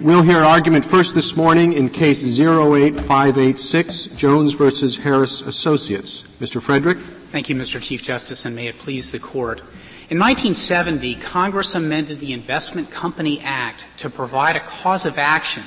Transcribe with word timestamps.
We'll 0.00 0.22
hear 0.22 0.38
argument 0.38 0.84
first 0.84 1.16
this 1.16 1.34
morning 1.34 1.72
in 1.72 1.90
case 1.90 2.22
08586, 2.22 4.06
Jones 4.16 4.52
versus 4.52 4.96
Harris 4.96 5.40
Associates. 5.40 6.22
Mr. 6.40 6.62
Frederick. 6.62 6.98
Thank 6.98 7.48
you, 7.48 7.56
Mr. 7.56 7.82
Chief 7.82 8.00
Justice, 8.00 8.44
and 8.44 8.54
may 8.54 8.68
it 8.68 8.78
please 8.78 9.10
the 9.10 9.18
Court. 9.18 9.58
In 10.08 10.20
1970, 10.20 11.16
Congress 11.16 11.74
amended 11.74 12.20
the 12.20 12.32
Investment 12.32 12.92
Company 12.92 13.40
Act 13.40 13.86
to 13.96 14.08
provide 14.08 14.54
a 14.54 14.60
cause 14.60 15.04
of 15.04 15.18
action 15.18 15.64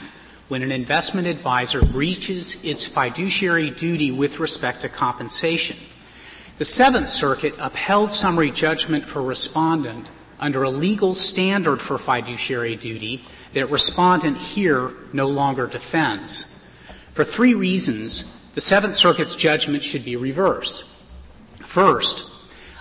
when 0.48 0.64
an 0.64 0.72
investment 0.72 1.28
advisor 1.28 1.82
breaches 1.82 2.64
its 2.64 2.86
fiduciary 2.86 3.70
duty 3.70 4.12
with 4.12 4.40
respect 4.40 4.80
to 4.84 4.90
compensation. 4.90 5.76
The 6.58 6.64
Seventh 6.64 7.10
Circuit 7.10 7.54
upheld 7.60 8.14
summary 8.14 8.52
judgment 8.52 9.04
for 9.04 9.22
respondent 9.22 10.10
under 10.40 10.64
a 10.64 10.70
legal 10.70 11.14
standard 11.14 11.82
for 11.82 11.98
fiduciary 11.98 12.78
duty 12.78 13.24
that 13.54 13.70
respondent 13.70 14.38
here 14.38 14.92
no 15.14 15.28
longer 15.28 15.68
defends. 15.68 16.66
For 17.14 17.24
three 17.24 17.54
reasons, 17.54 18.50
the 18.54 18.62
Seventh 18.62 18.96
Circuit's 18.96 19.36
judgment 19.36 19.84
should 19.84 20.06
be 20.06 20.16
reversed. 20.16 20.86
First, 21.60 22.30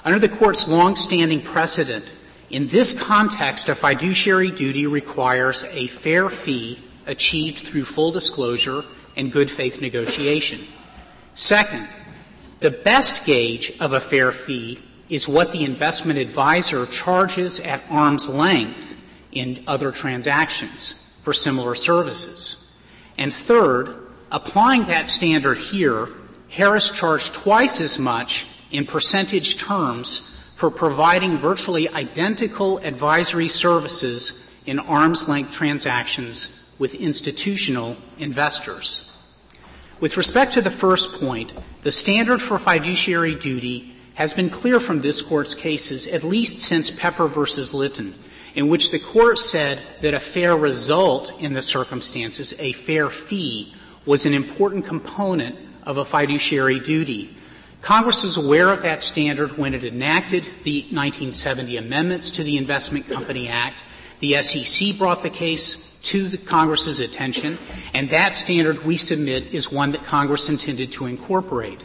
under 0.04 0.18
the 0.18 0.28
Court's 0.28 0.68
long-standing 0.68 1.42
precedent, 1.42 2.12
in 2.50 2.66
this 2.66 3.00
context, 3.00 3.68
a 3.68 3.74
fiduciary 3.74 4.50
duty 4.50 4.86
requires 4.86 5.64
a 5.72 5.86
fair 5.86 6.28
fee 6.28 6.80
achieved 7.06 7.66
through 7.66 7.84
full 7.84 8.10
disclosure 8.10 8.84
and 9.16 9.32
good 9.32 9.50
faith 9.50 9.80
negotiation. 9.80 10.60
Second, 11.34 11.88
the 12.60 12.70
best 12.70 13.24
gauge 13.24 13.72
of 13.80 13.92
a 13.92 14.00
fair 14.00 14.32
fee 14.32 14.80
is 15.08 15.28
what 15.28 15.52
the 15.52 15.64
investment 15.64 16.18
advisor 16.18 16.86
charges 16.86 17.60
at 17.60 17.82
arm's 17.90 18.28
length 18.28 18.96
in 19.32 19.62
other 19.66 19.92
transactions 19.92 21.14
for 21.22 21.32
similar 21.32 21.74
services. 21.74 22.78
And 23.18 23.32
third, 23.32 23.96
applying 24.30 24.86
that 24.86 25.08
standard 25.08 25.58
here, 25.58 26.08
Harris 26.48 26.90
charged 26.90 27.34
twice 27.34 27.80
as 27.80 27.98
much 27.98 28.46
in 28.70 28.86
percentage 28.86 29.56
terms 29.58 30.26
for 30.54 30.70
providing 30.70 31.36
virtually 31.36 31.88
identical 31.88 32.78
advisory 32.78 33.48
services 33.48 34.48
in 34.66 34.78
arm's 34.78 35.28
length 35.28 35.52
transactions 35.52 36.74
with 36.78 36.94
institutional 36.94 37.96
investors. 38.18 39.06
With 40.00 40.16
respect 40.16 40.54
to 40.54 40.62
the 40.62 40.70
first 40.70 41.20
point, 41.20 41.52
the 41.82 41.92
standard 41.92 42.40
for 42.40 42.58
fiduciary 42.58 43.34
duty 43.34 43.94
has 44.14 44.34
been 44.34 44.50
clear 44.50 44.80
from 44.80 45.00
this 45.00 45.22
Court's 45.22 45.54
cases 45.54 46.06
at 46.06 46.24
least 46.24 46.60
since 46.60 46.90
Pepper 46.90 47.26
v. 47.28 47.40
Litton, 47.72 48.14
in 48.54 48.68
which 48.68 48.90
the 48.90 48.98
Court 48.98 49.38
said 49.38 49.80
that 50.00 50.14
a 50.14 50.20
fair 50.20 50.56
result 50.56 51.40
in 51.40 51.52
the 51.52 51.62
circumstances, 51.62 52.58
a 52.60 52.72
fair 52.72 53.08
fee, 53.10 53.74
was 54.06 54.26
an 54.26 54.34
important 54.34 54.84
component 54.84 55.56
of 55.84 55.96
a 55.96 56.04
fiduciary 56.04 56.80
duty. 56.80 57.36
Congress 57.82 58.22
was 58.24 58.36
aware 58.36 58.70
of 58.70 58.82
that 58.82 59.02
standard 59.02 59.56
when 59.56 59.74
it 59.74 59.84
enacted 59.84 60.44
the 60.64 60.82
1970 60.90 61.76
amendments 61.78 62.30
to 62.32 62.44
the 62.44 62.58
Investment 62.58 63.08
Company 63.08 63.48
Act. 63.48 63.84
The 64.20 64.42
SEC 64.42 64.98
brought 64.98 65.22
the 65.22 65.30
case 65.30 65.98
to 66.02 66.28
the 66.28 66.38
Congress's 66.38 67.00
attention, 67.00 67.58
and 67.94 68.10
that 68.10 68.34
standard 68.34 68.84
we 68.84 68.96
submit 68.96 69.54
is 69.54 69.72
one 69.72 69.92
that 69.92 70.04
Congress 70.04 70.48
intended 70.48 70.92
to 70.92 71.06
incorporate. 71.06 71.82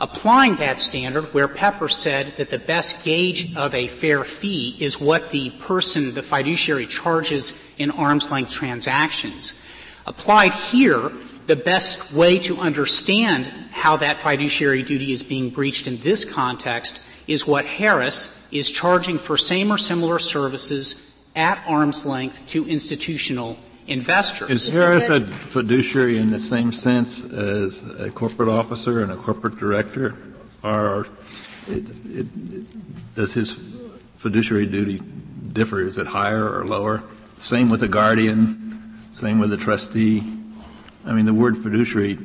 Applying 0.00 0.56
that 0.56 0.80
standard, 0.80 1.34
where 1.34 1.46
Pepper 1.46 1.88
said 1.88 2.28
that 2.38 2.48
the 2.48 2.58
best 2.58 3.04
gauge 3.04 3.54
of 3.54 3.74
a 3.74 3.86
fair 3.86 4.24
fee 4.24 4.74
is 4.80 4.98
what 4.98 5.30
the 5.30 5.50
person, 5.50 6.14
the 6.14 6.22
fiduciary, 6.22 6.86
charges 6.86 7.74
in 7.76 7.90
arm's 7.90 8.30
length 8.30 8.50
transactions, 8.50 9.62
applied 10.06 10.54
here, 10.54 11.12
the 11.46 11.56
best 11.56 12.14
way 12.14 12.38
to 12.38 12.58
understand 12.58 13.46
how 13.72 13.96
that 13.96 14.18
fiduciary 14.18 14.82
duty 14.82 15.12
is 15.12 15.22
being 15.22 15.50
breached 15.50 15.86
in 15.86 15.98
this 16.00 16.24
context 16.24 17.02
is 17.26 17.46
what 17.46 17.66
Harris 17.66 18.48
is 18.52 18.70
charging 18.70 19.18
for 19.18 19.36
same 19.36 19.70
or 19.70 19.78
similar 19.78 20.18
services 20.18 21.14
at 21.36 21.62
arm's 21.66 22.06
length 22.06 22.46
to 22.48 22.66
institutional 22.66 23.58
investors. 23.90 24.50
Is 24.50 24.68
Harris 24.68 25.08
a 25.08 25.20
fiduciary 25.20 26.16
in 26.16 26.30
the 26.30 26.40
same 26.40 26.72
sense 26.72 27.24
as 27.24 27.84
a 28.00 28.10
corporate 28.10 28.48
officer 28.48 29.02
and 29.02 29.12
a 29.12 29.16
corporate 29.16 29.58
director? 29.58 30.16
Or 30.62 31.08
it, 31.66 31.90
it, 32.06 33.14
does 33.14 33.32
his 33.32 33.58
fiduciary 34.16 34.66
duty 34.66 35.00
differ? 35.52 35.86
Is 35.86 35.98
it 35.98 36.06
higher 36.06 36.48
or 36.48 36.64
lower? 36.64 37.02
Same 37.38 37.68
with 37.68 37.82
a 37.82 37.88
guardian, 37.88 38.98
same 39.12 39.38
with 39.38 39.52
a 39.52 39.56
trustee. 39.56 40.20
I 41.04 41.12
mean, 41.12 41.26
the 41.26 41.34
word 41.34 41.58
fiduciary, 41.58 42.18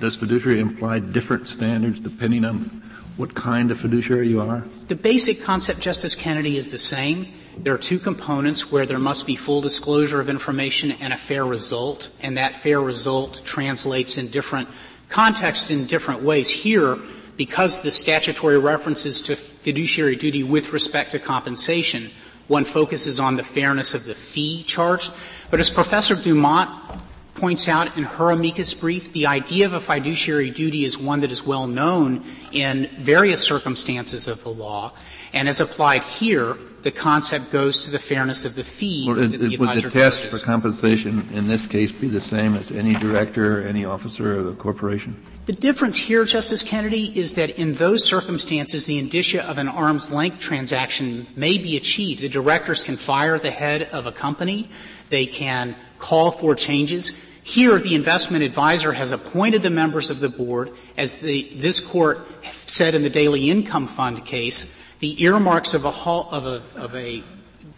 does 0.00 0.16
fiduciary 0.16 0.60
imply 0.60 1.00
different 1.00 1.48
standards 1.48 2.00
depending 2.00 2.44
on 2.44 2.82
what 3.16 3.34
kind 3.34 3.70
of 3.70 3.78
fiduciary 3.78 4.28
you 4.28 4.40
are? 4.40 4.64
The 4.88 4.96
basic 4.96 5.42
concept, 5.42 5.80
Justice 5.80 6.14
Kennedy, 6.14 6.56
is 6.56 6.70
the 6.70 6.78
same. 6.78 7.26
There 7.56 7.74
are 7.74 7.78
two 7.78 7.98
components 7.98 8.70
where 8.72 8.84
there 8.84 8.98
must 8.98 9.26
be 9.26 9.36
full 9.36 9.60
disclosure 9.60 10.20
of 10.20 10.28
information 10.28 10.92
and 11.00 11.12
a 11.12 11.16
fair 11.16 11.46
result, 11.46 12.10
and 12.20 12.36
that 12.36 12.56
fair 12.56 12.80
result 12.80 13.42
translates 13.44 14.18
in 14.18 14.28
different 14.28 14.68
contexts 15.08 15.70
in 15.70 15.86
different 15.86 16.22
ways. 16.22 16.50
Here, 16.50 16.98
because 17.36 17.82
the 17.82 17.90
statutory 17.90 18.58
references 18.58 19.22
to 19.22 19.36
fiduciary 19.36 20.16
duty 20.16 20.42
with 20.42 20.72
respect 20.72 21.12
to 21.12 21.18
compensation, 21.18 22.10
one 22.48 22.64
focuses 22.64 23.20
on 23.20 23.36
the 23.36 23.44
fairness 23.44 23.94
of 23.94 24.04
the 24.04 24.14
fee 24.14 24.62
charged. 24.64 25.12
But 25.50 25.60
as 25.60 25.70
Professor 25.70 26.14
DeMott 26.14 27.00
points 27.34 27.68
out 27.68 27.96
in 27.96 28.04
her 28.04 28.30
amicus 28.30 28.74
brief, 28.74 29.12
the 29.12 29.26
idea 29.26 29.66
of 29.66 29.72
a 29.72 29.80
fiduciary 29.80 30.50
duty 30.50 30.84
is 30.84 30.98
one 30.98 31.20
that 31.20 31.30
is 31.30 31.46
well 31.46 31.66
known 31.66 32.24
in 32.52 32.88
various 32.98 33.42
circumstances 33.42 34.28
of 34.28 34.42
the 34.42 34.50
law, 34.50 34.92
and 35.32 35.48
as 35.48 35.60
applied 35.60 36.04
here, 36.04 36.56
the 36.84 36.92
concept 36.92 37.50
goes 37.50 37.82
to 37.86 37.90
the 37.90 37.98
fairness 37.98 38.44
of 38.44 38.54
the 38.54 38.62
fee. 38.62 39.06
Well, 39.08 39.18
it, 39.18 39.32
it, 39.40 39.58
would 39.58 39.70
the 39.70 39.90
test 39.90 40.26
for 40.26 40.38
compensation 40.38 41.26
in 41.32 41.48
this 41.48 41.66
case 41.66 41.90
be 41.90 42.08
the 42.08 42.20
same 42.20 42.54
as 42.54 42.70
any 42.70 42.92
director, 42.94 43.58
or 43.60 43.62
any 43.62 43.86
officer 43.86 44.38
of 44.38 44.46
a 44.46 44.54
corporation? 44.54 45.16
The 45.46 45.54
difference 45.54 45.96
here, 45.96 46.26
Justice 46.26 46.62
Kennedy, 46.62 47.18
is 47.18 47.34
that 47.34 47.58
in 47.58 47.72
those 47.72 48.04
circumstances, 48.04 48.84
the 48.84 48.98
indicia 48.98 49.42
of 49.46 49.56
an 49.56 49.66
arm's 49.66 50.10
length 50.10 50.40
transaction 50.40 51.26
may 51.36 51.56
be 51.56 51.78
achieved. 51.78 52.20
The 52.20 52.28
directors 52.28 52.84
can 52.84 52.96
fire 52.96 53.38
the 53.38 53.50
head 53.50 53.84
of 53.84 54.06
a 54.06 54.12
company. 54.12 54.68
They 55.08 55.24
can 55.24 55.76
call 55.98 56.32
for 56.32 56.54
changes. 56.54 57.18
Here, 57.42 57.78
the 57.78 57.94
investment 57.94 58.44
advisor 58.44 58.92
has 58.92 59.10
appointed 59.10 59.62
the 59.62 59.70
members 59.70 60.10
of 60.10 60.20
the 60.20 60.28
board. 60.28 60.70
As 60.98 61.14
the, 61.14 61.50
this 61.56 61.80
court 61.80 62.26
said 62.52 62.94
in 62.94 63.02
the 63.02 63.10
daily 63.10 63.50
income 63.50 63.86
fund 63.86 64.24
case, 64.26 64.83
the 65.04 65.22
earmarks 65.22 65.74
of 65.74 65.84
a, 65.84 65.88
of 65.90 66.46
a, 66.46 66.62
of 66.76 66.96
a 66.96 67.22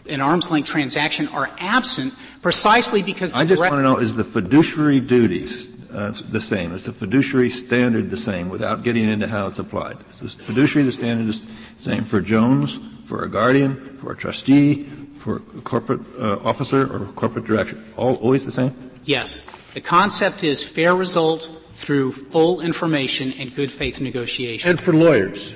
an 0.08 0.20
arm's 0.20 0.48
length 0.48 0.68
transaction 0.68 1.26
are 1.28 1.50
absent 1.58 2.14
precisely 2.40 3.02
because 3.02 3.34
I 3.34 3.44
just 3.44 3.58
want 3.58 3.72
to 3.72 3.82
know 3.82 3.98
is 3.98 4.14
the 4.14 4.22
fiduciary 4.22 5.00
duties 5.00 5.68
uh, 5.92 6.12
the 6.30 6.40
same? 6.40 6.72
Is 6.72 6.84
the 6.84 6.92
fiduciary 6.92 7.50
standard 7.50 8.10
the 8.10 8.16
same 8.16 8.48
without 8.48 8.84
getting 8.84 9.08
into 9.08 9.26
how 9.26 9.48
it's 9.48 9.58
applied? 9.58 9.96
Is 10.12 10.36
the 10.36 10.44
fiduciary 10.44 10.86
the 10.86 10.92
standard 10.92 11.28
is 11.28 11.44
the 11.44 11.50
same 11.80 12.04
for 12.04 12.20
Jones, 12.20 12.78
for 13.04 13.24
a 13.24 13.28
guardian, 13.28 13.96
for 13.96 14.12
a 14.12 14.16
trustee, 14.16 14.84
for 15.18 15.38
a 15.58 15.62
corporate 15.62 16.02
uh, 16.20 16.38
officer 16.44 16.82
or 16.82 17.06
corporate 17.14 17.44
director? 17.44 17.76
All 17.96 18.14
always 18.16 18.44
the 18.44 18.52
same? 18.52 18.72
Yes. 19.04 19.44
The 19.74 19.80
concept 19.80 20.44
is 20.44 20.62
fair 20.62 20.94
result 20.94 21.50
through 21.74 22.12
full 22.12 22.60
information 22.60 23.32
and 23.40 23.52
good 23.52 23.72
faith 23.72 24.00
negotiation. 24.00 24.70
And 24.70 24.78
for 24.78 24.92
lawyers. 24.92 25.54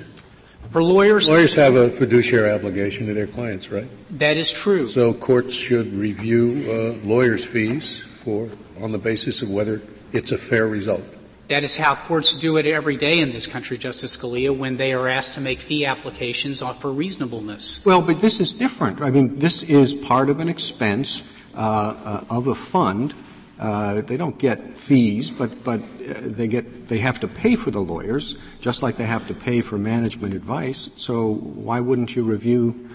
For 0.71 0.81
lawyers, 0.81 1.29
lawyers 1.29 1.53
have 1.55 1.75
a 1.75 1.89
fiduciary 1.89 2.49
obligation 2.49 3.05
to 3.07 3.13
their 3.13 3.27
clients, 3.27 3.69
right? 3.69 3.89
That 4.17 4.37
is 4.37 4.53
true. 4.53 4.87
So 4.87 5.13
courts 5.13 5.53
should 5.53 5.91
review 5.93 6.65
uh, 6.65 7.05
lawyers' 7.05 7.43
fees 7.43 7.99
for 8.23 8.49
on 8.79 8.93
the 8.93 8.97
basis 8.97 9.41
of 9.41 9.49
whether 9.49 9.81
it's 10.13 10.31
a 10.31 10.37
fair 10.37 10.67
result. 10.67 11.03
That 11.49 11.65
is 11.65 11.75
how 11.75 11.95
courts 11.95 12.33
do 12.33 12.55
it 12.55 12.65
every 12.65 12.95
day 12.95 13.19
in 13.19 13.31
this 13.31 13.47
country, 13.47 13.77
Justice 13.77 14.15
Scalia, 14.15 14.57
when 14.57 14.77
they 14.77 14.93
are 14.93 15.09
asked 15.09 15.33
to 15.33 15.41
make 15.41 15.59
fee 15.59 15.85
applications 15.85 16.61
for 16.61 16.89
reasonableness. 16.89 17.85
Well, 17.85 18.01
but 18.01 18.21
this 18.21 18.39
is 18.39 18.53
different. 18.53 19.01
I 19.01 19.09
mean, 19.09 19.39
this 19.39 19.63
is 19.63 19.93
part 19.93 20.29
of 20.29 20.39
an 20.39 20.47
expense 20.47 21.21
uh, 21.53 21.57
uh, 21.59 22.23
of 22.29 22.47
a 22.47 22.55
fund 22.55 23.13
uh, 23.61 24.01
they 24.01 24.17
don't 24.17 24.39
get 24.39 24.75
fees, 24.75 25.29
but 25.29 25.63
but 25.63 25.79
uh, 25.79 26.15
they 26.21 26.47
get 26.47 26.87
they 26.87 26.97
have 26.97 27.19
to 27.19 27.27
pay 27.27 27.55
for 27.55 27.69
the 27.69 27.79
lawyers, 27.79 28.35
just 28.59 28.81
like 28.81 28.97
they 28.97 29.05
have 29.05 29.27
to 29.27 29.35
pay 29.35 29.61
for 29.61 29.77
management 29.77 30.33
advice. 30.33 30.89
So 30.97 31.35
why 31.35 31.79
wouldn't 31.79 32.15
you 32.15 32.23
review 32.23 32.89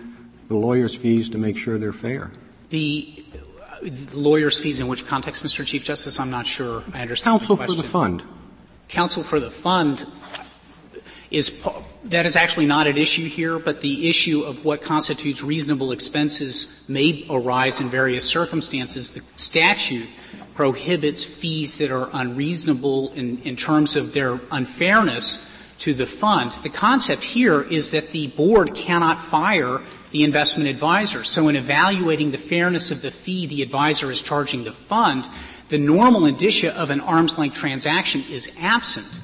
the 0.49 0.57
lawyers' 0.57 0.97
fees 0.97 1.29
to 1.31 1.39
make 1.39 1.57
sure 1.57 1.79
they're 1.79 1.93
fair? 1.93 2.33
The, 2.71 3.25
the 3.81 4.19
lawyers' 4.19 4.59
fees 4.59 4.81
in 4.81 4.89
which 4.89 5.07
context, 5.07 5.45
Mr. 5.45 5.65
Chief 5.65 5.85
Justice? 5.85 6.19
I'm 6.19 6.31
not 6.31 6.47
sure. 6.47 6.83
I 6.93 7.01
understand. 7.01 7.39
Counsel 7.39 7.55
the 7.55 7.67
for 7.67 7.73
the 7.75 7.85
fund. 7.85 8.25
Counsel 8.89 9.23
for 9.23 9.39
the 9.39 9.53
fund 9.53 10.05
is 11.31 11.65
That 12.05 12.25
is 12.25 12.37
actually 12.37 12.67
not 12.67 12.87
at 12.87 12.99
issue 12.99 13.27
here, 13.27 13.59
but 13.59 13.81
the 13.81 14.09
issue 14.09 14.43
of 14.43 14.65
what 14.65 14.81
constitutes 14.81 15.43
reasonable 15.43 15.91
expenses 15.91 16.85
may 16.89 17.27
arise 17.29 17.81
in 17.81 17.89
various 17.89 18.25
circumstances. 18.25 19.11
The 19.11 19.23
statute 19.37 20.09
prohibits 20.57 21.23
fees 21.23 21.77
that 21.79 21.91
are 21.91 22.09
unreasonable 22.13 23.13
in, 23.13 23.39
in 23.43 23.55
terms 23.57 23.95
of 23.95 24.13
their 24.15 24.41
unfairness 24.51 25.53
to 25.79 25.93
the 25.93 26.07
fund. 26.07 26.53
The 26.53 26.71
concept 26.71 27.23
here 27.23 27.61
is 27.61 27.91
that 27.91 28.09
the 28.09 28.29
board 28.29 28.75
cannot 28.75 29.21
fire 29.21 29.81
the 30.11 30.25
investment 30.25 30.69
advisor. 30.69 31.25
So 31.25 31.49
in 31.49 31.57
evaluating 31.57 32.31
the 32.31 32.39
fairness 32.39 32.91
of 32.91 33.03
the 33.03 33.11
fee 33.11 33.47
the 33.47 33.63
advisor 33.63 34.11
is 34.11 34.23
charging 34.23 34.65
the 34.65 34.73
fund, 34.73 35.29
the 35.69 35.79
normal 35.79 36.25
indicia 36.25 36.75
of 36.81 36.91
an 36.91 37.01
arm's 37.01 37.37
length 37.37 37.57
transaction 37.57 38.25
is 38.31 38.57
absent. 38.61 39.21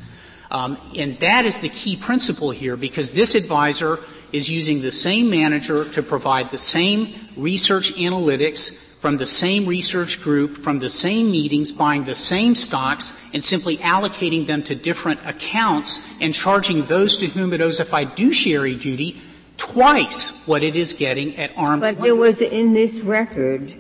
Um, 0.51 0.77
and 0.97 1.19
that 1.21 1.47
is 1.47 1.61
the 1.61 1.71
key 1.71 1.97
principle 1.97 2.51
here 2.51 2.77
because 2.77 3.13
this 3.13 3.35
advisor 3.35 3.99
is 4.33 4.51
using 4.51 4.83
the 4.83 4.91
same 4.91 5.31
manager 5.31 5.89
to 5.93 6.03
provide 6.03 6.51
the 6.51 6.59
same 6.59 7.15
research 7.37 7.95
analytics 7.95 8.92
from 9.03 9.17
the 9.17 9.27
same 9.27 9.67
research 9.67 10.23
group, 10.23 10.57
from 10.57 10.79
the 10.79 10.89
same 10.89 11.29
meetings, 11.29 11.73
buying 11.73 12.05
the 12.05 12.15
same 12.15 12.55
stocks, 12.55 13.21
and 13.35 13.43
simply 13.43 13.77
allocating 13.79 14.47
them 14.47 14.63
to 14.63 14.77
different 14.77 15.19
accounts 15.27 16.09
and 16.21 16.33
charging 16.33 16.85
those 16.85 17.19
to 17.19 17.27
whom 17.27 17.53
it 17.53 17.61
owes 17.61 17.81
a 17.81 17.85
fiduciary 17.85 18.77
duty 18.77 19.21
twice 19.57 20.47
what 20.47 20.63
it 20.63 20.77
is 20.77 20.93
getting 20.93 21.37
at 21.37 21.51
arm's 21.57 21.83
length. 21.83 21.99
But 21.99 22.05
there 22.05 22.15
was 22.15 22.41
in 22.41 22.75
this 22.75 23.01
record, 23.01 23.75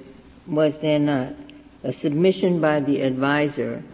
was 0.48 0.80
there 0.80 0.98
not, 0.98 1.34
a 1.84 1.92
submission 1.92 2.60
by 2.60 2.80
the 2.80 3.02
advisor 3.02 3.84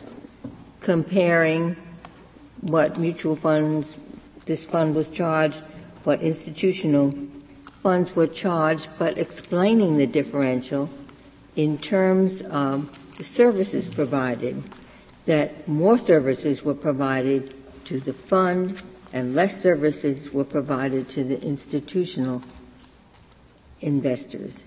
comparing 0.81 1.77
what 2.63 2.99
mutual 2.99 3.37
funds, 3.37 3.99
this 4.47 4.65
fund 4.65 4.95
was 4.95 5.11
charged, 5.11 5.61
what 6.05 6.23
institutional 6.23 7.13
funds 7.83 8.17
were 8.17 8.27
charged, 8.27 8.89
but 8.99 9.19
explaining 9.19 9.99
the 9.99 10.07
differential 10.07 10.89
in 11.59 11.77
terms 11.77 12.41
of 12.43 12.89
the 13.17 13.25
services 13.25 13.89
provided, 13.89 14.63
that 15.25 15.67
more 15.67 15.99
services 15.99 16.63
were 16.63 16.75
provided 16.75 17.53
to 17.85 17.99
the 17.99 18.13
fund 18.13 18.81
and 19.13 19.35
less 19.35 19.61
services 19.61 20.33
were 20.33 20.45
provided 20.45 21.09
to 21.09 21.25
the 21.25 21.43
institutional 21.43 22.43
investors. 23.81 24.65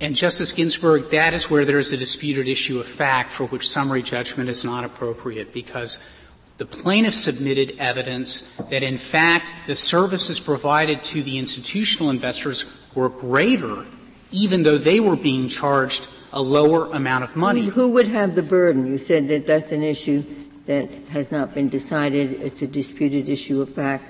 And 0.00 0.16
Justice 0.16 0.54
Ginsburg, 0.54 1.10
that 1.10 1.34
is 1.34 1.50
where 1.50 1.66
there 1.66 1.78
is 1.78 1.92
a 1.92 1.98
disputed 1.98 2.48
issue 2.48 2.80
of 2.80 2.86
fact 2.86 3.30
for 3.30 3.44
which 3.48 3.68
summary 3.68 4.02
judgment 4.02 4.48
is 4.48 4.64
not 4.64 4.84
appropriate 4.84 5.52
because 5.52 6.08
the 6.56 6.64
plaintiff 6.64 7.14
submitted 7.14 7.76
evidence 7.78 8.56
that 8.70 8.82
in 8.82 8.96
fact 8.96 9.52
the 9.66 9.74
services 9.74 10.40
provided 10.40 11.04
to 11.04 11.22
the 11.22 11.36
institutional 11.38 12.08
investors 12.08 12.64
were 12.94 13.10
greater 13.10 13.84
even 14.30 14.62
though 14.62 14.78
they 14.78 14.98
were 14.98 15.16
being 15.16 15.46
charged 15.46 16.08
a 16.32 16.40
lower 16.40 16.86
amount 16.92 17.24
of 17.24 17.36
money. 17.36 17.66
Who, 17.66 17.90
would 17.90 18.08
have 18.08 18.34
the 18.34 18.42
burden? 18.42 18.86
You 18.86 18.98
said 18.98 19.28
that 19.28 19.46
that's 19.46 19.70
an 19.70 19.82
issue 19.82 20.24
that 20.66 20.88
has 21.10 21.30
not 21.30 21.54
been 21.54 21.68
decided. 21.68 22.40
It's 22.40 22.62
a 22.62 22.66
disputed 22.66 23.28
issue 23.28 23.60
of 23.60 23.68
fact 23.68 24.04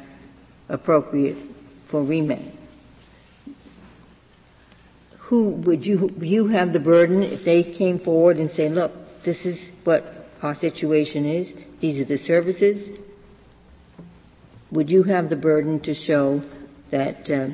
appropriate 0.68 1.36
for 1.86 2.02
remand. 2.02 2.56
Who 5.18 5.48
would 5.48 5.84
you, 5.84 6.10
you 6.20 6.48
have 6.48 6.72
the 6.72 6.80
burden 6.80 7.22
if 7.22 7.44
they 7.44 7.62
came 7.62 7.98
forward 7.98 8.38
and 8.38 8.50
say, 8.50 8.68
look, 8.68 9.22
this 9.22 9.44
is 9.46 9.70
what 9.84 10.28
our 10.42 10.54
situation 10.54 11.24
is, 11.24 11.54
these 11.80 12.00
are 12.00 12.04
the 12.04 12.18
services? 12.18 12.88
Would 14.70 14.90
you 14.90 15.04
have 15.04 15.28
the 15.28 15.36
burden 15.36 15.80
to 15.80 15.94
show 15.94 16.42
that, 16.90 17.30
uh, 17.30 17.48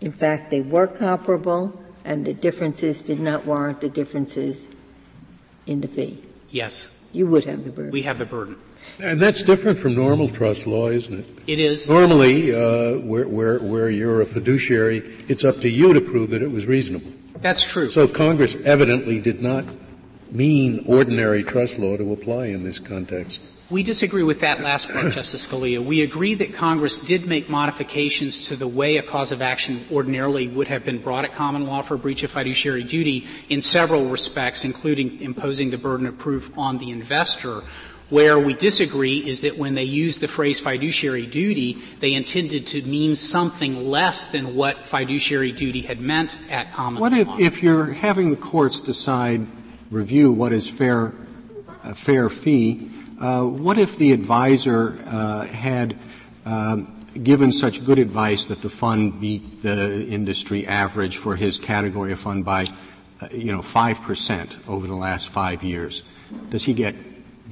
in 0.00 0.12
fact, 0.12 0.50
they 0.50 0.60
were 0.60 0.86
comparable 0.86 1.83
and 2.04 2.24
the 2.24 2.34
differences 2.34 3.02
did 3.02 3.20
not 3.20 3.46
warrant 3.46 3.80
the 3.80 3.88
differences 3.88 4.68
in 5.66 5.80
the 5.80 5.88
fee? 5.88 6.22
Yes. 6.50 7.02
You 7.12 7.26
would 7.28 7.44
have 7.44 7.64
the 7.64 7.70
burden. 7.70 7.92
We 7.92 8.02
have 8.02 8.18
the 8.18 8.26
burden. 8.26 8.56
And 9.00 9.20
that's 9.20 9.42
different 9.42 9.78
from 9.78 9.94
normal 9.94 10.28
trust 10.28 10.66
law, 10.66 10.88
isn't 10.88 11.20
it? 11.20 11.26
It 11.46 11.58
is. 11.58 11.90
Normally, 11.90 12.54
uh, 12.54 12.98
where, 13.00 13.26
where, 13.26 13.58
where 13.58 13.90
you're 13.90 14.20
a 14.20 14.26
fiduciary, 14.26 14.98
it's 15.28 15.44
up 15.44 15.60
to 15.60 15.68
you 15.68 15.94
to 15.94 16.00
prove 16.00 16.30
that 16.30 16.42
it 16.42 16.50
was 16.50 16.66
reasonable. 16.66 17.10
That's 17.40 17.64
true. 17.64 17.90
So 17.90 18.06
Congress 18.06 18.56
evidently 18.64 19.20
did 19.20 19.42
not 19.42 19.64
mean 20.30 20.84
ordinary 20.86 21.42
trust 21.42 21.78
law 21.78 21.96
to 21.96 22.12
apply 22.12 22.46
in 22.46 22.62
this 22.62 22.78
context. 22.78 23.42
We 23.70 23.82
disagree 23.82 24.22
with 24.22 24.40
that 24.40 24.60
last 24.60 24.90
part, 24.90 25.10
Justice 25.10 25.46
Scalia. 25.46 25.82
We 25.82 26.02
agree 26.02 26.34
that 26.34 26.52
Congress 26.52 26.98
did 26.98 27.26
make 27.26 27.48
modifications 27.48 28.48
to 28.48 28.56
the 28.56 28.68
way 28.68 28.98
a 28.98 29.02
cause 29.02 29.32
of 29.32 29.40
action 29.40 29.86
ordinarily 29.90 30.48
would 30.48 30.68
have 30.68 30.84
been 30.84 30.98
brought 30.98 31.24
at 31.24 31.32
common 31.32 31.66
law 31.66 31.80
for 31.80 31.96
breach 31.96 32.22
of 32.24 32.30
fiduciary 32.30 32.82
duty 32.82 33.26
in 33.48 33.62
several 33.62 34.10
respects, 34.10 34.66
including 34.66 35.18
imposing 35.22 35.70
the 35.70 35.78
burden 35.78 36.06
of 36.06 36.18
proof 36.18 36.56
on 36.58 36.76
the 36.76 36.90
investor. 36.90 37.62
Where 38.10 38.38
we 38.38 38.52
disagree 38.52 39.26
is 39.26 39.40
that 39.40 39.56
when 39.56 39.74
they 39.74 39.84
used 39.84 40.20
the 40.20 40.28
phrase 40.28 40.60
fiduciary 40.60 41.24
duty, 41.24 41.78
they 42.00 42.12
intended 42.12 42.66
to 42.68 42.82
mean 42.82 43.16
something 43.16 43.88
less 43.88 44.26
than 44.26 44.56
what 44.56 44.84
fiduciary 44.84 45.52
duty 45.52 45.80
had 45.80 46.02
meant 46.02 46.36
at 46.50 46.70
common 46.74 47.00
what 47.00 47.12
law. 47.12 47.18
What 47.18 47.40
if, 47.40 47.54
if 47.54 47.62
you're 47.62 47.94
having 47.94 48.28
the 48.28 48.36
courts 48.36 48.82
decide, 48.82 49.46
review 49.90 50.30
what 50.32 50.52
is 50.52 50.68
fair, 50.68 51.14
a 51.82 51.94
fair 51.94 52.28
fee, 52.28 52.90
what 53.18 53.78
if 53.78 53.96
the 53.96 54.12
advisor 54.12 54.98
uh, 55.06 55.46
had 55.46 55.96
um, 56.44 57.04
given 57.22 57.52
such 57.52 57.84
good 57.84 57.98
advice 57.98 58.46
that 58.46 58.62
the 58.62 58.68
fund 58.68 59.20
beat 59.20 59.62
the 59.62 60.06
industry 60.06 60.66
average 60.66 61.16
for 61.16 61.36
his 61.36 61.58
category 61.58 62.12
of 62.12 62.18
fund 62.18 62.44
by, 62.44 62.66
uh, 63.20 63.28
you 63.30 63.52
know, 63.52 63.62
five 63.62 64.00
percent 64.02 64.56
over 64.66 64.86
the 64.86 64.96
last 64.96 65.28
five 65.28 65.62
years? 65.62 66.02
Does 66.50 66.64
he 66.64 66.74
get 66.74 66.94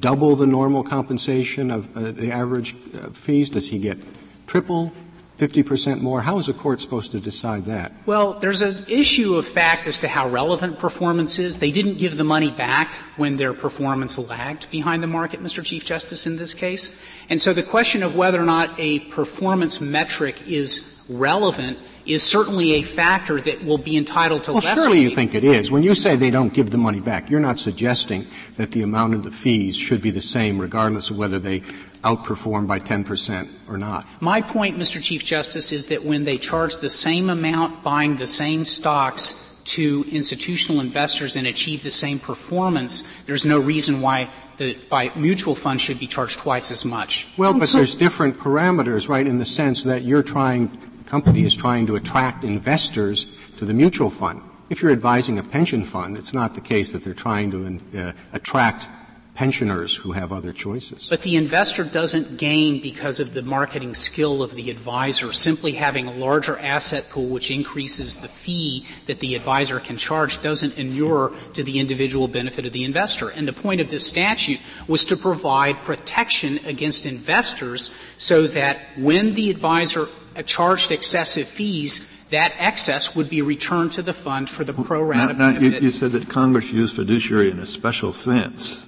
double 0.01 0.35
the 0.35 0.47
normal 0.47 0.83
compensation 0.83 1.71
of 1.71 1.97
uh, 1.97 2.11
the 2.11 2.33
average 2.33 2.75
uh, 2.95 3.11
fees? 3.11 3.51
Does 3.51 3.69
he 3.71 3.79
get 3.79 3.99
triple? 4.47 4.93
50% 5.43 6.01
more. 6.01 6.23
How 6.23 6.39
is 6.39 6.49
a 6.49 6.53
court 6.53 6.81
supposed 6.81 7.11
to 7.11 7.21
decide 7.21 7.65
that? 7.67 7.91
Well, 8.07 8.35
there's 8.35 8.63
an 8.63 8.77
issue 8.89 9.35
of 9.35 9.45
fact 9.45 9.89
as 9.89 9.99
to 10.01 10.09
how 10.09 10.29
relevant 10.29 10.79
performance 10.79 11.41
is. 11.41 11.59
They 11.59 11.73
didn't 11.73 11.99
give 11.99 12.17
the 12.17 12.23
money 12.23 12.53
back 12.53 12.93
when 13.17 13.35
their 13.37 13.53
performance 13.53 14.19
lagged 14.19 14.71
behind 14.71 15.03
the 15.03 15.09
market, 15.09 15.43
Mr. 15.43 15.65
Chief 15.65 15.85
Justice, 15.85 16.29
in 16.29 16.37
this 16.37 16.55
case. 16.55 17.05
And 17.29 17.41
so 17.41 17.53
the 17.53 17.65
question 17.65 18.05
of 18.05 18.15
whether 18.15 18.41
or 18.41 18.45
not 18.45 18.79
a 18.79 19.01
performance 19.11 19.81
metric 19.81 20.47
is 20.47 21.05
relevant 21.09 21.77
is 22.07 22.23
certainly 22.23 22.75
a 22.75 22.83
factor 22.83 23.41
that 23.41 23.65
will 23.65 23.79
be 23.79 23.97
entitled 23.97 24.45
to 24.45 24.53
well, 24.53 24.63
less. 24.63 24.75
surely 24.75 25.01
you 25.01 25.11
think 25.11 25.35
it 25.35 25.45
is. 25.45 25.71
When 25.71 25.83
you 25.83 25.95
say 25.95 26.17
they 26.17 26.31
don't 26.31 26.53
give 26.53 26.71
the 26.71 26.79
money 26.79 27.01
back, 27.01 27.31
you're 27.31 27.41
not 27.41 27.59
suggesting 27.59 28.27
that 28.57 28.73
the 28.73 28.83
amount 28.83 29.15
of 29.15 29.23
the 29.25 29.31
fees 29.31 29.77
should 29.77 30.03
be 30.03 30.11
the 30.11 30.23
same 30.23 30.59
regardless 30.59 31.11
of 31.11 31.19
whether 31.19 31.39
they 31.39 31.61
outperform 32.03 32.67
by 32.67 32.81
10% 32.81 33.49
or 33.69 33.79
not. 33.79 34.07
My 34.21 34.41
point, 34.41 34.77
Mr. 34.77 35.03
Chief 35.03 35.25
Justice, 35.25 35.73
is 35.73 35.87
that 35.87 36.05
when 36.05 36.25
they 36.25 36.39
charge 36.39 36.79
the 36.79 36.91
same 36.91 37.31
amount 37.31 37.83
buying 37.83 38.17
the 38.17 38.27
same 38.27 38.65
stocks 38.65 39.61
to 39.65 40.05
institutional 40.11 40.81
investors 40.81 41.37
and 41.37 41.47
achieve 41.47 41.85
the 41.85 41.91
same 41.91 42.19
performance, 42.19 43.23
there's 43.25 43.47
no 43.47 43.61
reason 43.61 44.01
why 44.01 44.29
the 44.57 45.13
mutual 45.17 45.55
fund 45.55 45.81
should 45.81 45.99
be 45.99 46.07
charged 46.07 46.41
twice 46.41 46.71
as 46.71 46.85
much. 46.85 47.27
Well, 47.37 47.57
but 47.59 47.69
there's 47.69 47.95
different 47.95 48.39
parameters, 48.39 49.09
right, 49.09 49.27
in 49.27 49.39
the 49.39 49.45
sense 49.45 49.85
that 49.85 50.03
you're 50.03 50.23
trying 50.23 50.77
company 51.13 51.45
is 51.45 51.55
trying 51.55 51.87
to 51.87 51.95
attract 51.95 52.43
investors 52.43 53.27
to 53.59 53.67
the 53.67 53.75
mutual 53.75 54.09
fund. 54.09 54.41
If 54.71 54.81
you're 54.81 54.93
advising 54.93 55.39
a 55.39 55.43
pension 55.43 55.85
fund, 55.85 56.17
it's 56.17 56.33
not 56.33 56.55
the 56.55 56.63
case 56.63 56.93
that 56.93 57.05
they're 57.05 57.13
trying 57.13 57.51
to 57.51 58.01
uh, 58.01 58.13
attract 58.33 58.89
pensioners 59.35 59.95
who 59.95 60.13
have 60.13 60.33
other 60.33 60.55
choices. 60.55 61.09
But 61.11 61.21
the 61.21 61.37
investor 61.37 61.85
doesn't 61.85 62.39
gain 62.39 62.81
because 62.81 63.21
of 63.21 63.35
the 63.35 63.43
marketing 63.43 63.95
skill 63.95 64.43
of 64.43 64.55
the 64.55 64.71
advisor. 64.71 65.35
Simply 65.35 65.73
having 65.73 66.07
a 66.07 66.15
larger 66.15 66.57
asset 66.59 67.07
pool 67.11 67.29
which 67.29 67.51
increases 67.51 68.23
the 68.23 68.29
fee 68.29 68.87
that 69.05 69.21
the 69.21 69.35
advisor 69.35 69.81
can 69.81 69.99
charge 69.99 70.41
doesn't 70.41 70.79
inure 70.79 71.35
to 71.53 71.63
the 71.63 71.79
individual 71.79 72.27
benefit 72.27 72.65
of 72.65 72.73
the 72.73 72.85
investor. 72.85 73.29
And 73.29 73.47
the 73.47 73.53
point 73.53 73.83
of 73.83 73.91
this 73.91 74.07
statute 74.07 74.61
was 74.89 75.05
to 75.05 75.17
provide 75.19 75.83
protection 75.83 76.59
against 76.65 77.05
investors 77.05 77.95
so 78.17 78.47
that 78.47 78.79
when 78.97 79.35
the 79.35 79.51
advisor 79.51 80.09
charged 80.45 80.91
excessive 80.91 81.47
fees, 81.47 82.25
that 82.31 82.55
excess 82.59 83.15
would 83.15 83.29
be 83.29 83.43
returned 83.43 83.93
to 83.93 84.03
the 84.03 84.13
fund 84.13 84.49
for 84.49 84.65
the 84.65 84.73
pro 84.73 85.03
rata 85.03 85.35
now, 85.35 85.51
now 85.51 85.59
you, 85.59 85.71
you, 85.71 85.91
said 85.91 86.13
that 86.13 86.29
Congress 86.29 86.73
used 86.73 86.97
fiduciary 86.97 87.51
in 87.51 87.59
a 87.59 87.67
special 87.67 88.13
sense. 88.13 88.87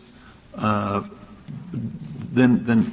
Uh, 0.57 1.03
then, 1.73 2.65
then 2.65 2.91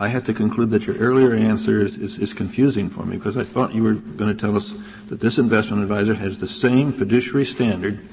I 0.00 0.08
have 0.08 0.22
to 0.24 0.34
conclude 0.34 0.70
that 0.70 0.86
your 0.86 0.96
earlier 0.96 1.34
answer 1.34 1.80
is, 1.80 1.96
is, 1.96 2.18
is, 2.18 2.32
confusing 2.32 2.88
for 2.88 3.04
me 3.04 3.16
because 3.16 3.36
I 3.36 3.42
thought 3.42 3.74
you 3.74 3.82
were 3.82 3.94
going 3.94 4.34
to 4.34 4.40
tell 4.40 4.56
us 4.56 4.72
that 5.08 5.18
this 5.18 5.38
investment 5.38 5.82
advisor 5.82 6.14
has 6.14 6.38
the 6.38 6.46
same 6.46 6.92
fiduciary 6.92 7.44
standard 7.44 8.06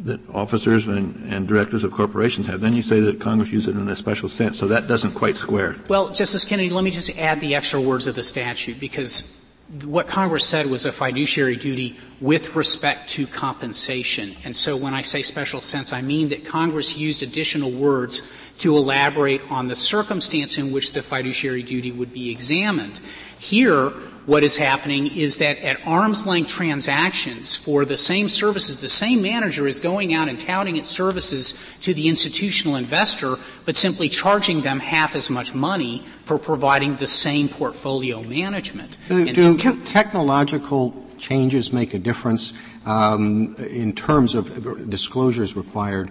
that 0.00 0.20
officers 0.30 0.86
and, 0.86 1.48
directors 1.48 1.84
of 1.84 1.92
corporations 1.92 2.46
have. 2.46 2.60
Then 2.60 2.74
you 2.74 2.82
say 2.82 3.00
that 3.00 3.20
Congress 3.20 3.52
used 3.52 3.68
it 3.68 3.76
in 3.76 3.88
a 3.88 3.96
special 3.96 4.28
sense, 4.28 4.58
so 4.58 4.66
that 4.68 4.88
doesn't 4.88 5.12
quite 5.12 5.36
square. 5.36 5.76
Well, 5.88 6.10
Justice 6.10 6.44
Kennedy, 6.44 6.70
let 6.70 6.84
me 6.84 6.90
just 6.90 7.16
add 7.18 7.40
the 7.40 7.54
extra 7.54 7.80
words 7.80 8.06
of 8.06 8.14
the 8.14 8.22
statute 8.22 8.80
because 8.80 9.40
what 9.84 10.06
Congress 10.06 10.46
said 10.46 10.66
was 10.66 10.84
a 10.84 10.92
fiduciary 10.92 11.56
duty 11.56 11.98
with 12.20 12.54
respect 12.54 13.08
to 13.10 13.26
compensation. 13.26 14.34
And 14.44 14.54
so 14.54 14.76
when 14.76 14.94
I 14.94 15.02
say 15.02 15.22
special 15.22 15.60
sense, 15.60 15.92
I 15.92 16.02
mean 16.02 16.28
that 16.28 16.44
Congress 16.44 16.96
used 16.96 17.22
additional 17.22 17.72
words 17.72 18.36
to 18.58 18.76
elaborate 18.76 19.40
on 19.50 19.68
the 19.68 19.74
circumstance 19.74 20.58
in 20.58 20.70
which 20.70 20.92
the 20.92 21.02
fiduciary 21.02 21.62
duty 21.62 21.90
would 21.92 22.12
be 22.12 22.30
examined. 22.30 23.00
Here, 23.38 23.92
what 24.26 24.42
is 24.42 24.56
happening 24.56 25.06
is 25.06 25.38
that 25.38 25.58
at 25.58 25.86
arm's 25.86 26.26
length 26.26 26.48
transactions 26.48 27.56
for 27.56 27.84
the 27.84 27.96
same 27.96 28.28
services, 28.28 28.80
the 28.80 28.88
same 28.88 29.22
manager 29.22 29.68
is 29.68 29.78
going 29.78 30.14
out 30.14 30.28
and 30.28 30.40
touting 30.40 30.76
its 30.76 30.88
services 30.88 31.60
to 31.82 31.92
the 31.92 32.08
institutional 32.08 32.76
investor, 32.76 33.36
but 33.66 33.76
simply 33.76 34.08
charging 34.08 34.62
them 34.62 34.80
half 34.80 35.14
as 35.14 35.28
much 35.28 35.54
money 35.54 36.02
for 36.24 36.38
providing 36.38 36.94
the 36.96 37.06
same 37.06 37.48
portfolio 37.48 38.22
management. 38.22 38.96
Do, 39.08 39.32
do 39.32 39.84
technological 39.84 40.94
changes 41.18 41.72
make 41.72 41.94
a 41.94 41.98
difference 41.98 42.52
um, 42.86 43.54
in 43.56 43.92
terms 43.94 44.34
of 44.34 44.88
disclosures 44.88 45.56
required? 45.56 46.10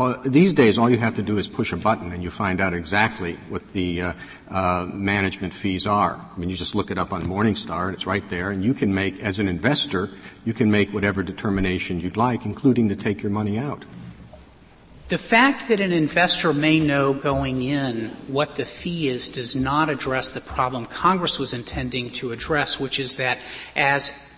Uh, 0.00 0.18
these 0.24 0.54
days, 0.54 0.78
all 0.78 0.88
you 0.88 0.96
have 0.96 1.14
to 1.14 1.22
do 1.22 1.36
is 1.36 1.46
push 1.46 1.74
a 1.74 1.76
button 1.76 2.10
and 2.10 2.22
you 2.22 2.30
find 2.30 2.58
out 2.58 2.72
exactly 2.72 3.34
what 3.50 3.74
the 3.74 4.00
uh, 4.00 4.12
uh, 4.48 4.88
management 4.94 5.52
fees 5.52 5.86
are. 5.86 6.14
I 6.14 6.38
mean, 6.38 6.48
you 6.48 6.56
just 6.56 6.74
look 6.74 6.90
it 6.90 6.96
up 6.96 7.12
on 7.12 7.20
Morningstar 7.24 7.84
and 7.84 7.94
it's 7.94 8.06
right 8.06 8.26
there, 8.30 8.50
and 8.50 8.64
you 8.64 8.72
can 8.72 8.94
make, 8.94 9.20
as 9.20 9.38
an 9.38 9.46
investor, 9.46 10.08
you 10.46 10.54
can 10.54 10.70
make 10.70 10.94
whatever 10.94 11.22
determination 11.22 12.00
you'd 12.00 12.16
like, 12.16 12.46
including 12.46 12.88
to 12.88 12.96
take 12.96 13.22
your 13.22 13.30
money 13.30 13.58
out. 13.58 13.84
The 15.08 15.18
fact 15.18 15.68
that 15.68 15.80
an 15.80 15.92
investor 15.92 16.54
may 16.54 16.80
know 16.80 17.12
going 17.12 17.60
in 17.60 18.08
what 18.26 18.56
the 18.56 18.64
fee 18.64 19.08
is 19.08 19.28
does 19.28 19.54
not 19.54 19.90
address 19.90 20.32
the 20.32 20.40
problem 20.40 20.86
Congress 20.86 21.38
was 21.38 21.52
intending 21.52 22.08
to 22.10 22.32
address, 22.32 22.80
which 22.80 22.98
is 22.98 23.18
that 23.18 23.36
as 23.76 24.29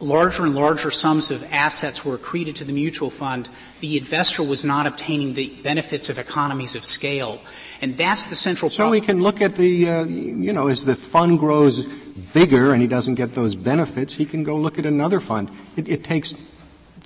larger 0.00 0.44
and 0.44 0.54
larger 0.54 0.90
sums 0.90 1.30
of 1.30 1.44
assets 1.52 2.04
were 2.04 2.16
accreted 2.16 2.54
to 2.56 2.64
the 2.64 2.72
mutual 2.72 3.10
fund, 3.10 3.48
the 3.80 3.96
investor 3.98 4.42
was 4.42 4.64
not 4.64 4.86
obtaining 4.86 5.34
the 5.34 5.50
benefits 5.62 6.08
of 6.08 6.18
economies 6.18 6.76
of 6.76 6.84
scale. 6.84 7.40
And 7.80 7.96
that's 7.96 8.24
the 8.24 8.34
central 8.34 8.70
so 8.70 8.78
problem. 8.78 8.96
So 8.96 9.00
we 9.00 9.06
can 9.06 9.22
look 9.22 9.40
at 9.40 9.56
the, 9.56 9.88
uh, 9.88 10.04
you 10.04 10.52
know, 10.52 10.68
as 10.68 10.84
the 10.84 10.94
fund 10.94 11.38
grows 11.38 11.86
bigger 12.32 12.72
and 12.72 12.80
he 12.80 12.88
doesn't 12.88 13.16
get 13.16 13.34
those 13.34 13.54
benefits, 13.54 14.14
he 14.14 14.24
can 14.24 14.44
go 14.44 14.56
look 14.56 14.78
at 14.78 14.86
another 14.86 15.20
fund. 15.20 15.50
It, 15.76 15.88
it 15.88 16.04
takes 16.04 16.34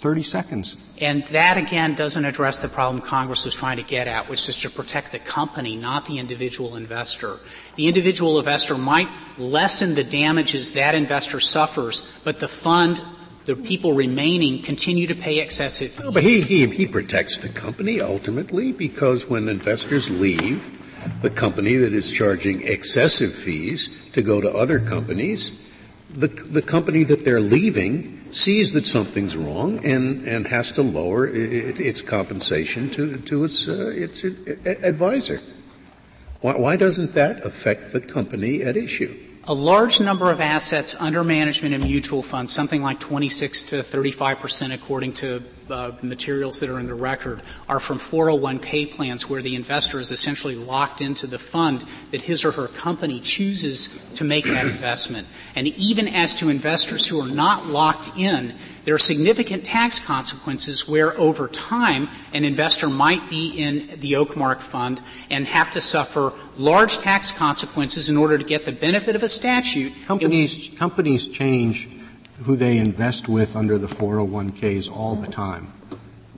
30 0.02 0.22
seconds. 0.24 0.76
And 1.00 1.24
that 1.28 1.56
again 1.56 1.94
doesn't 1.94 2.24
address 2.24 2.58
the 2.58 2.68
problem 2.68 3.00
Congress 3.00 3.44
was 3.44 3.54
trying 3.54 3.76
to 3.76 3.84
get 3.84 4.08
at, 4.08 4.28
which 4.28 4.48
is 4.48 4.60
to 4.62 4.70
protect 4.70 5.12
the 5.12 5.20
company, 5.20 5.76
not 5.76 6.06
the 6.06 6.18
individual 6.18 6.74
investor. 6.74 7.36
The 7.76 7.86
individual 7.86 8.38
investor 8.40 8.76
might 8.76 9.08
lessen 9.38 9.94
the 9.94 10.02
damages 10.02 10.72
that 10.72 10.96
investor 10.96 11.38
suffers, 11.38 12.20
but 12.24 12.40
the 12.40 12.48
fund 12.48 13.00
the 13.44 13.56
people 13.56 13.92
remaining 13.92 14.62
continue 14.62 15.06
to 15.06 15.14
pay 15.14 15.40
excessive 15.40 15.90
fees. 15.90 16.04
No, 16.04 16.12
but 16.12 16.22
he, 16.22 16.42
he, 16.42 16.66
he 16.68 16.86
protects 16.86 17.38
the 17.38 17.48
company 17.48 18.00
ultimately 18.00 18.70
because 18.72 19.28
when 19.28 19.48
investors 19.48 20.10
leave 20.10 20.78
the 21.22 21.30
company 21.30 21.76
that 21.76 21.92
is 21.92 22.10
charging 22.10 22.62
excessive 22.62 23.32
fees 23.32 23.88
to 24.12 24.22
go 24.22 24.40
to 24.40 24.48
other 24.52 24.78
companies, 24.78 25.50
the, 26.12 26.28
the 26.28 26.62
company 26.62 27.04
that 27.04 27.24
they're 27.24 27.40
leaving 27.40 28.32
sees 28.32 28.72
that 28.72 28.86
something's 28.86 29.36
wrong 29.36 29.84
and, 29.84 30.26
and 30.26 30.46
has 30.46 30.72
to 30.72 30.82
lower 30.82 31.26
it, 31.26 31.80
its 31.80 32.02
compensation 32.02 32.90
to, 32.90 33.18
to 33.18 33.44
its, 33.44 33.68
uh, 33.68 33.92
its 33.94 34.24
advisor. 34.24 35.40
Why, 36.40 36.56
why 36.56 36.76
doesn't 36.76 37.14
that 37.14 37.44
affect 37.44 37.92
the 37.92 38.00
company 38.00 38.62
at 38.62 38.76
issue? 38.76 39.18
A 39.48 39.54
large 39.54 40.00
number 40.00 40.30
of 40.30 40.40
assets 40.40 40.94
under 41.00 41.24
management 41.24 41.74
in 41.74 41.82
mutual 41.82 42.22
funds, 42.22 42.52
something 42.52 42.80
like 42.80 43.00
26 43.00 43.62
to 43.64 43.82
35 43.82 44.38
percent 44.38 44.72
according 44.72 45.12
to 45.14 45.42
uh, 45.68 45.92
materials 46.02 46.60
that 46.60 46.70
are 46.70 46.78
in 46.78 46.86
the 46.86 46.94
record, 46.94 47.42
are 47.68 47.80
from 47.80 47.98
401k 47.98 48.92
plans 48.92 49.28
where 49.28 49.42
the 49.42 49.56
investor 49.56 49.98
is 49.98 50.12
essentially 50.12 50.54
locked 50.54 51.00
into 51.00 51.26
the 51.26 51.38
fund 51.38 51.84
that 52.10 52.22
his 52.22 52.44
or 52.44 52.52
her 52.52 52.68
company 52.68 53.20
chooses 53.20 54.12
to 54.14 54.24
make 54.24 54.44
that 54.44 54.66
investment. 54.66 55.26
And 55.56 55.66
even 55.68 56.08
as 56.08 56.36
to 56.36 56.48
investors 56.48 57.06
who 57.06 57.20
are 57.20 57.28
not 57.28 57.66
locked 57.66 58.16
in, 58.18 58.54
there 58.84 58.94
are 58.94 58.98
significant 58.98 59.64
tax 59.64 59.98
consequences 59.98 60.88
where 60.88 61.18
over 61.18 61.48
time 61.48 62.08
an 62.32 62.44
investor 62.44 62.88
might 62.88 63.30
be 63.30 63.50
in 63.50 64.00
the 64.00 64.12
Oakmark 64.14 64.60
fund 64.60 65.00
and 65.30 65.46
have 65.46 65.70
to 65.72 65.80
suffer 65.80 66.32
large 66.56 66.98
tax 66.98 67.32
consequences 67.32 68.10
in 68.10 68.16
order 68.16 68.38
to 68.38 68.44
get 68.44 68.64
the 68.64 68.72
benefit 68.72 69.16
of 69.16 69.22
a 69.22 69.28
statute. 69.28 69.92
Companies, 70.06 70.70
companies 70.76 71.28
change 71.28 71.88
who 72.44 72.56
they 72.56 72.78
invest 72.78 73.28
with 73.28 73.56
under 73.56 73.78
the 73.78 73.86
401ks 73.86 74.90
all 74.90 75.14
the 75.14 75.30
time. 75.30 75.72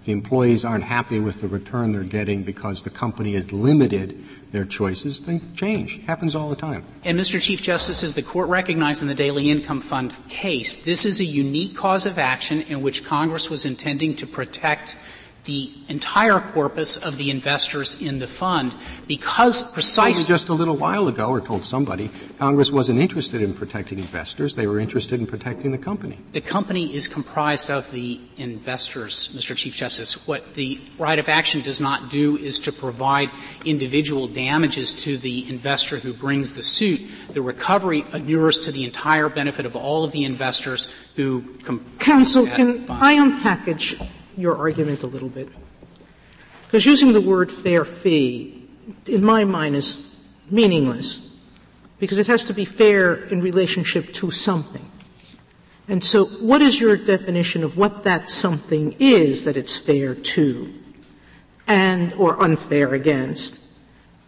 The 0.04 0.12
employees 0.12 0.66
aren't 0.66 0.84
happy 0.84 1.18
with 1.18 1.40
the 1.40 1.48
return 1.48 1.92
they're 1.92 2.02
getting 2.02 2.42
because 2.42 2.82
the 2.82 2.90
company 2.90 3.32
has 3.34 3.52
limited 3.52 4.22
their 4.52 4.66
choices, 4.66 5.22
they 5.22 5.40
change. 5.56 6.04
Happens 6.04 6.34
all 6.34 6.50
the 6.50 6.56
time. 6.56 6.84
And 7.04 7.18
Mr. 7.18 7.40
Chief 7.40 7.62
Justice, 7.62 8.04
as 8.04 8.14
the 8.14 8.22
court 8.22 8.48
recognized 8.48 9.00
in 9.00 9.08
the 9.08 9.14
Daily 9.14 9.50
Income 9.50 9.80
Fund 9.80 10.16
case, 10.28 10.84
this 10.84 11.06
is 11.06 11.20
a 11.20 11.24
unique 11.24 11.74
cause 11.74 12.04
of 12.04 12.18
action 12.18 12.62
in 12.62 12.82
which 12.82 13.02
Congress 13.02 13.48
was 13.48 13.64
intending 13.64 14.14
to 14.16 14.26
protect 14.26 14.96
the 15.44 15.72
entire 15.88 16.40
corpus 16.40 16.96
of 16.96 17.18
the 17.18 17.30
investors 17.30 18.00
in 18.00 18.18
the 18.18 18.26
fund 18.26 18.74
because 19.06 19.72
precisely 19.72 20.24
just 20.24 20.48
a 20.48 20.54
little 20.54 20.76
while 20.76 21.06
ago 21.06 21.28
or 21.28 21.40
told 21.40 21.64
somebody 21.64 22.10
Congress 22.38 22.70
wasn't 22.70 22.98
interested 22.98 23.42
in 23.42 23.52
protecting 23.54 23.98
investors. 23.98 24.54
They 24.54 24.66
were 24.66 24.78
interested 24.78 25.20
in 25.20 25.26
protecting 25.26 25.70
the 25.72 25.78
company. 25.78 26.18
The 26.32 26.40
company 26.40 26.94
is 26.94 27.08
comprised 27.08 27.70
of 27.70 27.90
the 27.90 28.20
investors 28.38 29.34
Mr. 29.36 29.56
Chief 29.56 29.74
Justice. 29.74 30.26
What 30.26 30.54
the 30.54 30.80
right 30.98 31.18
of 31.18 31.28
action 31.28 31.60
does 31.60 31.80
not 31.80 32.10
do 32.10 32.36
is 32.36 32.58
to 32.60 32.72
provide 32.72 33.30
individual 33.64 34.26
damages 34.26 34.92
to 35.04 35.16
the 35.18 35.48
investor 35.48 35.98
who 35.98 36.12
brings 36.12 36.54
the 36.54 36.62
suit. 36.62 37.02
The 37.32 37.42
recovery 37.42 38.04
inures 38.12 38.60
to 38.60 38.72
the 38.72 38.84
entire 38.84 39.28
benefit 39.28 39.66
of 39.66 39.76
all 39.76 40.04
of 40.04 40.12
the 40.12 40.24
investors 40.24 40.94
who 41.16 41.42
com- 41.64 41.84
counsel 41.98 42.46
can 42.46 42.86
I 42.90 43.14
unpackage 43.14 44.00
your 44.36 44.56
argument 44.56 45.02
a 45.02 45.06
little 45.06 45.28
bit. 45.28 45.48
Because 46.66 46.86
using 46.86 47.12
the 47.12 47.20
word 47.20 47.52
fair 47.52 47.84
fee, 47.84 48.68
in 49.06 49.24
my 49.24 49.44
mind, 49.44 49.76
is 49.76 50.16
meaningless. 50.50 51.30
Because 51.98 52.18
it 52.18 52.26
has 52.26 52.46
to 52.46 52.52
be 52.52 52.64
fair 52.64 53.14
in 53.14 53.40
relationship 53.40 54.12
to 54.14 54.30
something. 54.30 54.84
And 55.86 56.02
so, 56.02 56.24
what 56.24 56.62
is 56.62 56.80
your 56.80 56.96
definition 56.96 57.62
of 57.62 57.76
what 57.76 58.02
that 58.04 58.28
something 58.28 58.96
is 58.98 59.44
that 59.44 59.56
it's 59.56 59.76
fair 59.76 60.14
to? 60.14 60.74
And, 61.66 62.12
or 62.14 62.42
unfair 62.42 62.94
against? 62.94 63.62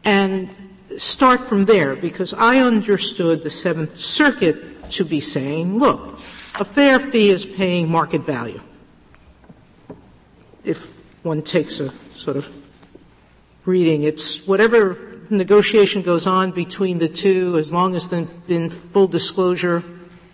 And 0.04 0.56
start 0.96 1.40
from 1.40 1.64
there, 1.64 1.96
because 1.96 2.32
I 2.32 2.58
understood 2.58 3.42
the 3.42 3.50
Seventh 3.50 3.98
Circuit 3.98 4.88
to 4.90 5.04
be 5.04 5.18
saying, 5.18 5.78
look, 5.78 6.14
a 6.60 6.64
fair 6.64 6.98
fee 7.00 7.30
is 7.30 7.44
paying 7.44 7.90
market 7.90 8.22
value 8.22 8.60
if 10.66 10.94
one 11.23 11.42
takes 11.42 11.80
a 11.80 11.90
sort 12.14 12.37
of 12.37 12.49
reading. 13.64 14.02
It's 14.04 14.46
whatever 14.46 15.16
negotiation 15.30 16.02
goes 16.02 16.26
on 16.26 16.52
between 16.52 16.99
the 16.99 17.08
two, 17.08 17.56
as 17.58 17.73
long 17.73 17.94
as 17.94 18.08
there's 18.08 18.28
been 18.46 18.70
full 18.70 19.08
disclosure 19.08 19.82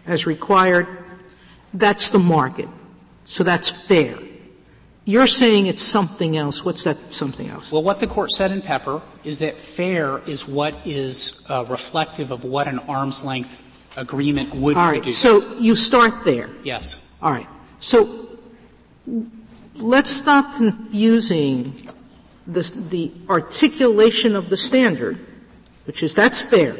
as 0.06 0.26
required, 0.26 0.86
that's 1.74 2.10
the 2.10 2.18
market. 2.18 2.68
So 3.24 3.44
that's 3.44 3.70
fair. 3.70 4.18
You're 5.04 5.26
saying 5.26 5.66
it's 5.66 5.82
something 5.82 6.36
else. 6.36 6.64
What's 6.64 6.84
that 6.84 7.12
something 7.12 7.48
else? 7.48 7.72
Well, 7.72 7.82
what 7.82 7.98
the 7.98 8.06
court 8.06 8.30
said 8.30 8.52
in 8.52 8.62
Pepper 8.62 9.02
is 9.24 9.40
that 9.40 9.54
fair 9.54 10.18
is 10.28 10.46
what 10.46 10.74
is 10.86 11.44
uh, 11.48 11.64
reflective 11.68 12.30
of 12.30 12.44
what 12.44 12.68
an 12.68 12.78
arm's 12.80 13.24
length 13.24 13.60
agreement 13.96 14.54
would 14.54 14.76
All 14.76 14.86
right. 14.86 15.02
Produce. 15.02 15.18
So 15.18 15.56
you 15.58 15.74
start 15.74 16.24
there. 16.24 16.50
Yes. 16.62 17.04
All 17.20 17.32
right. 17.32 17.48
So 17.80 18.38
let's 19.74 20.10
stop 20.10 20.56
confusing 20.56 21.90
the, 22.46 22.62
the 22.90 23.12
articulation 23.28 24.36
of 24.36 24.48
the 24.50 24.56
standard, 24.56 25.18
which 25.84 26.02
is 26.02 26.14
that's 26.14 26.42
fair. 26.42 26.76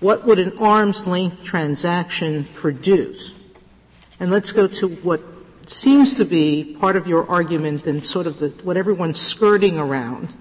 What 0.00 0.24
would 0.24 0.38
an 0.38 0.58
arm's 0.58 1.06
length 1.06 1.42
transaction 1.42 2.44
produce? 2.54 3.38
And 4.20 4.30
let's 4.30 4.52
go 4.52 4.66
to 4.68 4.88
what 4.88 5.22
seems 5.66 6.14
to 6.14 6.24
be 6.24 6.76
part 6.80 6.96
of 6.96 7.06
your 7.06 7.28
argument 7.28 7.86
and 7.86 8.02
sort 8.02 8.26
of 8.26 8.38
the, 8.38 8.48
what 8.62 8.76
everyone's 8.76 9.20
skirting 9.20 9.78
around, 9.78 10.34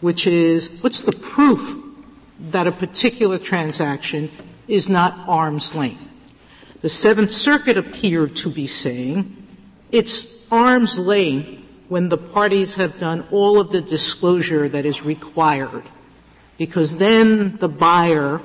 which 0.00 0.26
is 0.26 0.80
what's 0.82 1.00
the 1.00 1.12
proof 1.12 1.76
that 2.38 2.66
a 2.66 2.72
particular 2.72 3.38
transaction 3.38 4.30
is 4.68 4.88
not 4.88 5.18
arm's 5.26 5.74
length? 5.74 6.04
The 6.80 6.88
Seventh 6.88 7.32
Circuit 7.32 7.76
appeared 7.76 8.36
to 8.36 8.50
be 8.50 8.66
saying 8.66 9.36
it's 9.90 10.37
arm's 10.50 10.98
length 10.98 11.62
when 11.88 12.08
the 12.08 12.18
parties 12.18 12.74
have 12.74 12.98
done 12.98 13.26
all 13.30 13.58
of 13.58 13.72
the 13.72 13.80
disclosure 13.80 14.68
that 14.68 14.84
is 14.84 15.02
required, 15.02 15.84
because 16.58 16.98
then 16.98 17.56
the 17.58 17.68
buyer 17.68 18.40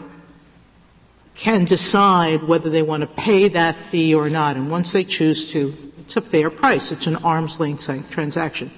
can 1.36 1.66
decide 1.66 2.44
whether 2.44 2.70
they 2.70 2.82
want 2.82 3.02
to 3.02 3.08
pay 3.08 3.48
that 3.48 3.76
fee 3.76 4.14
or 4.14 4.30
not. 4.30 4.56
And 4.56 4.70
once 4.70 4.92
they 4.92 5.04
choose 5.04 5.52
to, 5.52 5.74
it's 6.00 6.16
a 6.16 6.22
fair 6.22 6.50
price. 6.50 6.92
It's 6.92 7.08
an 7.08 7.16
arm's 7.18 7.60
length 7.60 7.90
transaction. 8.12 8.72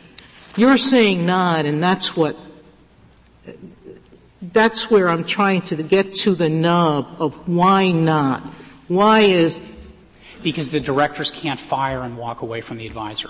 You're 0.55 0.77
saying 0.77 1.25
not, 1.25 1.65
and 1.65 1.83
that's 1.83 2.15
what 2.15 2.37
that's 4.41 4.89
where 4.89 5.09
I'm 5.09 5.23
trying 5.23 5.61
to 5.61 5.75
get 5.83 6.13
to 6.15 6.33
the 6.33 6.49
nub 6.49 7.07
of 7.19 7.47
why 7.47 7.91
not. 7.91 8.41
Why 8.87 9.21
is 9.21 9.61
because 10.45 10.69
the 10.69 10.79
directors 10.79 11.31
can't 11.31 11.59
fire 11.59 12.03
and 12.03 12.19
walk 12.19 12.43
away 12.43 12.61
from 12.61 12.77
the 12.77 12.85
advisor. 12.85 13.29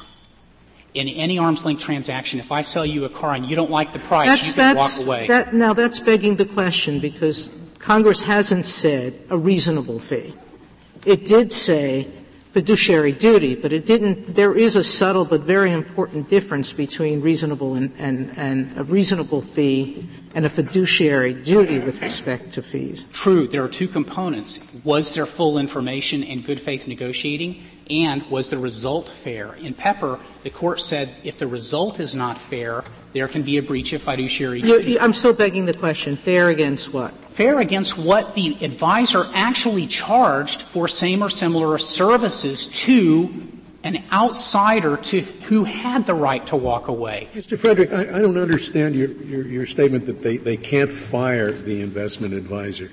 In 0.94 1.08
any 1.08 1.40
arm's 1.40 1.64
length 1.64 1.82
transaction, 1.82 2.42
if 2.42 2.52
I 2.52 2.62
sell 2.62 2.86
you 2.86 3.06
a 3.06 3.10
car 3.10 3.34
and 3.34 3.46
you 3.46 3.56
don't 3.56 3.72
like 3.72 3.94
the 3.94 4.00
price, 4.00 4.28
that's, 4.28 4.48
you 4.48 4.54
can 4.54 4.76
walk 4.76 4.92
away. 5.06 5.28
That, 5.28 5.54
now 5.54 5.72
that's 5.74 6.02
begging 6.02 6.36
the 6.36 6.46
question 6.46 7.00
because 7.00 7.74
Congress 7.80 8.22
hasn't 8.22 8.66
said 8.66 9.18
a 9.30 9.38
reasonable 9.38 9.98
fee. 9.98 10.34
It 11.06 11.26
did 11.26 11.54
say 11.54 12.08
fiduciary 12.56 13.12
duty, 13.12 13.54
but 13.54 13.74
it 13.74 13.86
didn't, 13.86 14.34
there 14.34 14.56
is 14.56 14.78
a 14.78 14.84
subtle 14.84 15.26
but 15.26 15.42
very 15.42 15.74
important 15.74 16.30
difference 16.30 16.72
between 16.72 17.20
reasonable 17.20 17.74
and, 17.76 17.92
and, 17.98 18.32
and 18.38 18.78
a 18.78 18.84
reasonable 18.86 19.42
fee 19.42 20.08
and 20.36 20.46
a 20.46 20.50
fiduciary 20.50 21.34
duty 21.34 21.80
with 21.80 22.02
respect 22.02 22.52
to 22.52 22.62
fees. 22.62 23.08
True, 23.12 23.46
there 23.46 23.62
are 23.62 23.68
two 23.68 23.90
components. 23.90 24.66
Was 24.86 25.14
there 25.14 25.26
full 25.26 25.58
information 25.58 26.24
and 26.24 26.46
good 26.46 26.62
faith 26.62 26.88
negotiating? 26.88 27.62
And 27.90 28.24
was 28.32 28.50
the 28.50 28.58
result 28.58 29.10
fair? 29.10 29.56
In 29.56 29.74
Pepper, 29.74 30.18
the 30.44 30.50
court 30.50 30.80
said 30.80 31.14
if 31.26 31.38
the 31.38 31.48
result 31.48 32.00
is 32.00 32.16
not 32.16 32.38
fair, 32.38 32.86
there 33.16 33.28
can 33.28 33.42
be 33.42 33.58
a 33.58 33.64
breach 33.64 33.94
of 33.94 34.04
fiduciary 34.04 34.62
duty. 34.62 35.00
I'm 35.00 35.14
still 35.14 35.34
begging 35.34 35.66
the 35.66 35.74
question, 35.74 36.16
fair 36.16 36.50
against 36.50 36.94
what? 36.94 37.14
fair 37.36 37.60
against 37.60 37.98
what 37.98 38.34
the 38.34 38.56
advisor 38.64 39.26
actually 39.34 39.86
charged 39.88 40.62
for 40.62 40.88
same 40.88 41.22
or 41.22 41.30
similar 41.30 41.78
services 41.78 42.68
to 42.68 43.30
an 43.84 44.02
outsider 44.12 44.96
to 44.96 45.20
who 45.20 45.66
had 45.66 46.06
the 46.06 46.14
right 46.14 46.48
to 46.48 46.56
walk 46.56 46.88
away. 46.88 47.28
Mr. 47.34 47.60
Frederick, 47.60 47.92
I, 47.92 48.04
I 48.04 48.22
don't 48.22 48.38
understand 48.38 48.96
your, 48.96 49.10
your, 49.10 49.46
your, 49.46 49.66
statement 49.66 50.06
that 50.06 50.24
they, 50.24 50.38
they 50.38 50.56
can't 50.56 50.92
fire 50.92 51.52
the 51.52 51.82
investment 51.82 52.34
advisor. 52.34 52.90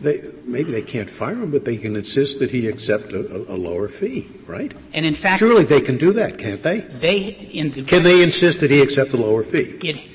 They, 0.00 0.20
maybe 0.44 0.70
they 0.70 0.82
can't 0.82 1.10
fire 1.10 1.34
him, 1.34 1.50
but 1.50 1.64
they 1.64 1.76
can 1.76 1.96
insist 1.96 2.38
that 2.38 2.50
he 2.50 2.68
accept 2.68 3.12
a, 3.12 3.18
a, 3.52 3.56
lower 3.56 3.88
fee, 3.88 4.28
right? 4.46 4.72
And 4.92 5.04
in 5.04 5.14
fact, 5.14 5.40
surely 5.40 5.64
they 5.64 5.80
can 5.80 5.96
do 5.96 6.12
that, 6.12 6.38
can't 6.38 6.62
they? 6.62 6.80
They 6.80 7.32
the, 7.72 7.82
can 7.82 8.04
they 8.04 8.22
insist 8.22 8.60
that 8.60 8.70
he 8.70 8.80
accept 8.80 9.12
a 9.12 9.16
lower 9.16 9.42
fee? 9.42 9.76
It, 9.82 10.08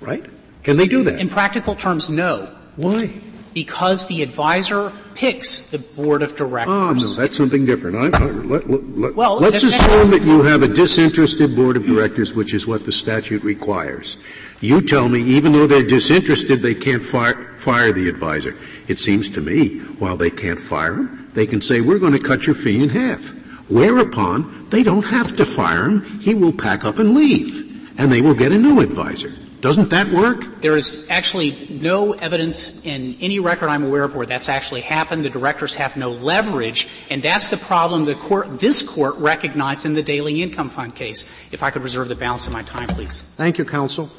right? 0.00 0.24
Can 0.62 0.78
they 0.78 0.88
do 0.88 1.02
that? 1.04 1.18
In 1.18 1.28
practical 1.28 1.74
terms, 1.74 2.08
no. 2.08 2.54
Why? 2.76 3.10
Because 3.54 4.06
the 4.06 4.22
advisor 4.22 4.92
picks 5.14 5.70
the 5.70 5.78
board 5.78 6.22
of 6.22 6.36
directors. 6.36 6.72
Oh, 6.74 6.92
no, 6.92 7.22
that's 7.22 7.36
something 7.36 7.66
different. 7.66 7.96
I, 7.96 8.18
I, 8.18 8.24
let, 8.30 9.14
well, 9.14 9.36
let's 9.36 9.62
assume 9.62 10.10
that 10.10 10.22
you 10.22 10.42
have 10.42 10.62
a 10.62 10.68
disinterested 10.68 11.54
board 11.54 11.76
of 11.76 11.84
directors, 11.84 12.34
which 12.34 12.54
is 12.54 12.66
what 12.66 12.84
the 12.84 12.92
statute 12.92 13.42
requires. 13.44 14.16
You 14.60 14.80
tell 14.80 15.08
me, 15.08 15.20
even 15.22 15.52
though 15.52 15.66
they're 15.66 15.82
disinterested, 15.82 16.62
they 16.62 16.74
can't 16.74 17.02
fire, 17.02 17.54
fire 17.56 17.92
the 17.92 18.08
advisor. 18.08 18.56
It 18.88 18.98
seems 18.98 19.28
to 19.30 19.40
me, 19.40 19.80
while 19.98 20.16
they 20.16 20.30
can't 20.30 20.58
fire 20.58 20.94
him, 20.94 21.30
they 21.34 21.46
can 21.46 21.60
say, 21.60 21.80
we're 21.80 21.98
going 21.98 22.12
to 22.14 22.18
cut 22.18 22.46
your 22.46 22.54
fee 22.54 22.82
in 22.82 22.88
half. 22.88 23.34
Whereupon, 23.68 24.68
they 24.70 24.82
don't 24.82 25.04
have 25.04 25.36
to 25.36 25.44
fire 25.44 25.84
him. 25.84 26.20
He 26.20 26.34
will 26.34 26.52
pack 26.52 26.84
up 26.84 26.98
and 26.98 27.14
leave. 27.14 27.68
And 27.98 28.10
they 28.10 28.20
will 28.20 28.34
get 28.34 28.52
a 28.52 28.58
new 28.58 28.80
advisor. 28.80 29.32
Doesn't 29.62 29.90
that 29.90 30.10
work? 30.10 30.60
There 30.60 30.76
is 30.76 31.06
actually 31.08 31.68
no 31.70 32.14
evidence 32.14 32.84
in 32.84 33.16
any 33.20 33.38
record 33.38 33.68
I'm 33.68 33.84
aware 33.84 34.02
of 34.02 34.16
where 34.16 34.26
that's 34.26 34.48
actually 34.48 34.80
happened. 34.80 35.22
The 35.22 35.30
directors 35.30 35.76
have 35.76 35.96
no 35.96 36.10
leverage, 36.10 36.88
and 37.10 37.22
that's 37.22 37.46
the 37.46 37.56
problem 37.56 38.04
the 38.04 38.16
court, 38.16 38.58
this 38.58 38.82
court 38.82 39.14
recognized 39.18 39.86
in 39.86 39.94
the 39.94 40.02
daily 40.02 40.42
income 40.42 40.68
fund 40.68 40.96
case. 40.96 41.30
If 41.52 41.62
I 41.62 41.70
could 41.70 41.82
reserve 41.82 42.08
the 42.08 42.16
balance 42.16 42.48
of 42.48 42.52
my 42.52 42.64
time, 42.64 42.88
please. 42.88 43.22
Thank 43.36 43.56
you, 43.56 43.64
counsel. 43.64 44.10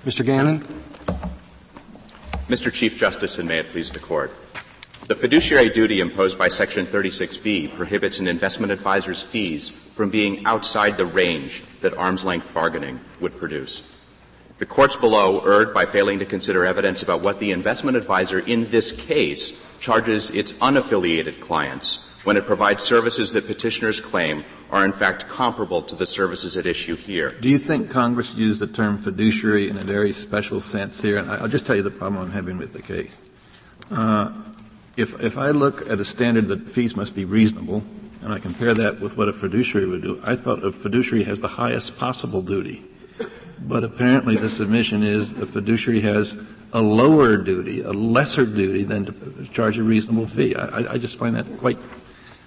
Mr. 0.05 0.25
Gannon. 0.25 0.61
Mr. 2.47 2.71
Chief 2.71 2.95
Justice, 2.95 3.37
and 3.37 3.47
may 3.47 3.59
it 3.59 3.67
please 3.67 3.91
the 3.91 3.99
Court. 3.99 4.31
The 5.07 5.15
fiduciary 5.15 5.69
duty 5.69 5.99
imposed 5.99 6.37
by 6.37 6.47
Section 6.47 6.85
36B 6.85 7.75
prohibits 7.75 8.19
an 8.19 8.27
investment 8.27 8.71
advisor's 8.71 9.21
fees 9.21 9.69
from 9.69 10.09
being 10.09 10.45
outside 10.45 10.95
the 10.95 11.05
range 11.05 11.63
that 11.81 11.97
arm's 11.97 12.23
length 12.23 12.53
bargaining 12.53 13.01
would 13.19 13.37
produce. 13.37 13.83
The 14.57 14.65
courts 14.65 14.95
below 14.95 15.41
erred 15.41 15.73
by 15.73 15.85
failing 15.85 16.19
to 16.19 16.25
consider 16.25 16.65
evidence 16.65 17.03
about 17.03 17.21
what 17.21 17.39
the 17.39 17.51
investment 17.51 17.97
advisor 17.97 18.39
in 18.39 18.71
this 18.71 18.93
case 18.93 19.53
charges 19.81 20.31
its 20.31 20.53
unaffiliated 20.53 21.41
clients 21.41 22.05
when 22.29 22.37
it 22.37 22.45
provides 22.45 22.83
services 22.83 23.31
that 23.31 23.47
petitioners 23.47 23.99
claim 23.99 24.45
are 24.69 24.85
in 24.85 24.93
fact 24.93 25.27
comparable 25.27 25.81
to 25.81 25.95
the 25.95 26.05
services 26.05 26.57
at 26.57 26.67
issue 26.67 26.95
here. 26.95 27.31
Do 27.31 27.49
you 27.49 27.57
think 27.57 27.89
Congress 27.89 28.35
used 28.35 28.59
the 28.59 28.67
term 28.67 28.99
fiduciary 28.99 29.67
in 29.67 29.77
a 29.77 29.83
very 29.83 30.13
special 30.13 30.61
sense 30.61 31.01
here? 31.01 31.17
And 31.17 31.31
I'll 31.31 31.47
just 31.47 31.65
tell 31.65 31.75
you 31.75 31.81
the 31.81 31.89
problem 31.89 32.21
I'm 32.21 32.29
having 32.29 32.59
with 32.59 32.71
the 32.71 32.83
case. 32.83 33.17
Uh, 33.89 34.31
if, 34.95 35.19
if 35.19 35.39
I 35.39 35.49
look 35.49 35.89
at 35.89 35.99
a 35.99 36.05
standard 36.05 36.49
that 36.49 36.69
fees 36.69 36.95
must 36.95 37.15
be 37.15 37.25
reasonable, 37.25 37.81
and 38.21 38.31
I 38.31 38.37
compare 38.37 38.75
that 38.75 38.99
with 38.99 39.17
what 39.17 39.27
a 39.27 39.33
fiduciary 39.33 39.87
would 39.87 40.03
do, 40.03 40.21
I 40.23 40.35
thought 40.35 40.63
a 40.63 40.71
fiduciary 40.71 41.23
has 41.23 41.39
the 41.39 41.47
highest 41.47 41.97
possible 41.97 42.43
duty. 42.43 42.85
But 43.57 43.83
apparently 43.83 44.35
the 44.35 44.51
submission 44.51 45.01
is 45.01 45.31
a 45.31 45.47
fiduciary 45.47 46.01
has 46.01 46.37
a 46.73 46.81
lower 46.83 47.37
duty, 47.37 47.81
a 47.81 47.91
lesser 47.91 48.45
duty 48.45 48.83
than 48.83 49.05
to 49.05 49.45
charge 49.47 49.79
a 49.79 49.83
reasonable 49.83 50.27
fee. 50.27 50.53
I, 50.55 50.93
I 50.93 50.97
just 50.99 51.17
find 51.17 51.35
that 51.35 51.57
quite 51.57 51.79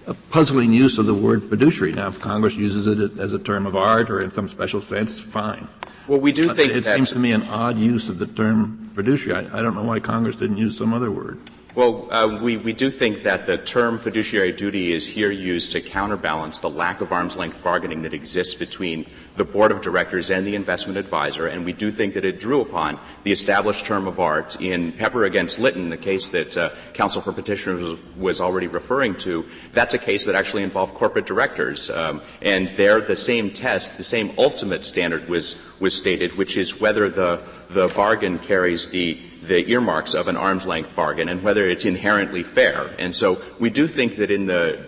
a 0.06 0.14
puzzling 0.14 0.72
use 0.72 0.98
of 0.98 1.06
the 1.06 1.14
word 1.14 1.42
fiduciary. 1.42 1.92
Now, 1.92 2.08
if 2.08 2.20
Congress 2.20 2.56
uses 2.56 2.86
it 2.86 3.18
as 3.18 3.32
a 3.32 3.38
term 3.38 3.66
of 3.66 3.76
art 3.76 4.10
or 4.10 4.20
in 4.20 4.30
some 4.30 4.48
special 4.48 4.80
sense, 4.80 5.20
fine. 5.20 5.68
Well, 6.08 6.20
we 6.20 6.32
do 6.32 6.52
think 6.54 6.72
it 6.72 6.84
seems 6.84 7.10
to 7.12 7.18
me 7.18 7.32
an 7.32 7.42
odd 7.44 7.78
use 7.78 8.08
of 8.08 8.18
the 8.18 8.26
term 8.26 8.90
fiduciary. 8.94 9.46
I, 9.46 9.58
I 9.58 9.62
don't 9.62 9.74
know 9.74 9.84
why 9.84 10.00
Congress 10.00 10.36
didn't 10.36 10.56
use 10.56 10.76
some 10.76 10.92
other 10.92 11.10
word. 11.10 11.38
Well, 11.74 12.12
uh, 12.12 12.38
we, 12.42 12.58
we 12.58 12.74
do 12.74 12.90
think 12.90 13.22
that 13.22 13.46
the 13.46 13.56
term 13.56 13.98
fiduciary 13.98 14.52
duty 14.52 14.92
is 14.92 15.06
here 15.06 15.30
used 15.30 15.72
to 15.72 15.80
counterbalance 15.80 16.58
the 16.58 16.68
lack 16.68 17.00
of 17.00 17.12
arm's 17.12 17.34
length 17.34 17.64
bargaining 17.64 18.02
that 18.02 18.12
exists 18.12 18.52
between 18.52 19.06
the 19.38 19.44
board 19.46 19.72
of 19.72 19.80
directors 19.80 20.30
and 20.30 20.46
the 20.46 20.54
investment 20.54 20.98
advisor, 20.98 21.46
and 21.46 21.64
we 21.64 21.72
do 21.72 21.90
think 21.90 22.12
that 22.12 22.26
it 22.26 22.38
drew 22.38 22.60
upon 22.60 23.00
the 23.22 23.32
established 23.32 23.86
term 23.86 24.06
of 24.06 24.20
art 24.20 24.60
in 24.60 24.92
Pepper 24.92 25.24
against 25.24 25.58
Litton, 25.58 25.88
the 25.88 25.96
case 25.96 26.28
that 26.28 26.54
uh, 26.58 26.68
counsel 26.92 27.22
for 27.22 27.32
petitioners 27.32 27.98
was 28.18 28.38
already 28.38 28.66
referring 28.66 29.16
to. 29.16 29.48
That's 29.72 29.94
a 29.94 29.98
case 29.98 30.26
that 30.26 30.34
actually 30.34 30.64
involved 30.64 30.94
corporate 30.94 31.24
directors, 31.24 31.88
um, 31.88 32.20
and 32.42 32.68
there 32.76 33.00
the 33.00 33.16
same 33.16 33.50
test, 33.50 33.96
the 33.96 34.02
same 34.02 34.32
ultimate 34.36 34.84
standard 34.84 35.26
was 35.26 35.56
was 35.80 35.96
stated, 35.96 36.36
which 36.36 36.58
is 36.58 36.78
whether 36.78 37.08
the 37.08 37.42
the 37.70 37.88
bargain 37.88 38.38
carries 38.38 38.88
the 38.88 39.18
the 39.42 39.70
earmarks 39.70 40.14
of 40.14 40.28
an 40.28 40.36
arm's 40.36 40.66
length 40.66 40.94
bargain 40.94 41.28
and 41.28 41.42
whether 41.42 41.66
it's 41.66 41.84
inherently 41.84 42.42
fair. 42.42 42.94
And 42.98 43.14
so 43.14 43.40
we 43.58 43.70
do 43.70 43.86
think 43.86 44.16
that 44.16 44.30
in 44.30 44.46
the 44.46 44.84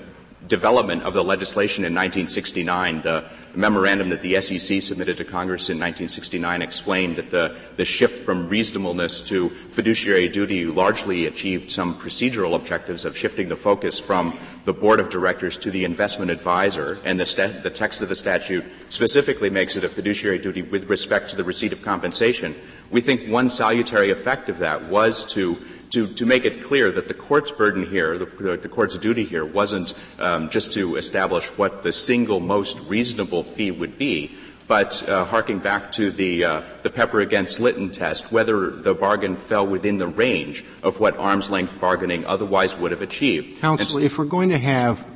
development 0.49 1.03
of 1.03 1.15
the 1.15 1.25
legislation 1.25 1.85
in 1.85 1.93
1969, 1.95 3.03
the 3.03 3.25
memorandum 3.55 4.11
that 4.11 4.21
the 4.21 4.41
SEC 4.41 4.83
submitted 4.83 5.17
to 5.17 5.25
Congress 5.25 5.71
in 5.71 5.79
1969 5.79 6.63
explained 6.63 7.17
that 7.17 7.31
the, 7.31 7.57
the 7.77 7.85
shift 7.85 8.25
from 8.25 8.49
reasonableness 8.49 9.23
to 9.23 9.49
fiduciary 9.49 10.29
duty 10.29 10.67
largely 10.67 11.27
achieved 11.27 11.71
some 11.71 11.95
procedural 11.95 12.55
objectives 12.55 13.05
of 13.05 13.17
shifting 13.17 13.49
the 13.49 13.57
focus 13.57 13.99
from 13.99 14.39
the 14.65 14.73
board 14.73 15.01
of 15.01 15.09
directors 15.09 15.57
to 15.59 15.71
the 15.71 15.85
investment 15.85 16.31
advisor, 16.31 16.99
and 17.05 17.21
the, 17.21 17.27
sta- 17.27 17.63
the 17.63 17.71
text 17.71 18.01
of 18.01 18.09
the 18.09 18.17
statute 18.17 18.65
specifically 18.89 19.51
makes 19.51 19.77
it 19.77 19.85
a 19.85 19.89
fiduciary 19.89 20.39
duty 20.39 20.63
with 20.63 20.89
respect 20.89 21.31
to 21.31 21.37
the 21.37 21.45
receipt 21.45 21.73
of 21.73 21.83
compensation. 21.83 22.55
We 22.91 23.01
think 23.01 23.29
one 23.29 23.51
salutary 23.51 24.11
effect 24.11 24.49
of 24.49 24.59
that 24.59 24.89
was 24.89 25.25
to 25.35 25.59
to, 25.95 26.07
to 26.07 26.27
make 26.27 26.45
it 26.45 26.63
clear 26.63 26.93
that 26.93 27.09
the 27.09 27.15
court's 27.15 27.51
burden 27.51 27.87
here, 27.87 28.19
the, 28.19 28.27
the 28.61 28.69
court's 28.69 28.99
duty 28.99 29.25
here, 29.25 29.45
wasn't 29.45 29.95
um, 30.19 30.51
just 30.51 30.73
to 30.73 30.97
establish 30.97 31.47
what 31.57 31.83
the 31.83 31.93
single 31.93 32.41
most 32.41 32.79
reasonable 32.89 33.43
fee 33.43 33.71
would 33.71 33.97
be, 33.97 34.31
but 34.67 35.07
uh, 35.09 35.25
harking 35.25 35.59
back 35.59 35.93
to 35.93 36.11
the 36.11 36.45
uh, 36.45 36.63
the 36.83 36.91
Pepper 36.91 37.21
against 37.21 37.61
Litton 37.61 37.91
test, 37.91 38.33
whether 38.33 38.71
the 38.71 38.95
bargain 38.95 39.37
fell 39.37 39.67
within 39.67 39.99
the 39.99 40.09
range 40.09 40.65
of 40.83 41.01
what 41.01 41.17
arm's 41.17 41.51
length 41.51 41.79
bargaining 41.81 42.25
otherwise 42.27 42.77
would 42.77 42.91
have 42.91 43.03
achieved. 43.03 43.61
Counsel, 43.61 44.01
if 44.01 44.19
we're 44.19 44.25
going 44.25 44.51
to 44.51 44.59
have 44.59 45.07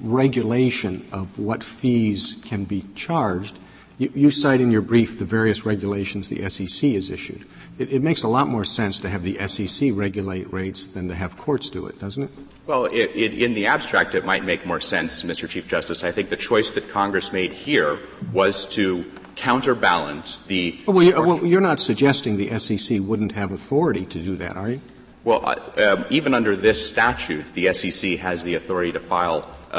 regulation 0.00 1.06
of 1.12 1.38
what 1.38 1.64
fees 1.64 2.38
can 2.44 2.64
be 2.64 2.84
charged, 2.94 3.58
You, 4.00 4.10
you 4.14 4.30
cite 4.30 4.62
in 4.62 4.70
your 4.72 4.80
brief 4.80 5.18
the 5.18 5.26
various 5.26 5.66
regulations 5.66 6.28
the 6.28 6.48
SEC 6.48 6.92
has 6.92 7.10
issued. 7.10 7.44
It, 7.80 7.94
it, 7.94 8.02
makes 8.02 8.24
a 8.24 8.28
lot 8.28 8.46
more 8.46 8.62
sense 8.62 9.00
to 9.00 9.08
have 9.08 9.22
the 9.22 9.38
SEC 9.48 9.92
regulate 9.94 10.52
rates 10.52 10.86
than 10.86 11.08
to 11.08 11.14
have 11.14 11.38
courts 11.38 11.70
do 11.70 11.86
it, 11.86 11.98
doesn't 11.98 12.24
it? 12.24 12.30
Well, 12.66 12.84
it, 12.84 13.10
it, 13.14 13.32
in 13.42 13.54
the 13.54 13.64
abstract, 13.68 14.14
it 14.14 14.22
might 14.22 14.44
make 14.44 14.66
more 14.66 14.82
sense, 14.82 15.22
Mr. 15.22 15.48
Chief 15.48 15.66
Justice. 15.66 16.04
I 16.04 16.12
think 16.12 16.28
the 16.28 16.36
choice 16.36 16.72
that 16.72 16.90
Congress 16.90 17.32
made 17.32 17.52
here 17.52 17.98
was 18.34 18.66
to 18.74 19.10
counterbalance 19.34 20.44
the. 20.44 20.78
Well, 20.86 21.02
you, 21.02 21.22
well, 21.22 21.42
you're 21.42 21.62
not 21.62 21.80
suggesting 21.80 22.36
the 22.36 22.58
SEC 22.58 22.98
wouldn't 23.00 23.32
have 23.32 23.50
authority 23.50 24.04
to 24.04 24.20
do 24.20 24.36
that, 24.36 24.58
are 24.58 24.72
you? 24.72 24.82
Well, 25.24 25.40
uh, 25.42 25.96
um, 25.96 26.04
even 26.10 26.34
under 26.34 26.54
this 26.54 26.86
statute, 26.86 27.46
the 27.54 27.72
SEC 27.72 28.18
has 28.18 28.44
the 28.44 28.56
authority 28.56 28.92
to 28.92 29.00
file 29.00 29.48
uh, 29.72 29.74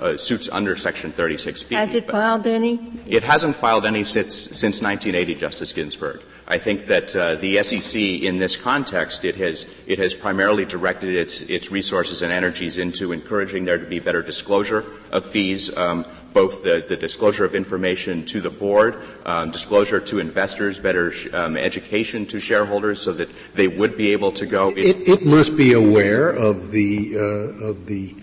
uh, 0.00 0.16
suits 0.16 0.48
under 0.48 0.76
Section 0.76 1.12
36B. 1.12 1.76
Has 1.76 1.94
it 1.94 2.08
filed 2.08 2.48
any? 2.48 3.00
It 3.06 3.22
hasn't 3.22 3.54
filed 3.54 3.86
any 3.86 4.02
since, 4.02 4.34
since 4.34 4.82
1980, 4.82 5.36
Justice 5.36 5.72
Ginsburg. 5.72 6.20
I 6.54 6.58
think 6.58 6.86
that 6.86 7.16
uh, 7.16 7.34
the 7.34 7.60
SEC, 7.64 8.00
in 8.00 8.38
this 8.38 8.54
context, 8.54 9.24
it 9.24 9.34
has 9.34 9.66
it 9.88 9.98
has 9.98 10.14
primarily 10.14 10.64
directed 10.64 11.16
its 11.16 11.42
its 11.42 11.72
resources 11.72 12.22
and 12.22 12.32
energies 12.32 12.78
into 12.78 13.10
encouraging 13.10 13.64
there 13.64 13.76
to 13.76 13.86
be 13.86 13.98
better 13.98 14.22
disclosure 14.22 14.84
of 15.10 15.26
fees, 15.26 15.76
um, 15.76 16.06
both 16.32 16.62
the, 16.62 16.86
the, 16.88 16.96
disclosure 16.96 17.44
of 17.44 17.56
information 17.56 18.24
to 18.26 18.40
the 18.40 18.50
board, 18.50 19.02
um, 19.26 19.50
disclosure 19.50 19.98
to 19.98 20.20
investors, 20.20 20.78
better 20.78 21.10
sh- 21.10 21.26
um, 21.34 21.56
education 21.56 22.24
to 22.26 22.38
shareholders, 22.38 23.02
so 23.02 23.12
that 23.12 23.30
they 23.54 23.66
would 23.66 23.96
be 23.96 24.12
able 24.12 24.30
to 24.30 24.46
go. 24.46 24.68
It, 24.76 25.08
it 25.08 25.26
must 25.26 25.56
be 25.56 25.72
aware 25.72 26.30
of 26.30 26.70
the 26.70 27.16
uh, 27.16 27.70
of 27.70 27.86
the 27.86 28.14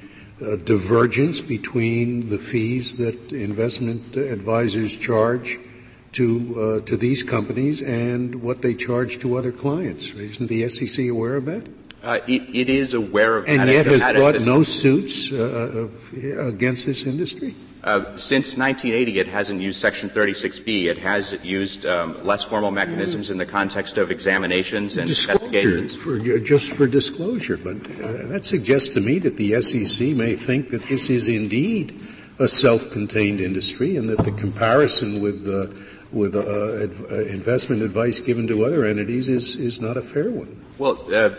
uh, 0.42 0.56
divergence 0.56 1.42
between 1.42 2.30
the 2.30 2.40
fees 2.40 2.96
that 2.96 3.34
investment 3.34 4.16
advisors 4.16 4.96
charge 4.96 5.60
to 6.14 6.82
uh, 6.82 6.86
to 6.86 6.98
these 6.98 7.24
companies 7.24 7.82
and 7.82 8.42
what 8.42 8.62
they 8.62 8.74
charge 8.74 9.20
to 9.20 9.38
other 9.38 9.52
clients. 9.52 10.12
Isn't 10.12 10.48
the 10.48 10.68
SEC 10.70 11.08
aware 11.08 11.36
of 11.36 11.46
that? 11.46 11.68
Uh, 12.04 12.20
it, 12.28 12.42
it 12.56 12.70
is 12.70 12.94
aware 12.96 13.38
of 13.38 13.48
and 13.48 13.60
that. 13.60 13.68
And 13.68 13.72
yet 13.72 13.86
has 13.86 14.14
brought 14.14 14.46
no 14.46 14.64
suits 14.64 15.32
uh, 15.32 15.88
uh, 16.14 16.48
against 16.48 16.88
this 16.88 17.06
industry? 17.06 17.54
Uh, 17.84 18.16
since 18.16 18.58
1980, 18.58 19.20
it 19.20 19.28
hasn't 19.28 19.60
used 19.60 19.80
Section 19.80 20.10
36B. 20.10 20.86
It 20.86 21.00
has 21.00 21.44
used 21.44 21.86
um, 21.86 22.24
less 22.24 22.44
formal 22.44 22.70
mechanisms 22.70 23.32
in 23.32 23.38
the 23.38 23.46
context 23.46 23.98
of 23.98 24.12
examinations 24.12 24.98
and 24.98 25.10
investigations. 25.10 25.96
For, 25.96 26.20
just 26.40 26.74
for 26.74 26.86
disclosure, 26.86 27.58
but 27.58 27.78
uh, 28.04 28.28
that 28.28 28.46
suggests 28.46 28.94
to 28.96 29.02
me 29.02 29.18
that 29.20 29.38
the 29.38 29.60
SEC 29.62 30.10
may 30.10 30.36
think 30.36 30.70
that 30.70 30.84
this 30.84 31.10
is 31.10 31.28
indeed 31.28 32.00
a 32.38 32.48
self-contained 32.48 33.42
industry, 33.42 33.96
and 33.96 34.10
that 34.10 34.24
the 34.24 34.32
comparison 34.32 35.22
with 35.22 35.48
uh, 35.48 35.68
with 36.12 36.36
uh, 36.36 36.40
uh, 36.40 37.24
investment 37.26 37.82
advice 37.82 38.20
given 38.20 38.48
to 38.48 38.66
other 38.66 38.86
entities 38.86 39.30
is 39.30 39.56
is 39.56 39.80
not 39.80 39.98
a 39.98 40.02
fair 40.02 40.30
one. 40.30 40.66
Well, 40.82 41.14
uh, 41.14 41.30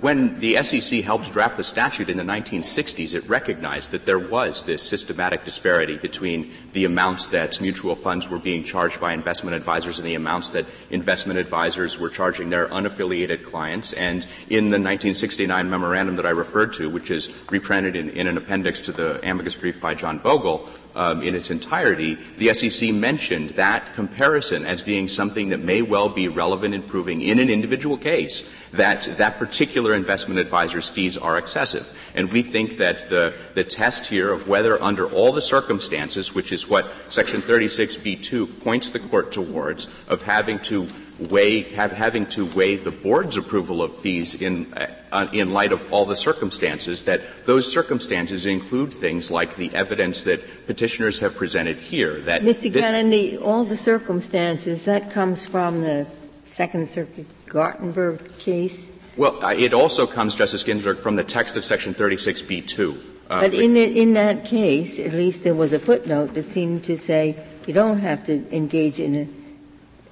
when 0.00 0.38
the 0.38 0.62
SEC 0.62 1.02
helped 1.02 1.32
draft 1.32 1.56
the 1.56 1.64
statute 1.64 2.08
in 2.08 2.16
the 2.16 2.22
1960s, 2.22 3.16
it 3.16 3.28
recognized 3.28 3.90
that 3.90 4.06
there 4.06 4.20
was 4.20 4.62
this 4.62 4.80
systematic 4.80 5.44
disparity 5.44 5.96
between 5.96 6.52
the 6.72 6.84
amounts 6.84 7.26
that 7.26 7.60
mutual 7.60 7.96
funds 7.96 8.28
were 8.28 8.38
being 8.38 8.62
charged 8.62 9.00
by 9.00 9.12
investment 9.12 9.56
advisors 9.56 9.98
and 9.98 10.06
the 10.06 10.14
amounts 10.14 10.50
that 10.50 10.66
investment 10.90 11.36
advisors 11.36 11.98
were 11.98 12.08
charging 12.08 12.48
their 12.48 12.68
unaffiliated 12.68 13.44
clients. 13.44 13.92
And 13.94 14.24
in 14.50 14.66
the 14.66 14.78
1969 14.78 15.68
memorandum 15.68 16.14
that 16.14 16.26
I 16.26 16.30
referred 16.30 16.72
to, 16.74 16.88
which 16.88 17.10
is 17.10 17.30
reprinted 17.50 17.96
in, 17.96 18.10
in 18.10 18.28
an 18.28 18.36
appendix 18.36 18.78
to 18.82 18.92
the 18.92 19.18
amicus 19.28 19.56
brief 19.56 19.80
by 19.80 19.94
John 19.94 20.18
Bogle, 20.18 20.70
um, 20.94 21.22
in 21.22 21.34
its 21.34 21.50
entirety, 21.50 22.14
the 22.38 22.54
SEC 22.54 22.90
mentioned 22.94 23.50
that 23.50 23.94
comparison 23.94 24.64
as 24.64 24.82
being 24.82 25.08
something 25.08 25.50
that 25.50 25.60
may 25.60 25.82
well 25.82 26.08
be 26.08 26.26
relevant 26.26 26.74
in 26.74 26.82
proving 26.82 27.20
in 27.20 27.38
an 27.38 27.50
individual 27.50 27.98
case 27.98 28.48
that 28.76 29.02
that 29.18 29.38
particular 29.38 29.94
investment 29.94 30.40
advisor's 30.40 30.88
fees 30.88 31.16
are 31.16 31.38
excessive. 31.38 31.92
And 32.14 32.32
we 32.32 32.42
think 32.42 32.78
that 32.78 33.10
the, 33.10 33.34
the 33.54 33.64
test 33.64 34.06
here 34.06 34.32
of 34.32 34.48
whether 34.48 34.82
under 34.82 35.06
all 35.06 35.32
the 35.32 35.42
circumstances, 35.42 36.34
which 36.34 36.52
is 36.52 36.68
what 36.68 36.90
Section 37.08 37.40
36b2 37.42 38.60
points 38.60 38.90
the 38.90 39.00
court 39.00 39.32
towards, 39.32 39.88
of 40.08 40.22
having 40.22 40.58
to 40.60 40.88
weigh, 41.18 41.62
have, 41.62 41.92
having 41.92 42.26
to 42.26 42.44
weigh 42.46 42.76
the 42.76 42.90
board's 42.90 43.36
approval 43.36 43.82
of 43.82 43.96
fees 43.96 44.34
in, 44.34 44.72
uh, 44.74 45.26
in 45.32 45.50
light 45.50 45.72
of 45.72 45.92
all 45.92 46.04
the 46.04 46.16
circumstances, 46.16 47.04
that 47.04 47.46
those 47.46 47.70
circumstances 47.70 48.46
include 48.46 48.92
things 48.92 49.30
like 49.30 49.56
the 49.56 49.74
evidence 49.74 50.22
that 50.22 50.66
petitioners 50.66 51.18
have 51.20 51.34
presented 51.34 51.78
here. 51.78 52.20
That 52.20 52.42
Mr. 52.42 52.72
Gannon, 52.72 53.10
the, 53.10 53.38
all 53.38 53.64
the 53.64 53.76
circumstances, 53.76 54.84
that 54.84 55.10
comes 55.10 55.46
from 55.46 55.80
the 55.80 56.06
Second 56.44 56.88
Circuit 56.88 57.26
Gartenberg 57.46 58.38
case? 58.38 58.90
Well, 59.16 59.42
uh, 59.44 59.54
it 59.54 59.72
also 59.72 60.06
comes, 60.06 60.34
Justice 60.34 60.62
Ginsburg, 60.62 60.98
from 60.98 61.16
the 61.16 61.24
text 61.24 61.56
of 61.56 61.64
Section 61.64 61.94
36b2. 61.94 63.00
Uh, 63.28 63.40
but 63.40 63.54
in, 63.54 63.74
the, 63.74 64.00
in 64.00 64.14
that 64.14 64.44
case, 64.44 65.00
at 65.00 65.12
least 65.12 65.42
there 65.42 65.54
was 65.54 65.72
a 65.72 65.78
footnote 65.78 66.34
that 66.34 66.46
seemed 66.46 66.84
to 66.84 66.96
say 66.96 67.36
you 67.66 67.74
don't 67.74 67.98
have 67.98 68.24
to 68.24 68.54
engage 68.54 69.00
in 69.00 69.16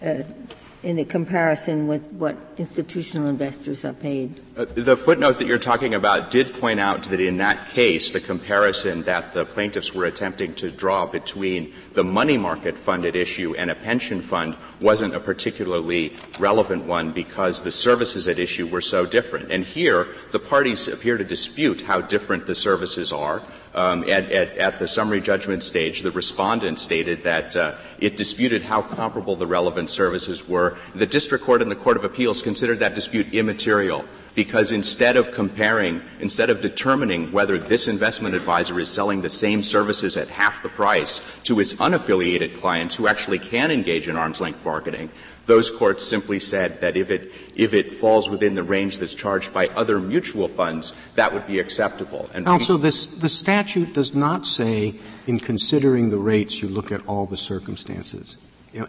a, 0.03 0.20
a 0.20 0.25
in 0.85 0.99
a 0.99 1.05
comparison 1.05 1.87
with 1.87 2.12
what 2.12 2.37
institutional 2.59 3.27
investors 3.29 3.85
are 3.85 3.94
paid? 3.94 4.40
Uh, 4.57 4.66
the 4.66 4.97
footnote 4.97 5.38
that 5.38 5.49
you're 5.49 5.59
talking 5.59 5.94
about 5.94 6.31
did 6.31 6.53
point 6.55 6.79
out 6.79 7.05
that 7.05 7.20
in 7.20 7.38
that 7.38 7.68
case, 7.70 8.12
the 8.12 8.20
comparison 8.20 9.03
that 9.03 9.33
the 9.33 9.44
plaintiffs 9.47 9.94
were 9.94 10.05
attempting 10.05 10.55
to 10.55 10.70
draw 10.70 11.07
between 11.07 11.73
the 11.94 12.05
money 12.05 12.37
market 12.37 12.77
funded 12.77 13.16
issue 13.16 13.55
and 13.57 13.70
a 13.70 13.75
pension 13.75 14.20
fund 14.20 14.55
wasn't 14.81 15.14
a 15.14 15.20
particularly 15.20 16.12
relevant 16.38 16.85
one 16.85 17.11
because 17.11 17.62
the 17.62 17.73
services 17.73 18.29
at 18.29 18.38
issue 18.38 18.66
were 18.66 18.83
so 18.83 19.07
different. 19.07 19.51
And 19.51 19.64
here, 19.64 20.09
the 20.33 20.38
parties 20.38 20.87
appear 20.87 21.16
to 21.16 21.25
dispute 21.25 21.81
how 21.81 22.03
different 22.03 22.47
the 22.47 22.55
services 22.55 23.12
are. 23.12 23.42
Um, 23.74 24.08
at, 24.08 24.78
the 24.78 24.87
summary 24.87 25.20
judgment 25.20 25.64
stage, 25.64 26.02
the 26.02 26.12
respondent 26.12 26.78
stated 26.78 27.24
that 27.24 27.56
uh, 27.56 27.74
it 27.98 28.16
disputed 28.16 28.62
how 28.62 28.82
comparable 28.82 29.34
the 29.34 29.48
relevant 29.48 29.90
services 29.90 30.48
were. 30.48 30.76
The 30.94 31.06
district 31.06 31.44
court 31.44 31.60
and 31.60 31.70
the 31.70 31.76
court 31.76 31.96
of 31.96 32.04
appeals 32.04 32.40
considered 32.40 32.78
that 32.78 32.94
dispute 32.94 33.34
immaterial 33.34 34.04
because 34.34 34.72
instead 34.72 35.16
of 35.16 35.32
comparing, 35.32 36.02
instead 36.20 36.50
of 36.50 36.60
determining 36.60 37.30
whether 37.32 37.58
this 37.58 37.88
investment 37.88 38.34
advisor 38.34 38.78
is 38.80 38.88
selling 38.88 39.22
the 39.22 39.30
same 39.30 39.62
services 39.62 40.16
at 40.16 40.28
half 40.28 40.62
the 40.62 40.68
price 40.68 41.20
to 41.44 41.60
its 41.60 41.74
unaffiliated 41.74 42.56
clients 42.58 42.94
who 42.94 43.06
actually 43.06 43.38
can 43.38 43.70
engage 43.70 44.08
in 44.08 44.16
arm's 44.16 44.40
length 44.40 44.62
bargaining, 44.64 45.10
those 45.46 45.70
courts 45.70 46.07
simply 46.07 46.40
said 46.40 46.80
that 46.80 46.96
if 46.96 47.11
it, 47.11 47.33
if 47.54 47.74
it 47.74 47.92
falls 47.92 48.28
within 48.28 48.54
the 48.54 48.62
range 48.62 48.98
that's 48.98 49.14
charged 49.14 49.52
by 49.52 49.68
other 49.68 50.00
mutual 50.00 50.48
funds, 50.48 50.94
that 51.16 51.33
would 51.33 51.46
be 51.46 51.59
acceptable. 51.59 52.28
And 52.33 52.46
also, 52.48 52.76
this, 52.76 53.07
the 53.07 53.28
statute 53.28 53.92
does 53.92 54.14
not 54.14 54.46
say 54.46 54.94
in 55.26 55.40
considering 55.40 56.11
the 56.11 56.18
rates 56.18 56.62
you 56.62 56.68
look 56.68 56.90
at 56.90 57.07
all 57.07 57.26
the 57.26 57.37
circumstances. 57.37 58.38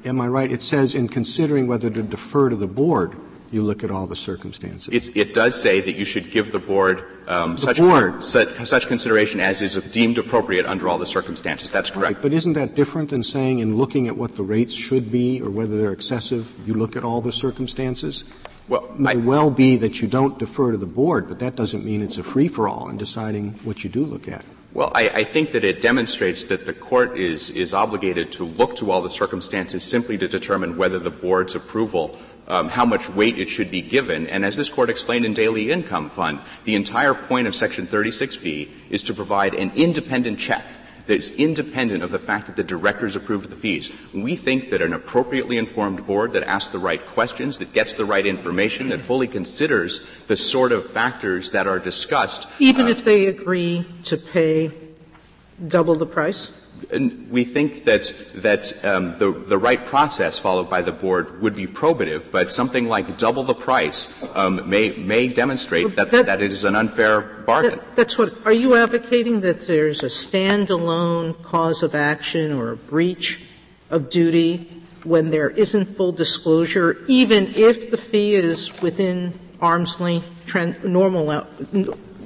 Am 0.04 0.20
I 0.20 0.28
right? 0.28 0.52
It 0.52 0.62
says 0.62 0.96
in 0.96 1.08
considering 1.08 1.68
whether 1.68 1.90
to 1.90 2.02
defer 2.02 2.50
to 2.50 2.56
the 2.56 2.68
board, 2.68 3.16
you 3.56 3.64
look 3.64 3.84
at 3.84 3.90
all 3.90 4.06
the 4.06 4.16
circumstances. 4.16 4.94
It, 4.94 5.16
it 5.16 5.34
does 5.34 5.60
say 5.60 5.80
that 5.80 5.94
you 5.94 6.06
should 6.06 6.30
give 6.30 6.52
the 6.52 6.60
board 6.60 7.04
um, 7.28 7.54
the 7.54 7.62
such, 7.62 7.78
board. 7.78 8.24
such, 8.24 8.50
such 8.66 8.88
consideration 8.88 9.40
as 9.40 9.62
is 9.62 9.76
deemed 9.92 10.18
appropriate 10.18 10.66
under 10.66 10.88
all 10.90 10.98
the 10.98 11.06
circumstances. 11.06 11.72
That's 11.72 11.90
correct. 11.90 12.16
Right, 12.16 12.22
but 12.22 12.34
isn't 12.34 12.54
that 12.54 12.76
different 12.76 13.10
than 13.10 13.24
saying 13.24 13.60
in 13.60 13.78
looking 13.78 14.08
at 14.08 14.18
what 14.18 14.36
the 14.36 14.44
rates 14.44 14.74
should 14.74 15.12
be 15.12 15.42
or 15.42 15.50
whether 15.50 15.78
they're 15.78 15.94
excessive, 15.94 16.56
you 16.68 16.74
look 16.74 16.96
at 16.96 17.04
all 17.04 17.22
the 17.22 17.32
circumstances? 17.32 18.26
Well, 18.68 18.86
it 18.86 19.00
may 19.00 19.12
I, 19.12 19.16
well 19.16 19.50
be 19.50 19.78
that 19.78 20.02
you 20.02 20.08
don't 20.08 20.38
defer 20.38 20.72
to 20.72 20.78
the 20.78 20.86
board, 20.86 21.28
but 21.28 21.40
that 21.40 21.56
doesn't 21.56 21.86
mean 21.86 22.02
it's 22.02 22.18
a 22.18 22.24
free 22.24 22.48
for 22.48 22.68
all 22.68 22.90
in 22.90 22.98
deciding 22.98 23.52
what 23.64 23.84
you 23.84 23.90
do 23.90 24.06
look 24.06 24.28
at. 24.28 24.44
Well, 24.74 24.92
I, 24.94 25.08
I, 25.08 25.24
think 25.24 25.54
that 25.54 25.64
it 25.64 25.80
demonstrates 25.80 26.44
that 26.46 26.66
the 26.66 26.74
court 26.74 27.18
is, 27.18 27.50
is 27.52 27.74
obligated 27.74 28.34
to 28.34 28.44
look 28.44 28.76
to 28.76 28.92
all 28.92 29.02
the 29.02 29.10
circumstances 29.10 29.86
simply 29.86 30.18
to 30.18 30.28
determine 30.28 30.76
whether 30.76 31.00
the 31.00 31.12
board's 31.12 31.56
approval 31.56 32.18
um, 32.48 32.70
how 32.70 32.86
much 32.86 33.10
weight 33.10 33.40
it 33.40 33.50
should 33.50 33.72
be 33.72 33.82
given. 33.82 34.28
And 34.28 34.46
as 34.46 34.56
this 34.56 34.70
court 34.70 34.90
explained 34.90 35.26
in 35.26 35.34
Daily 35.34 35.72
Income 35.72 36.10
Fund, 36.10 36.42
the 36.64 36.76
entire 36.76 37.14
point 37.14 37.48
of 37.48 37.56
Section 37.56 37.88
36B 37.88 38.70
is 38.90 39.04
to 39.04 39.14
provide 39.14 39.56
an 39.56 39.72
independent 39.76 40.40
check 40.40 40.66
that's 41.08 41.32
independent 41.32 42.04
of 42.04 42.12
the 42.12 42.20
fact 42.20 42.48
that 42.48 42.56
the 42.56 42.64
directors 42.64 43.16
approved 43.16 43.50
the 43.50 43.56
fees. 43.56 43.92
We 44.14 44.36
think 44.36 44.72
that 44.72 44.82
an 44.82 44.94
appropriately 44.94 45.58
informed 45.58 46.06
board 46.06 46.34
that 46.34 46.44
asks 46.44 46.72
the 46.72 46.80
right 46.80 47.06
questions, 47.06 47.60
that 47.60 47.74
gets 47.74 47.94
the 47.94 48.06
right 48.06 48.26
information, 48.26 48.90
that 48.90 49.02
fully 49.02 49.28
considers 49.28 50.02
the 50.28 50.38
sort 50.38 50.72
of 50.72 50.90
factors 50.90 51.52
that 51.52 51.68
are 51.68 51.80
discussed. 51.80 52.48
Even 52.60 52.88
uh, 52.88 52.90
if 52.90 53.06
they 53.06 53.28
agree 53.28 53.86
to 54.06 54.18
pay 54.18 54.72
double 55.68 55.96
the 55.96 56.06
price? 56.06 56.52
We 57.30 57.44
think 57.46 57.86
that 57.86 58.14
that 58.36 58.86
um, 58.86 59.18
the 59.18 59.32
the 59.32 59.58
right 59.58 59.84
process 59.86 60.38
followed 60.38 60.70
by 60.70 60.82
the 60.82 60.92
board 60.92 61.42
would 61.42 61.56
be 61.56 61.68
probative, 61.68 62.32
but 62.32 62.52
something 62.52 62.88
like 62.88 63.18
double 63.18 63.44
the 63.44 63.56
price 63.56 64.08
um, 64.36 64.70
may 64.70 64.92
may 64.92 65.28
demonstrate 65.28 65.96
that, 65.96 66.12
that, 66.12 66.26
that 66.28 66.42
it 66.42 66.52
is 66.52 66.64
an 66.64 66.76
unfair 66.76 67.22
bargain. 67.22 67.80
That, 67.80 67.96
that's 67.96 68.18
what. 68.18 68.46
Are 68.46 68.54
you 68.54 68.76
advocating 68.76 69.42
that 69.42 69.62
there's 69.62 70.04
a 70.04 70.08
standalone 70.08 71.42
cause 71.42 71.82
of 71.82 71.96
action 71.96 72.54
or 72.54 72.72
a 72.72 72.78
breach 72.78 73.42
of 73.90 74.10
duty 74.10 74.72
when 75.04 75.30
there 75.30 75.50
isn't 75.50 75.86
full 75.86 76.12
disclosure, 76.12 76.98
even 77.08 77.48
if 77.56 77.92
the 77.92 77.98
fee 77.98 78.34
is 78.36 78.82
within 78.82 79.40
arm's 79.62 80.00
length 80.00 80.28
normal, 80.84 81.30
uh, 81.30 81.46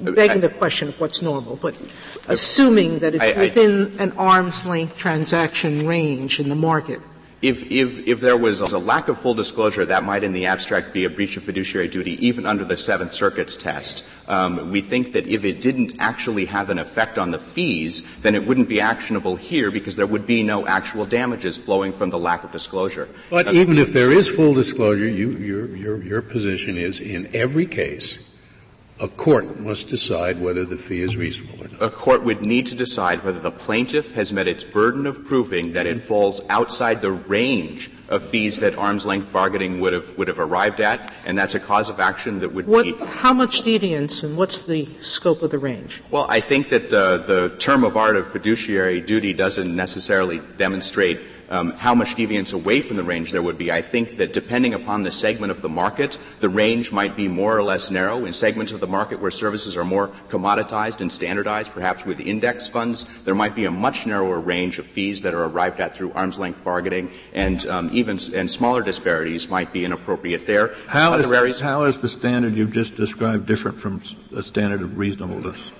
begging 0.00 0.40
the 0.40 0.48
question 0.48 0.88
of 0.88 1.00
what's 1.00 1.22
normal, 1.22 1.56
but 1.56 1.80
assuming 2.28 3.00
that 3.00 3.14
it's 3.14 3.24
I, 3.24 3.32
I, 3.32 3.38
within 3.38 3.98
an 3.98 4.12
arm's 4.12 4.66
length 4.66 4.98
transaction 4.98 5.86
range 5.86 6.40
in 6.40 6.48
the 6.48 6.54
market. 6.54 7.00
If, 7.42 7.72
if, 7.72 8.06
if 8.06 8.20
there 8.20 8.36
was 8.36 8.60
a 8.60 8.78
lack 8.78 9.08
of 9.08 9.18
full 9.18 9.32
disclosure, 9.32 9.86
that 9.86 10.04
might 10.04 10.24
in 10.24 10.34
the 10.34 10.44
abstract 10.44 10.92
be 10.92 11.06
a 11.06 11.10
breach 11.10 11.38
of 11.38 11.44
fiduciary 11.44 11.88
duty, 11.88 12.26
even 12.26 12.44
under 12.44 12.66
the 12.66 12.76
Seventh 12.76 13.14
Circuit's 13.14 13.56
test. 13.56 14.04
Um, 14.28 14.70
we 14.70 14.82
think 14.82 15.14
that 15.14 15.26
if 15.26 15.42
it 15.42 15.62
didn't 15.62 15.94
actually 15.98 16.44
have 16.44 16.68
an 16.68 16.78
effect 16.78 17.16
on 17.16 17.30
the 17.30 17.38
fees, 17.38 18.04
then 18.20 18.34
it 18.34 18.46
wouldn't 18.46 18.68
be 18.68 18.78
actionable 18.78 19.36
here 19.36 19.70
because 19.70 19.96
there 19.96 20.06
would 20.06 20.26
be 20.26 20.42
no 20.42 20.66
actual 20.66 21.06
damages 21.06 21.56
flowing 21.56 21.94
from 21.94 22.10
the 22.10 22.18
lack 22.18 22.44
of 22.44 22.52
disclosure. 22.52 23.08
But 23.30 23.48
uh, 23.48 23.52
even 23.52 23.78
if 23.78 23.94
there 23.94 24.12
is 24.12 24.28
full 24.28 24.52
disclosure, 24.52 25.08
you, 25.08 25.30
your, 25.30 25.74
your, 25.74 26.02
your 26.02 26.22
position 26.22 26.76
is 26.76 27.00
in 27.00 27.34
every 27.34 27.64
case 27.64 28.29
a 29.00 29.08
court 29.08 29.58
must 29.58 29.88
decide 29.88 30.40
whether 30.40 30.64
the 30.64 30.76
fee 30.76 31.00
is 31.00 31.16
reasonable 31.16 31.64
or 31.64 31.68
not. 31.68 31.82
A 31.82 31.90
court 31.90 32.22
would 32.22 32.44
need 32.44 32.66
to 32.66 32.74
decide 32.74 33.24
whether 33.24 33.40
the 33.40 33.50
plaintiff 33.50 34.14
has 34.14 34.32
met 34.32 34.46
its 34.46 34.62
burden 34.62 35.06
of 35.06 35.24
proving 35.24 35.72
that 35.72 35.86
it 35.86 36.00
falls 36.00 36.40
outside 36.50 37.00
the 37.00 37.10
range 37.10 37.90
of 38.10 38.22
fees 38.22 38.58
that 38.58 38.76
arm's 38.76 39.06
length 39.06 39.32
bargaining 39.32 39.80
would 39.80 39.92
have 39.92 40.16
would 40.18 40.28
have 40.28 40.38
arrived 40.38 40.80
at, 40.80 41.12
and 41.24 41.38
that's 41.38 41.54
a 41.54 41.60
cause 41.60 41.88
of 41.88 41.98
action 41.98 42.40
that 42.40 42.52
would 42.52 42.66
what, 42.66 42.84
be. 42.84 42.92
How 43.06 43.32
much 43.32 43.62
deviance 43.62 44.22
and 44.22 44.36
what's 44.36 44.62
the 44.62 44.86
scope 45.00 45.42
of 45.42 45.50
the 45.50 45.58
range? 45.58 46.02
Well, 46.10 46.26
I 46.28 46.40
think 46.40 46.68
that 46.68 46.90
the 46.90 47.22
the 47.26 47.56
term 47.58 47.84
of 47.84 47.96
art 47.96 48.16
of 48.16 48.26
fiduciary 48.26 49.00
duty 49.00 49.32
doesn't 49.32 49.74
necessarily 49.74 50.40
demonstrate 50.58 51.20
um, 51.50 51.72
how 51.72 51.94
much 51.94 52.14
deviance 52.14 52.54
away 52.54 52.80
from 52.80 52.96
the 52.96 53.02
range 53.02 53.32
there 53.32 53.42
would 53.42 53.58
be. 53.58 53.70
I 53.70 53.82
think 53.82 54.16
that 54.18 54.32
depending 54.32 54.74
upon 54.74 55.02
the 55.02 55.12
segment 55.12 55.50
of 55.50 55.62
the 55.62 55.68
market, 55.68 56.18
the 56.40 56.48
range 56.48 56.92
might 56.92 57.16
be 57.16 57.28
more 57.28 57.56
or 57.56 57.62
less 57.62 57.90
narrow. 57.90 58.24
In 58.24 58.32
segments 58.32 58.72
of 58.72 58.80
the 58.80 58.86
market 58.86 59.20
where 59.20 59.30
services 59.30 59.76
are 59.76 59.84
more 59.84 60.08
commoditized 60.28 61.00
and 61.00 61.10
standardized, 61.10 61.72
perhaps 61.72 62.04
with 62.04 62.20
index 62.20 62.66
funds, 62.66 63.04
there 63.24 63.34
might 63.34 63.54
be 63.54 63.64
a 63.64 63.70
much 63.70 64.06
narrower 64.06 64.38
range 64.38 64.78
of 64.78 64.86
fees 64.86 65.20
that 65.22 65.34
are 65.34 65.44
arrived 65.44 65.80
at 65.80 65.96
through 65.96 66.12
arm's 66.12 66.38
length 66.38 66.62
bargaining, 66.64 67.10
and 67.34 67.66
um, 67.66 67.90
even 67.92 68.18
and 68.34 68.50
smaller 68.50 68.82
disparities 68.82 69.48
might 69.48 69.72
be 69.72 69.84
inappropriate 69.84 70.46
there. 70.46 70.74
How 70.86 71.14
is, 71.14 71.60
how 71.60 71.84
is 71.84 72.00
the 72.00 72.08
standard 72.08 72.54
you've 72.54 72.72
just 72.72 72.96
described 72.96 73.46
different 73.46 73.80
from 73.80 74.02
a 74.34 74.42
standard 74.42 74.82
of 74.82 74.96
reasonableness? 74.96 75.72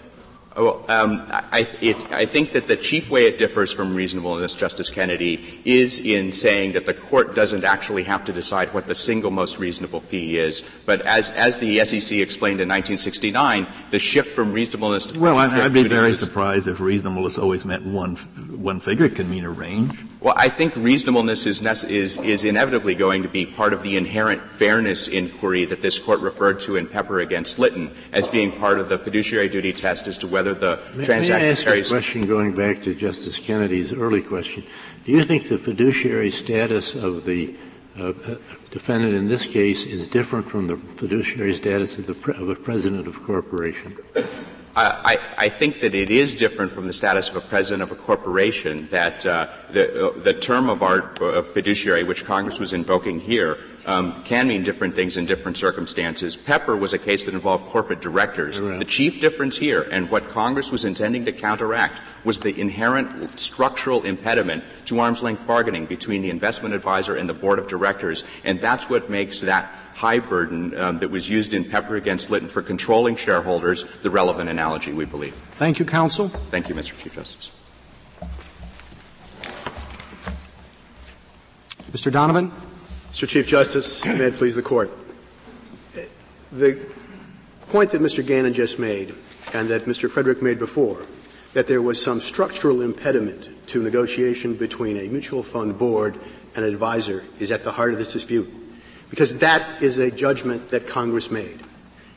Well, 0.60 0.84
um, 0.88 1.24
I, 1.30 1.66
it, 1.80 2.12
I, 2.12 2.26
think 2.26 2.52
that 2.52 2.68
the 2.68 2.76
chief 2.76 3.08
way 3.08 3.24
it 3.24 3.38
differs 3.38 3.72
from 3.72 3.94
reasonableness, 3.94 4.54
Justice 4.54 4.90
Kennedy, 4.90 5.62
is 5.64 6.00
in 6.00 6.32
saying 6.32 6.72
that 6.72 6.84
the 6.84 6.92
court 6.92 7.34
doesn't 7.34 7.64
actually 7.64 8.02
have 8.02 8.26
to 8.26 8.32
decide 8.32 8.68
what 8.74 8.86
the 8.86 8.94
single 8.94 9.30
most 9.30 9.58
reasonable 9.58 10.00
fee 10.00 10.38
is. 10.38 10.62
But 10.84 11.00
as, 11.02 11.30
as 11.30 11.56
the 11.56 11.82
SEC 11.86 12.18
explained 12.18 12.60
in 12.60 12.68
1969, 12.68 13.66
the 13.90 13.98
shift 13.98 14.32
from 14.32 14.52
reasonableness 14.52 15.06
to 15.06 15.18
well, 15.18 15.38
I'd 15.38 15.72
be 15.72 15.88
very 15.88 16.12
surprised 16.12 16.68
if 16.68 16.78
reasonableness 16.78 17.38
always 17.38 17.64
meant 17.64 17.86
one 17.86 18.16
one 18.60 18.78
figure. 18.80 19.06
It 19.06 19.16
can 19.16 19.30
mean 19.30 19.44
a 19.44 19.50
range. 19.50 20.04
Well, 20.20 20.34
I 20.36 20.48
think 20.48 20.76
reasonableness 20.76 21.46
is, 21.46 21.62
is, 21.84 22.18
is 22.18 22.44
inevitably 22.44 22.94
going 22.94 23.22
to 23.22 23.28
be 23.28 23.46
part 23.46 23.72
of 23.72 23.82
the 23.82 23.96
inherent 23.96 24.42
fairness 24.42 25.08
inquiry 25.08 25.64
that 25.64 25.80
this 25.80 25.98
court 25.98 26.20
referred 26.20 26.60
to 26.60 26.76
in 26.76 26.86
Pepper 26.86 27.20
against 27.20 27.58
Litton 27.58 27.90
as 28.12 28.28
being 28.28 28.52
part 28.52 28.78
of 28.78 28.88
the 28.88 28.98
fiduciary 28.98 29.48
duty 29.48 29.72
test 29.72 30.06
as 30.06 30.18
to 30.18 30.26
whether 30.26 30.52
the 30.54 30.78
may, 30.94 31.04
transaction 31.04 31.42
may 31.42 31.48
I 31.48 31.52
ask 31.52 31.64
carries. 31.64 31.90
a 31.90 31.94
question 31.94 32.26
going 32.26 32.54
back 32.54 32.82
to 32.82 32.94
Justice 32.94 33.38
Kennedy's 33.38 33.92
early 33.92 34.22
question? 34.22 34.64
Do 35.04 35.12
you 35.12 35.22
think 35.22 35.48
the 35.48 35.58
fiduciary 35.58 36.30
status 36.30 36.94
of 36.94 37.24
the 37.24 37.56
uh, 37.98 38.10
uh 38.10 38.36
defendant 38.70 39.14
in 39.14 39.26
this 39.26 39.52
case 39.52 39.84
is 39.84 40.06
different 40.06 40.48
from 40.48 40.68
the 40.68 40.76
fiduciary 40.76 41.52
status 41.54 41.98
of, 41.98 42.06
the, 42.06 42.32
of 42.34 42.48
a 42.48 42.54
president 42.54 43.08
of 43.08 43.16
a 43.16 43.20
corporation? 43.20 43.96
I, 44.76 45.18
I, 45.36 45.48
think 45.48 45.80
that 45.80 45.94
it 45.94 46.10
is 46.10 46.36
different 46.36 46.70
from 46.70 46.86
the 46.86 46.92
status 46.92 47.28
of 47.28 47.36
a 47.36 47.40
president 47.40 47.82
of 47.82 47.90
a 47.90 48.00
corporation. 48.00 48.86
That 48.90 49.26
uh, 49.26 49.48
the, 49.72 50.10
uh, 50.10 50.18
the 50.20 50.32
term 50.32 50.68
of 50.70 50.82
art 50.82 51.20
of 51.20 51.48
fiduciary, 51.48 52.04
which 52.04 52.24
Congress 52.24 52.60
was 52.60 52.72
invoking 52.72 53.18
here, 53.18 53.58
um, 53.86 54.22
can 54.22 54.46
mean 54.46 54.62
different 54.62 54.94
things 54.94 55.16
in 55.16 55.26
different 55.26 55.56
circumstances. 55.56 56.36
Pepper 56.36 56.76
was 56.76 56.94
a 56.94 56.98
case 56.98 57.24
that 57.24 57.34
involved 57.34 57.66
corporate 57.66 58.00
directors. 58.00 58.58
The 58.58 58.84
chief 58.84 59.20
difference 59.20 59.58
here, 59.58 59.88
and 59.90 60.08
what 60.08 60.28
Congress 60.28 60.70
was 60.70 60.84
intending 60.84 61.24
to 61.24 61.32
counteract, 61.32 62.00
was 62.24 62.38
the 62.38 62.58
inherent 62.60 63.40
structural 63.40 64.04
impediment 64.04 64.62
to 64.84 65.00
arm's 65.00 65.22
length 65.22 65.46
bargaining 65.46 65.86
between 65.86 66.22
the 66.22 66.30
investment 66.30 66.74
advisor 66.74 67.16
and 67.16 67.28
the 67.28 67.34
board 67.34 67.58
of 67.58 67.66
directors, 67.66 68.24
and 68.44 68.60
that's 68.60 68.88
what 68.88 69.10
makes 69.10 69.40
that 69.40 69.68
high 70.00 70.18
burden 70.18 70.74
um, 70.80 70.98
that 70.98 71.10
was 71.10 71.28
used 71.28 71.52
in 71.52 71.62
Pepper 71.62 71.94
against 71.94 72.30
Litton 72.30 72.48
for 72.48 72.62
controlling 72.62 73.16
shareholders 73.16 73.84
the 74.02 74.08
relevant 74.08 74.48
analogy, 74.48 74.94
we 74.94 75.04
believe. 75.04 75.34
Thank 75.58 75.78
you, 75.78 75.84
counsel. 75.84 76.30
Thank 76.50 76.70
you, 76.70 76.74
Mr. 76.74 76.98
Chief 76.98 77.12
Justice. 77.12 77.50
Mr. 81.92 82.10
Donovan. 82.10 82.50
Mr. 83.12 83.28
Chief 83.28 83.46
Justice, 83.46 84.02
may 84.06 84.28
it 84.28 84.36
please 84.36 84.54
the 84.54 84.62
Court. 84.62 84.90
The 86.50 86.80
point 87.68 87.90
that 87.90 88.00
Mr. 88.00 88.26
Gannon 88.26 88.54
just 88.54 88.78
made 88.78 89.14
and 89.52 89.68
that 89.68 89.84
Mr. 89.84 90.08
Frederick 90.08 90.40
made 90.40 90.58
before, 90.58 91.04
that 91.52 91.66
there 91.66 91.82
was 91.82 92.02
some 92.02 92.22
structural 92.22 92.80
impediment 92.80 93.50
to 93.66 93.82
negotiation 93.82 94.54
between 94.54 94.96
a 94.96 95.08
mutual 95.08 95.42
fund 95.42 95.78
board 95.78 96.18
and 96.56 96.64
an 96.64 96.72
advisor 96.72 97.22
is 97.38 97.52
at 97.52 97.64
the 97.64 97.72
heart 97.72 97.92
of 97.92 97.98
this 97.98 98.14
dispute 98.14 98.59
because 99.10 99.38
that 99.40 99.82
is 99.82 99.98
a 99.98 100.10
judgment 100.10 100.70
that 100.70 100.86
Congress 100.86 101.30
made. 101.30 101.60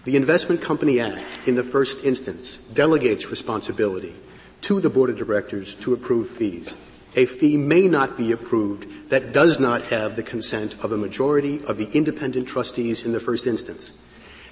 The 0.05 0.15
Investment 0.15 0.61
Company 0.61 0.99
Act, 0.99 1.47
in 1.47 1.55
the 1.55 1.63
first 1.63 2.03
instance, 2.03 2.57
delegates 2.57 3.29
responsibility 3.29 4.13
to 4.61 4.79
the 4.79 4.89
Board 4.89 5.09
of 5.09 5.17
Directors 5.17 5.75
to 5.75 5.93
approve 5.93 6.29
fees. 6.29 6.77
A 7.15 7.25
fee 7.25 7.57
may 7.57 7.87
not 7.87 8.17
be 8.17 8.31
approved 8.31 9.09
that 9.09 9.33
does 9.33 9.59
not 9.59 9.83
have 9.83 10.15
the 10.15 10.23
consent 10.23 10.75
of 10.83 10.91
a 10.91 10.97
majority 10.97 11.63
of 11.65 11.77
the 11.77 11.89
independent 11.91 12.47
trustees 12.47 13.03
in 13.03 13.11
the 13.11 13.19
first 13.19 13.45
instance. 13.45 13.91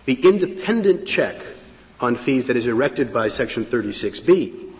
The 0.06 0.26
independent 0.28 1.08
check 1.08 1.36
on 2.00 2.16
fees 2.16 2.48
that 2.48 2.56
is 2.56 2.68
erected 2.68 3.14
by 3.14 3.28
Section 3.28 3.66
36B. 3.66 4.74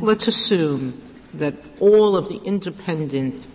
Let's 0.00 0.28
assume 0.28 1.00
that 1.34 1.54
all 1.80 2.16
of 2.16 2.28
the 2.28 2.40
independent 2.44 3.46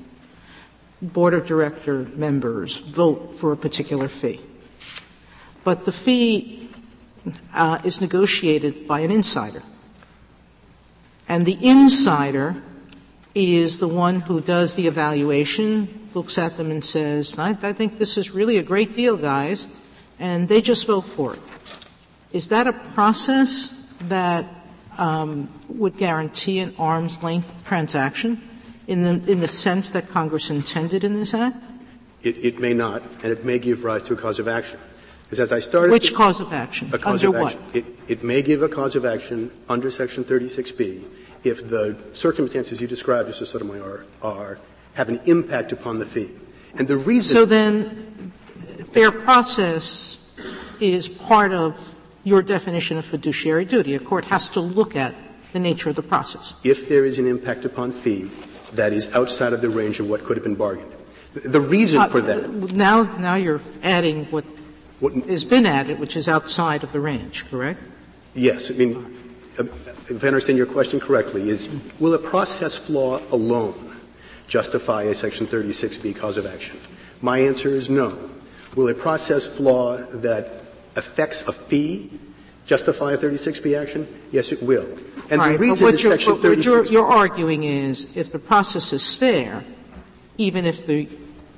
board 1.01 1.33
of 1.33 1.45
director 1.45 1.99
members 2.15 2.77
vote 2.77 3.35
for 3.35 3.51
a 3.51 3.57
particular 3.57 4.07
fee. 4.07 4.41
But 5.63 5.85
the 5.85 5.91
fee 5.91 6.69
uh, 7.53 7.79
is 7.83 8.01
negotiated 8.01 8.87
by 8.87 9.01
an 9.01 9.11
insider. 9.11 9.61
And 11.27 11.45
the 11.45 11.57
insider 11.61 12.61
is 13.35 13.77
the 13.77 13.87
one 13.87 14.21
who 14.21 14.41
does 14.41 14.75
the 14.75 14.87
evaluation, 14.87 16.09
looks 16.13 16.37
at 16.37 16.57
them 16.57 16.71
and 16.71 16.83
says, 16.83 17.37
I, 17.37 17.49
I 17.61 17.73
think 17.73 17.97
this 17.97 18.17
is 18.17 18.31
really 18.31 18.57
a 18.57 18.63
great 18.63 18.95
deal, 18.95 19.17
guys, 19.17 19.67
and 20.19 20.47
they 20.47 20.61
just 20.61 20.87
vote 20.87 21.01
for 21.01 21.33
it. 21.33 21.39
Is 22.31 22.49
that 22.49 22.65
a 22.65 22.73
process 22.73 23.85
that 24.07 24.45
um, 24.97 25.53
would 25.67 25.97
guarantee 25.97 26.59
an 26.59 26.73
arm's 26.79 27.21
length 27.21 27.63
transaction? 27.65 28.41
In 28.87 29.03
the, 29.03 29.31
in 29.31 29.39
the 29.39 29.47
sense 29.47 29.91
that 29.91 30.09
Congress 30.09 30.49
intended 30.49 31.03
in 31.03 31.13
this 31.13 31.33
Act? 31.33 31.63
It, 32.23 32.37
it 32.43 32.59
may 32.59 32.73
not, 32.73 33.03
and 33.23 33.31
it 33.31 33.45
may 33.45 33.59
give 33.59 33.83
rise 33.83 34.03
to 34.03 34.13
a 34.13 34.17
cause 34.17 34.39
of 34.39 34.47
action. 34.47 34.79
Because 35.23 35.39
as 35.39 35.51
I 35.51 35.59
started. 35.59 35.91
Which 35.91 36.13
cause 36.13 36.39
of 36.39 36.53
action? 36.53 36.89
A 36.93 36.97
cause 36.97 37.23
under 37.23 37.37
of 37.37 37.45
action. 37.45 37.61
what? 37.61 37.75
It, 37.75 37.85
it 38.07 38.23
may 38.23 38.41
give 38.41 38.63
a 38.63 38.69
cause 38.69 38.95
of 38.95 39.05
action 39.05 39.51
under 39.69 39.91
Section 39.91 40.23
36B 40.23 41.05
if 41.43 41.67
the 41.67 41.97
circumstances 42.13 42.81
you 42.81 42.87
described, 42.87 43.27
Justice 43.27 43.51
Sotomayor, 43.51 44.05
are, 44.21 44.31
are 44.31 44.59
have 44.93 45.09
an 45.09 45.21
impact 45.25 45.71
upon 45.71 45.99
the 45.99 46.05
fee. 46.05 46.31
And 46.77 46.87
the 46.87 46.97
reason. 46.97 47.33
So 47.35 47.45
then, 47.45 48.31
fair 48.91 49.11
process 49.11 50.33
is 50.79 51.07
part 51.07 51.51
of 51.51 51.95
your 52.23 52.41
definition 52.41 52.97
of 52.97 53.05
fiduciary 53.05 53.65
duty. 53.65 53.95
A 53.95 53.99
court 53.99 54.25
has 54.25 54.49
to 54.49 54.59
look 54.59 54.95
at 54.95 55.15
the 55.53 55.59
nature 55.59 55.89
of 55.89 55.95
the 55.95 56.03
process. 56.03 56.53
If 56.63 56.89
there 56.89 57.05
is 57.05 57.19
an 57.19 57.27
impact 57.27 57.63
upon 57.63 57.91
fee, 57.91 58.29
that 58.73 58.93
is 58.93 59.13
outside 59.15 59.53
of 59.53 59.61
the 59.61 59.69
range 59.69 59.99
of 59.99 60.09
what 60.09 60.23
could 60.23 60.37
have 60.37 60.43
been 60.43 60.55
bargained. 60.55 60.91
The 61.33 61.61
reason 61.61 61.99
uh, 61.99 62.07
for 62.07 62.21
that. 62.21 62.49
Now, 62.73 63.03
now 63.17 63.35
you're 63.35 63.61
adding 63.83 64.25
what, 64.25 64.45
what 64.99 65.13
has 65.13 65.43
been 65.43 65.65
added, 65.65 65.99
which 65.99 66.15
is 66.15 66.27
outside 66.27 66.83
of 66.83 66.91
the 66.91 66.99
range, 66.99 67.45
correct? 67.49 67.87
Yes. 68.33 68.71
I 68.71 68.73
mean, 68.75 69.15
uh, 69.59 69.63
if 70.09 70.23
I 70.23 70.27
understand 70.27 70.57
your 70.57 70.67
question 70.67 70.99
correctly, 70.99 71.49
is 71.49 71.91
will 71.99 72.13
a 72.13 72.19
process 72.19 72.77
flaw 72.77 73.21
alone 73.31 73.95
justify 74.47 75.03
a 75.03 75.15
Section 75.15 75.47
36B 75.47 76.15
cause 76.15 76.37
of 76.37 76.45
action? 76.45 76.79
My 77.21 77.39
answer 77.39 77.69
is 77.69 77.89
no. 77.89 78.17
Will 78.75 78.89
a 78.89 78.93
process 78.93 79.47
flaw 79.47 79.97
that 79.97 80.63
affects 80.95 81.47
a 81.47 81.53
fee 81.53 82.19
justify 82.67 83.13
a 83.13 83.17
36B 83.17 83.79
action? 83.79 84.07
Yes, 84.31 84.51
it 84.51 84.61
will. 84.61 84.87
And 85.31 85.41
right, 85.41 85.53
the 85.53 85.57
reason 85.57 85.85
what 85.85 85.95
is 85.95 86.03
you're, 86.03 86.11
Section 86.11 86.41
what 86.41 86.63
you're, 86.63 86.85
you're 86.85 87.07
arguing 87.07 87.63
is 87.63 88.15
if 88.15 88.31
the 88.31 88.39
process 88.39 88.93
is 88.93 89.15
fair, 89.15 89.63
even 90.37 90.65
if 90.65 90.85
the 90.85 91.09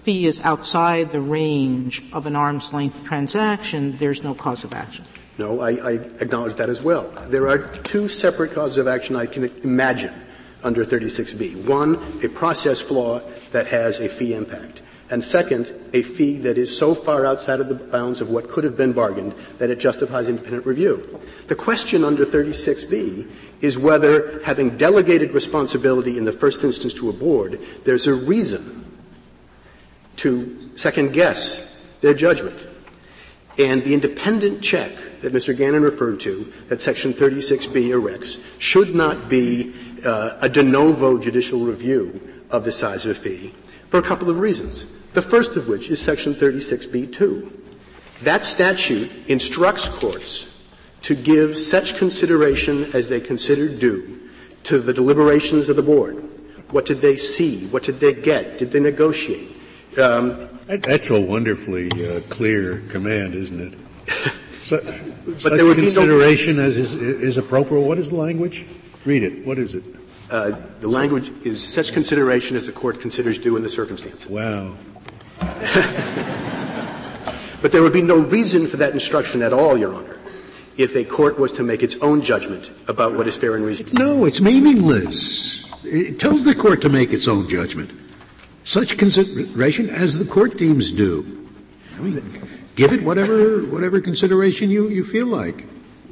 fee 0.04 0.26
is 0.26 0.40
outside 0.42 1.12
the 1.12 1.20
range 1.20 2.02
of 2.14 2.26
an 2.26 2.36
arm's 2.36 2.72
length 2.74 3.04
transaction, 3.04 3.98
there's 3.98 4.24
no 4.24 4.34
cause 4.34 4.64
of 4.64 4.74
action. 4.74 5.04
No, 5.38 5.62
I, 5.62 5.72
I 5.72 5.92
acknowledge 6.20 6.56
that 6.56 6.70
as 6.70 6.82
well. 6.82 7.10
There 7.28 7.48
are 7.48 7.58
two 7.58 8.08
separate 8.08 8.54
causes 8.54 8.78
of 8.78 8.88
action 8.88 9.16
I 9.16 9.26
can 9.26 9.46
imagine 9.64 10.14
under 10.64 10.86
36B. 10.86 11.66
One, 11.66 11.96
a 12.24 12.28
process 12.28 12.82
flaw 12.82 13.22
that 13.52 13.68
has 13.68 14.00
a 14.00 14.10
fee 14.10 14.34
impact. 14.34 14.82
And 15.12 15.24
second, 15.24 15.74
a 15.94 16.04
fee 16.04 16.38
that 16.40 16.58
is 16.58 16.76
so 16.76 16.94
far 16.94 17.26
outside 17.26 17.60
of 17.60 17.68
the 17.68 17.76
bounds 17.76 18.22
of 18.22 18.30
what 18.30 18.48
could 18.48 18.64
have 18.64 18.78
been 18.78 18.94
bargained 18.94 19.34
that 19.58 19.72
it 19.72 19.80
justifies 19.80 20.28
independent 20.28 20.68
review. 20.68 21.20
The 21.48 21.56
question 21.56 22.04
under 22.04 22.26
36B 22.26 23.30
is 23.62 23.78
whether, 23.78 24.42
having 24.44 24.78
delegated 24.78 25.32
responsibility 25.32 26.18
in 26.18 26.26
the 26.26 26.32
first 26.32 26.64
instance 26.64 26.94
to 26.96 27.10
a 27.10 27.14
board, 27.14 27.60
there's 27.86 28.06
a 28.06 28.14
reason 28.14 28.86
to 30.18 30.78
second 30.78 31.14
guess 31.14 31.82
their 32.02 32.14
judgment. 32.14 32.58
And 33.58 33.84
the 33.84 33.96
independent 33.96 34.62
check 34.62 34.92
that 35.22 35.34
Mr. 35.34 35.58
Gannon 35.58 35.82
referred 35.82 36.20
to, 36.22 36.54
that 36.68 36.82
Section 36.82 37.14
36B 37.14 37.90
erects, 37.90 38.40
should 38.60 38.94
not 38.94 39.28
be 39.28 39.74
uh, 40.06 40.38
a 40.40 40.48
de 40.48 40.62
novo 40.62 41.18
judicial 41.18 41.62
review 41.62 42.46
of 42.52 42.64
the 42.64 42.72
size 42.72 43.06
of 43.06 43.12
a 43.12 43.20
fee 43.20 43.54
for 43.90 43.98
a 43.98 44.04
couple 44.04 44.30
of 44.30 44.40
reasons. 44.40 44.86
The 45.14 45.22
first 45.22 45.56
of 45.56 45.68
which 45.68 45.90
is 45.90 46.02
Section 46.02 46.36
36B2. 46.36 47.52
That 48.24 48.46
statute 48.46 49.12
instructs 49.28 49.88
courts 49.88 50.64
to 51.04 51.16
give 51.16 51.58
such 51.58 51.96
consideration 51.96 52.92
as 52.94 53.08
they 53.08 53.22
consider 53.22 53.70
due 53.70 54.30
to 54.64 54.80
the 54.80 54.94
deliberations 54.94 55.70
of 55.70 55.76
the 55.78 55.84
board. 55.84 56.16
What 56.72 56.86
did 56.86 57.02
they 57.02 57.16
see? 57.16 57.66
What 57.68 57.84
did 57.84 58.00
they 58.00 58.14
get? 58.14 58.60
Did 58.60 58.72
they 58.72 58.80
negotiate? 58.80 59.56
Um, 59.98 60.50
that's 60.68 61.10
a 61.10 61.20
wonderfully 61.20 61.90
uh, 61.90 62.22
clear 62.30 62.82
command, 62.90 63.36
isn't 63.36 63.74
it? 63.74 63.80
So, 64.62 64.78
but 65.26 65.40
such 65.40 65.76
consideration 65.76 66.58
no, 66.58 66.64
as 66.64 66.76
is, 66.76 66.94
is, 66.94 67.38
appropriate. 67.38 67.80
What 67.80 67.98
is 67.98 68.10
the 68.10 68.18
language? 68.18 68.66
Read 69.06 69.24
it. 69.24 69.46
What 69.46 69.58
is 69.58 69.74
it? 69.74 69.84
Uh, 70.30 70.52
the 70.82 70.88
language 70.90 71.32
is 71.46 71.66
such 71.66 71.94
consideration 71.94 72.58
as 72.58 72.66
the 72.66 72.74
court 72.74 73.00
considers 73.00 73.38
due 73.38 73.56
in 73.56 73.64
the 73.64 73.70
circumstance. 73.70 74.26
Wow. 74.26 74.76
but 77.62 77.72
there 77.72 77.82
would 77.82 77.94
be 77.94 78.02
no 78.02 78.20
reason 78.20 78.68
for 78.68 78.78
that 78.78 78.94
instruction 78.94 79.42
at 79.42 79.54
all, 79.54 79.78
Your 79.78 79.94
Honor, 79.94 80.18
if 80.78 80.96
a 80.96 81.04
court 81.04 81.40
was 81.40 81.52
to 81.54 81.64
make 81.64 81.84
its 81.84 81.96
own 81.98 82.22
judgment 82.22 82.72
about 82.88 83.14
what 83.14 83.28
is 83.28 83.38
fair 83.38 83.56
and 83.56 83.66
reasonable. 83.66 84.04
No, 84.04 84.26
it's 84.26 84.42
meaningless. 84.42 85.66
It 85.84 86.20
tells 86.20 86.46
the 86.46 86.56
court 86.56 86.82
to 86.82 86.90
make 86.90 87.14
its 87.14 87.28
own 87.28 87.48
judgment. 87.48 87.92
Such 88.64 88.98
consideration 88.98 89.90
as 89.90 90.18
the 90.18 90.26
court 90.26 90.58
deems 90.58 90.92
due. 90.92 91.48
I 91.98 92.02
mean, 92.02 92.42
give 92.76 92.94
it 92.94 93.04
whatever, 93.04 93.62
whatever 93.64 94.02
consideration 94.02 94.70
you, 94.70 94.90
you 94.90 95.04
feel 95.04 95.28
like. 95.28 95.66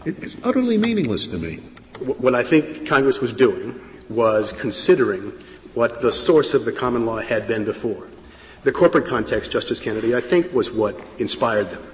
It, 0.05 0.23
it's 0.23 0.37
utterly 0.43 0.77
meaningless 0.77 1.27
to 1.27 1.37
me. 1.37 1.57
What 1.99 2.33
I 2.33 2.43
think 2.43 2.87
Congress 2.87 3.19
was 3.19 3.33
doing 3.33 3.79
was 4.09 4.53
considering 4.53 5.33
what 5.73 6.01
the 6.01 6.11
source 6.11 6.53
of 6.53 6.65
the 6.65 6.71
common 6.71 7.05
law 7.05 7.17
had 7.17 7.47
been 7.47 7.65
before. 7.65 8.07
The 8.67 8.73
corporate 8.73 9.05
context, 9.05 9.49
Justice 9.49 9.79
Kennedy, 9.79 10.13
I 10.13 10.19
think 10.19 10.51
was 10.51 10.73
what 10.73 10.99
inspired 11.19 11.69
them. 11.69 11.87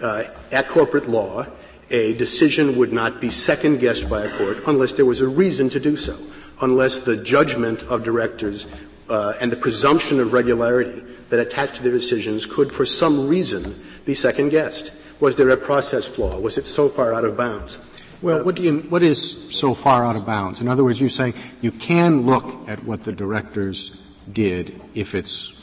Uh, 0.00 0.24
at 0.52 0.68
corporate 0.68 1.06
law, 1.06 1.44
a 1.90 2.14
decision 2.14 2.78
would 2.78 2.94
not 2.94 3.20
be 3.20 3.28
second 3.28 3.78
guessed 3.78 4.08
by 4.08 4.22
a 4.22 4.38
court 4.38 4.56
unless 4.66 4.94
there 4.94 5.04
was 5.04 5.20
a 5.20 5.28
reason 5.28 5.68
to 5.68 5.78
do 5.78 5.96
so, 5.96 6.16
unless 6.62 6.96
the 6.96 7.18
judgment 7.18 7.82
of 7.82 8.04
directors 8.04 8.66
uh, 9.10 9.34
and 9.38 9.52
the 9.52 9.56
presumption 9.56 10.18
of 10.18 10.32
regularity 10.32 11.02
that 11.28 11.40
attached 11.40 11.74
to 11.74 11.82
their 11.82 11.92
decisions 11.92 12.46
could, 12.46 12.72
for 12.72 12.86
some 12.86 13.28
reason, 13.28 13.78
be 14.06 14.14
second 14.14 14.48
guessed. 14.48 14.92
Was 15.20 15.36
there 15.36 15.50
a 15.50 15.58
process 15.58 16.08
flaw? 16.08 16.40
Was 16.40 16.56
it 16.56 16.64
so 16.64 16.88
far 16.88 17.12
out 17.12 17.26
of 17.26 17.36
bounds? 17.36 17.78
Well, 18.22 18.42
what, 18.44 18.56
you, 18.56 18.78
what 18.88 19.02
is 19.02 19.54
so 19.54 19.74
far 19.74 20.06
out 20.06 20.16
of 20.16 20.24
bounds? 20.24 20.62
In 20.62 20.68
other 20.68 20.84
words, 20.84 21.02
you 21.02 21.10
say 21.10 21.34
you 21.60 21.70
can 21.70 22.22
look 22.22 22.66
at 22.66 22.82
what 22.82 23.04
the 23.04 23.12
directors 23.12 23.90
did 24.32 24.80
if 24.94 25.14
it's 25.14 25.53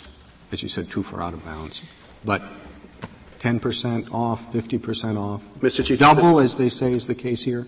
as 0.52 0.62
you 0.62 0.70
said, 0.70 0.90
too 0.90 1.04
far 1.04 1.22
out 1.22 1.34
of 1.34 1.44
bounds. 1.46 1.82
But 2.24 2.42
10% 3.40 4.14
off, 4.14 4.52
50% 4.54 5.18
off, 5.18 5.44
Mr. 5.60 5.84
Chief 5.84 6.00
double, 6.00 6.40
as 6.40 6.58
they 6.58 6.70
say, 6.70 6.92
is 6.92 7.08
the 7.08 7.16
case 7.16 7.44
here. 7.44 7.66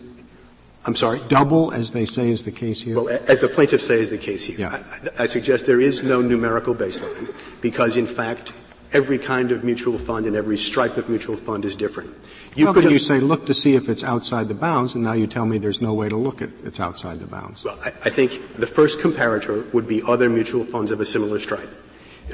I'm 0.86 0.96
sorry? 0.96 1.22
Double, 1.30 1.72
as 1.72 1.92
they 1.94 2.06
say, 2.06 2.30
is 2.30 2.44
the 2.44 2.52
case 2.52 2.82
here? 2.82 2.96
Well, 2.96 3.10
as 3.28 3.40
the 3.40 3.48
plaintiffs 3.48 3.88
say 3.88 4.02
is 4.02 4.10
the 4.10 4.18
case 4.18 4.44
here. 4.44 4.60
Yeah. 4.60 4.84
I, 5.18 5.24
I, 5.24 5.26
suggest 5.28 5.66
there 5.66 5.80
is 5.80 6.04
no 6.04 6.22
numerical 6.22 6.76
baseline 6.76 7.34
because, 7.62 7.96
in 7.96 8.06
fact, 8.06 8.52
every 8.92 9.18
kind 9.18 9.54
of 9.54 9.64
mutual 9.64 9.98
fund 9.98 10.26
and 10.26 10.36
every 10.36 10.58
stripe 10.58 10.98
of 10.98 11.08
mutual 11.08 11.38
fund 11.38 11.64
is 11.64 11.74
different. 11.74 12.14
You 12.56 12.68
How 12.68 12.74
can 12.74 12.90
you 12.90 13.00
say, 13.00 13.22
look 13.22 13.46
to 13.46 13.54
see 13.54 13.76
if 13.76 13.88
it's 13.88 14.04
outside 14.04 14.50
the 14.50 14.54
bounds, 14.54 14.94
and 14.94 15.04
now 15.04 15.14
you 15.14 15.26
tell 15.26 15.46
me 15.46 15.58
there's 15.58 15.82
no 15.82 15.94
way 15.94 16.10
to 16.10 16.18
look 16.18 16.42
at 16.42 16.50
it, 16.50 16.56
it's 16.66 16.82
outside 16.82 17.20
the 17.20 17.28
bounds? 17.28 17.64
Well, 17.64 17.80
I, 17.82 17.88
I 17.88 18.10
think 18.10 18.56
the 18.56 18.68
first 18.68 19.00
comparator 19.00 19.72
would 19.74 19.88
be 19.88 20.04
other 20.06 20.30
mutual 20.30 20.66
funds 20.66 20.92
of 20.92 21.00
a 21.00 21.06
similar 21.06 21.40
stripe. 21.40 21.70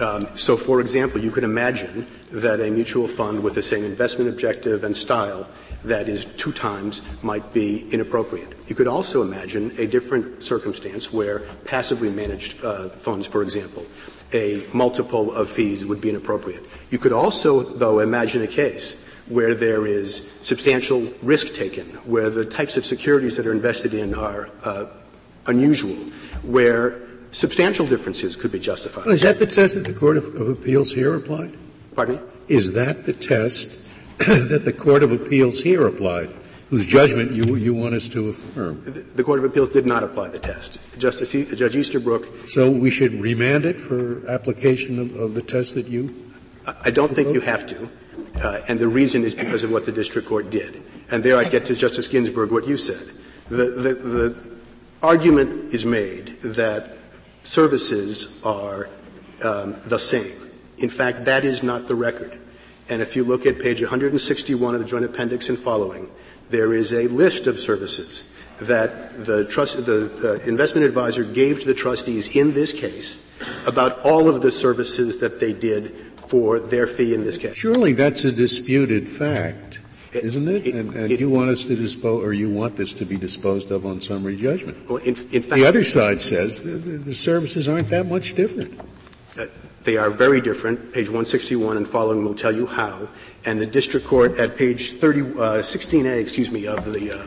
Um, 0.02 0.28
so, 0.36 0.56
for 0.56 0.80
example, 0.80 1.22
you 1.22 1.32
could 1.32 1.44
imagine 1.44 2.08
that 2.32 2.62
a 2.62 2.70
mutual 2.70 3.08
fund 3.08 3.44
with 3.44 3.56
the 3.56 3.64
same 3.64 3.84
investment 3.84 4.30
objective 4.30 4.84
and 4.84 4.96
style 4.96 5.48
that 5.84 6.08
is 6.08 6.26
two 6.26 6.52
times 6.52 7.02
might 7.24 7.54
be 7.54 7.90
inappropriate. 7.92 8.70
You 8.70 8.76
could 8.76 8.88
also 8.88 9.22
imagine 9.22 9.74
a 9.78 9.88
different 9.88 10.44
circumstance 10.44 11.12
where 11.12 11.40
passively 11.66 12.10
managed 12.10 12.64
uh, 12.64 12.90
funds, 12.90 13.28
for 13.28 13.42
example, 13.42 13.86
a 14.34 14.66
multiple 14.74 15.34
of 15.34 15.50
fees 15.50 15.86
would 15.86 16.02
be 16.02 16.10
inappropriate. 16.10 16.64
You 16.90 16.98
could 16.98 17.14
also, 17.14 17.62
though, 17.62 18.00
imagine 18.00 18.42
a 18.44 18.48
case 18.48 19.06
where 19.28 19.54
there 19.54 19.86
is 19.86 20.32
substantial 20.42 21.02
risk 21.22 21.54
taken, 21.54 21.86
where 22.06 22.30
the 22.30 22.46
types 22.46 22.78
of 22.78 22.86
securities 22.86 23.38
that 23.38 23.46
are 23.46 23.52
invested 23.52 23.94
in 23.94 24.14
are 24.16 24.52
uh, 24.64 24.88
unusual, 25.46 25.96
where 26.44 27.09
substantial 27.32 27.86
differences 27.86 28.36
could 28.36 28.52
be 28.52 28.60
justified. 28.60 29.06
Well, 29.06 29.14
is 29.14 29.22
that 29.22 29.40
the 29.40 29.48
test 29.48 29.76
that 29.76 29.86
the 29.86 29.94
Court 29.94 30.18
of, 30.18 30.34
of 30.36 30.50
Appeals 30.50 30.94
here 30.94 31.16
applied? 31.16 31.58
Pardon 31.96 32.16
me? 32.16 32.22
Is 32.48 32.74
that 32.74 33.06
the 33.06 33.14
test 33.14 33.80
that 34.18 34.64
the 34.66 34.74
Court 34.74 35.04
of 35.04 35.12
Appeals 35.12 35.62
here 35.62 35.88
applied, 35.88 36.30
whose 36.70 36.86
judgment 36.86 37.32
you, 37.32 37.56
you 37.56 37.74
want 37.74 37.96
us 37.96 38.08
to 38.10 38.30
affirm? 38.30 38.82
The, 38.84 38.92
the 38.92 39.24
Court 39.24 39.40
of 39.40 39.46
Appeals 39.46 39.70
did 39.70 39.86
not 39.86 40.04
apply 40.04 40.30
the 40.30 40.40
test. 40.40 40.80
Justice 40.98 41.34
e- 41.36 41.46
Judge 41.56 41.76
Easterbrook. 41.76 42.50
So 42.50 42.70
we 42.70 42.90
should 42.90 43.14
remand 43.14 43.66
it 43.66 43.80
for 43.80 44.28
application 44.30 45.00
of, 45.00 45.16
of 45.16 45.36
the 45.36 45.42
test 45.42 45.76
that 45.76 45.88
you? 45.88 46.32
I 46.84 46.92
don't 46.92 47.16
think 47.16 47.34
you 47.34 47.42
have 47.42 47.66
to. 47.68 47.90
Uh, 48.44 48.62
and 48.68 48.80
the 48.80 48.88
reason 48.88 49.24
is 49.24 49.34
because 49.34 49.64
of 49.64 49.72
what 49.72 49.86
the 49.86 49.92
district 49.92 50.28
court 50.28 50.50
did. 50.50 50.84
And 51.12 51.24
there 51.24 51.38
I'd 51.38 51.52
get 51.52 51.66
to 51.68 51.76
Justice 51.76 52.08
Ginsburg 52.08 52.52
what 52.52 52.68
you 52.68 52.78
said. 52.78 53.16
The, 53.50 53.66
the, 53.66 53.94
the 53.96 54.44
argument 55.02 55.74
is 55.74 55.86
made 55.86 56.40
that 56.42 56.99
services 57.50 58.40
are 58.44 58.88
um, 59.44 59.76
the 59.86 59.98
same. 59.98 60.52
In 60.78 60.90
fact, 60.90 61.26
that 61.26 61.44
is 61.44 61.64
not 61.64 61.88
the 61.88 61.96
record. 61.96 62.38
And 62.90 63.02
if 63.02 63.16
you 63.16 63.24
look 63.24 63.48
at 63.48 63.60
page 63.60 63.82
161 63.82 64.76
of 64.76 64.82
the 64.82 64.86
Joint 64.86 65.04
Appendix 65.04 65.50
and 65.50 65.58
following, 65.58 66.10
there 66.52 66.74
is 66.74 66.94
a 66.94 67.08
list 67.08 67.48
of 67.48 67.58
services 67.60 68.24
that 68.60 69.26
the, 69.26 69.46
trust, 69.46 69.84
the 69.86 70.42
investment 70.46 70.86
advisor 70.86 71.24
gave 71.24 71.62
to 71.62 71.66
the 71.66 71.74
trustees 71.74 72.36
in 72.36 72.54
this 72.54 72.72
case 72.72 73.24
about 73.66 74.00
all 74.02 74.30
of 74.30 74.42
the 74.42 74.52
services 74.52 75.18
that 75.18 75.40
they 75.40 75.54
did 75.54 76.12
for 76.18 76.60
their 76.60 76.86
fee 76.86 77.16
in 77.16 77.24
this 77.24 77.38
case. 77.38 77.56
Surely 77.56 77.94
that's 77.94 78.26
a 78.26 78.32
disputed 78.32 79.10
fact 79.10 79.80
isn't 80.14 80.48
it? 80.48 80.68
it 80.68 80.76
and, 80.76 80.94
and 80.96 81.12
it, 81.12 81.20
you 81.20 81.30
want 81.30 81.50
us 81.50 81.64
to 81.66 81.76
dispose, 81.76 82.24
or 82.24 82.34
you 82.34 82.50
want 82.50 82.76
this 82.76 82.94
to 82.94 83.06
be 83.06 83.18
disposed 83.18 83.72
of 83.72 83.86
on 83.86 84.02
summary 84.02 84.36
judgment. 84.36 84.90
Well, 84.90 84.98
in, 84.98 85.16
in 85.32 85.42
fact, 85.42 85.56
the 85.56 85.66
other 85.66 85.84
side 85.84 86.22
says 86.22 86.62
the, 86.62 86.72
the, 86.72 86.98
the 86.98 87.16
services 87.16 87.68
aren't 87.68 87.90
that 87.90 88.08
much 88.08 88.34
different. 88.34 88.80
Uh, 89.38 89.48
they 89.84 89.98
are 89.98 90.10
very 90.10 90.42
different. 90.42 90.94
Page 90.94 91.08
161 91.08 91.78
and 91.78 91.88
following 91.88 92.24
will 92.24 92.36
tell 92.36 92.52
you 92.52 92.66
how. 92.66 93.08
And 93.46 93.62
the 93.62 93.66
district 93.66 94.06
court 94.06 94.38
at 94.38 94.58
page 94.58 94.94
30, 94.94 95.22
uh, 95.22 95.26
16A, 95.62 96.20
excuse 96.20 96.52
me, 96.52 96.68
of 96.68 96.92
the 96.92 97.12
uh, 97.12 97.26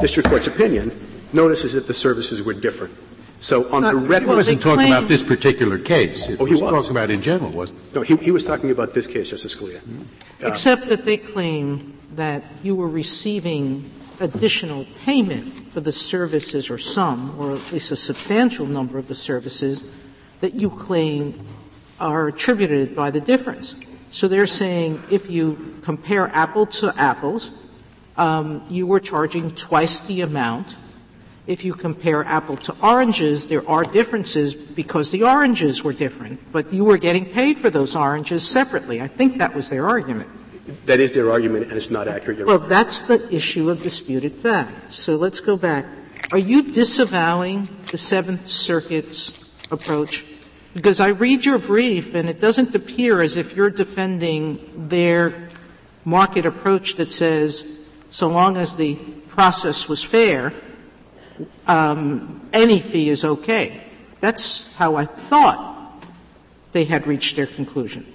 district 0.00 0.28
court's 0.28 0.46
opinion 0.46 0.92
notices 1.32 1.72
that 1.74 1.86
the 1.86 1.94
services 1.94 2.42
were 2.42 2.54
different. 2.54 2.94
So 3.40 3.70
on 3.74 3.82
Not, 3.82 3.92
the 3.92 3.98
record, 3.98 4.28
he 4.30 4.34
wasn't 4.34 4.62
talking 4.62 4.86
about 4.86 5.06
this 5.06 5.22
particular 5.22 5.78
case. 5.78 6.30
It 6.30 6.40
oh, 6.40 6.46
he 6.46 6.52
was, 6.52 6.62
was 6.62 6.70
talking 6.70 6.90
about 6.92 7.10
in 7.10 7.20
general, 7.20 7.50
wasn't? 7.50 7.94
No, 7.94 8.00
he, 8.00 8.16
he 8.16 8.30
was 8.30 8.42
talking 8.42 8.70
about 8.70 8.94
this 8.94 9.06
case, 9.06 9.28
Justice 9.28 9.54
Scalia. 9.54 9.82
Uh, 10.42 10.48
Except 10.48 10.86
that 10.86 11.04
they 11.04 11.18
claim 11.18 11.93
that 12.16 12.44
you 12.62 12.76
were 12.76 12.88
receiving 12.88 13.90
additional 14.20 14.86
payment 15.04 15.44
for 15.44 15.80
the 15.80 15.92
services 15.92 16.70
or 16.70 16.78
some, 16.78 17.38
or 17.38 17.52
at 17.52 17.72
least 17.72 17.90
a 17.90 17.96
substantial 17.96 18.66
number 18.66 18.98
of 18.98 19.08
the 19.08 19.14
services 19.14 19.90
that 20.40 20.54
you 20.54 20.70
claim 20.70 21.38
are 21.98 22.28
attributed 22.28 22.94
by 22.94 23.10
the 23.10 23.20
difference. 23.20 23.76
So 24.10 24.28
they're 24.28 24.46
saying 24.46 25.02
if 25.10 25.30
you 25.30 25.78
compare 25.82 26.28
apple 26.28 26.66
to 26.66 26.94
apples, 26.96 27.50
um, 28.16 28.64
you 28.70 28.86
were 28.86 29.00
charging 29.00 29.50
twice 29.50 30.00
the 30.00 30.20
amount. 30.20 30.76
If 31.46 31.64
you 31.64 31.74
compare 31.74 32.24
apple 32.24 32.56
to 32.58 32.76
oranges, 32.82 33.48
there 33.48 33.68
are 33.68 33.84
differences 33.84 34.54
because 34.54 35.10
the 35.10 35.24
oranges 35.24 35.82
were 35.82 35.92
different, 35.92 36.40
but 36.52 36.72
you 36.72 36.84
were 36.84 36.96
getting 36.96 37.26
paid 37.26 37.58
for 37.58 37.70
those 37.70 37.96
oranges 37.96 38.46
separately. 38.48 39.02
I 39.02 39.08
think 39.08 39.38
that 39.38 39.54
was 39.54 39.68
their 39.68 39.86
argument. 39.86 40.30
That 40.86 41.00
is 41.00 41.12
their 41.12 41.30
argument, 41.30 41.66
and 41.66 41.74
it's 41.74 41.90
not 41.90 42.08
accurate. 42.08 42.46
Well, 42.46 42.58
that's 42.58 43.02
the 43.02 43.32
issue 43.34 43.70
of 43.70 43.82
disputed 43.82 44.32
fact. 44.32 44.90
So 44.90 45.16
let's 45.16 45.40
go 45.40 45.56
back. 45.56 45.84
Are 46.32 46.38
you 46.38 46.62
disavowing 46.62 47.68
the 47.90 47.98
Seventh 47.98 48.48
Circuit's 48.48 49.50
approach? 49.70 50.24
Because 50.74 51.00
I 51.00 51.08
read 51.08 51.44
your 51.44 51.58
brief, 51.58 52.14
and 52.14 52.28
it 52.28 52.40
doesn't 52.40 52.74
appear 52.74 53.20
as 53.20 53.36
if 53.36 53.54
you're 53.54 53.70
defending 53.70 54.88
their 54.88 55.48
market 56.04 56.46
approach 56.46 56.96
that 56.96 57.12
says 57.12 57.78
so 58.10 58.28
long 58.28 58.56
as 58.56 58.76
the 58.76 58.94
process 59.28 59.88
was 59.88 60.02
fair, 60.02 60.52
um, 61.66 62.48
any 62.52 62.80
fee 62.80 63.08
is 63.08 63.24
okay. 63.24 63.82
That's 64.20 64.74
how 64.76 64.96
I 64.96 65.04
thought 65.04 66.04
they 66.72 66.84
had 66.84 67.06
reached 67.06 67.36
their 67.36 67.46
conclusion. 67.46 68.06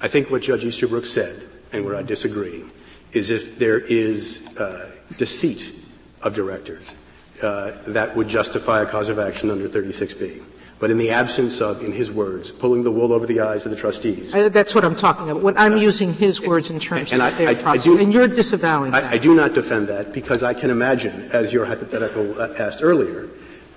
I 0.00 0.08
think 0.08 0.30
what 0.30 0.42
Judge 0.42 0.64
Easterbrook 0.64 1.06
said, 1.06 1.42
and 1.74 1.84
where 1.84 1.96
I 1.96 2.02
disagree, 2.02 2.64
is 3.12 3.30
if 3.30 3.58
there 3.58 3.78
is 3.78 4.46
uh, 4.58 4.90
deceit 5.16 5.74
of 6.22 6.34
directors, 6.34 6.94
uh, 7.42 7.72
that 7.86 8.16
would 8.16 8.28
justify 8.28 8.82
a 8.82 8.86
cause 8.86 9.08
of 9.08 9.18
action 9.18 9.50
under 9.50 9.68
36B. 9.68 10.44
But 10.80 10.90
in 10.90 10.98
the 10.98 11.10
absence 11.10 11.60
of, 11.60 11.82
in 11.82 11.92
his 11.92 12.10
words, 12.10 12.50
pulling 12.50 12.82
the 12.82 12.90
wool 12.90 13.12
over 13.12 13.26
the 13.26 13.40
eyes 13.40 13.64
of 13.64 13.70
the 13.70 13.76
trustees. 13.76 14.34
I, 14.34 14.48
that's 14.48 14.74
what 14.74 14.84
I'm 14.84 14.96
talking 14.96 15.30
about. 15.30 15.42
When 15.42 15.56
I'm 15.56 15.76
using 15.76 16.12
his 16.12 16.40
words 16.40 16.68
in 16.68 16.80
terms 16.80 17.12
and 17.12 17.22
of 17.22 17.28
I, 17.28 17.30
fair 17.30 17.48
I, 17.48 17.54
process, 17.54 17.84
do, 17.84 17.98
and 17.98 18.12
you're 18.12 18.28
disavowing 18.28 18.90
that. 18.90 19.04
I, 19.04 19.18
do 19.18 19.34
not 19.34 19.54
defend 19.54 19.88
that 19.88 20.12
because 20.12 20.42
I 20.42 20.52
can 20.52 20.70
imagine, 20.70 21.30
as 21.32 21.52
your 21.52 21.64
hypothetical 21.64 22.40
uh, 22.40 22.54
asked 22.58 22.80
earlier, 22.82 23.28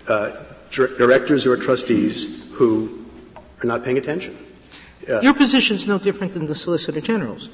uh, 0.07 0.31
directors 0.71 1.45
or 1.45 1.55
trustees 1.55 2.51
who 2.53 3.05
are 3.63 3.67
not 3.67 3.83
paying 3.83 3.97
attention. 3.97 4.37
Uh, 5.09 5.21
your 5.21 5.33
position 5.33 5.75
is 5.75 5.87
no 5.87 5.97
different 5.97 6.33
than 6.33 6.45
the 6.45 6.55
Solicitor 6.55 6.99
General's, 6.99 7.49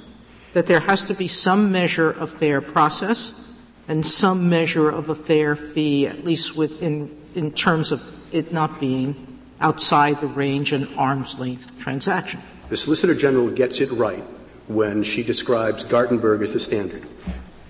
that 0.53 0.67
there 0.67 0.79
has 0.79 1.03
to 1.05 1.13
be 1.13 1.27
some 1.27 1.71
measure 1.71 2.11
of 2.11 2.29
fair 2.31 2.61
process 2.61 3.49
and 3.87 4.05
some 4.05 4.49
measure 4.49 4.89
of 4.89 5.09
a 5.09 5.15
fair 5.15 5.55
fee, 5.55 6.07
at 6.07 6.23
least 6.23 6.55
within 6.55 7.15
in 7.35 7.51
terms 7.51 7.91
of 7.91 8.01
it 8.31 8.51
not 8.51 8.79
being 8.79 9.39
outside 9.59 10.19
the 10.21 10.27
range 10.27 10.73
and 10.73 10.87
arm's 10.97 11.39
length 11.39 11.77
transaction. 11.79 12.39
The 12.69 12.77
Solicitor 12.77 13.15
General 13.15 13.49
gets 13.49 13.81
it 13.81 13.91
right 13.91 14.23
when 14.67 15.03
she 15.03 15.23
describes 15.23 15.83
Gartenberg 15.83 16.41
as 16.41 16.53
the 16.53 16.59
standard. 16.59 17.07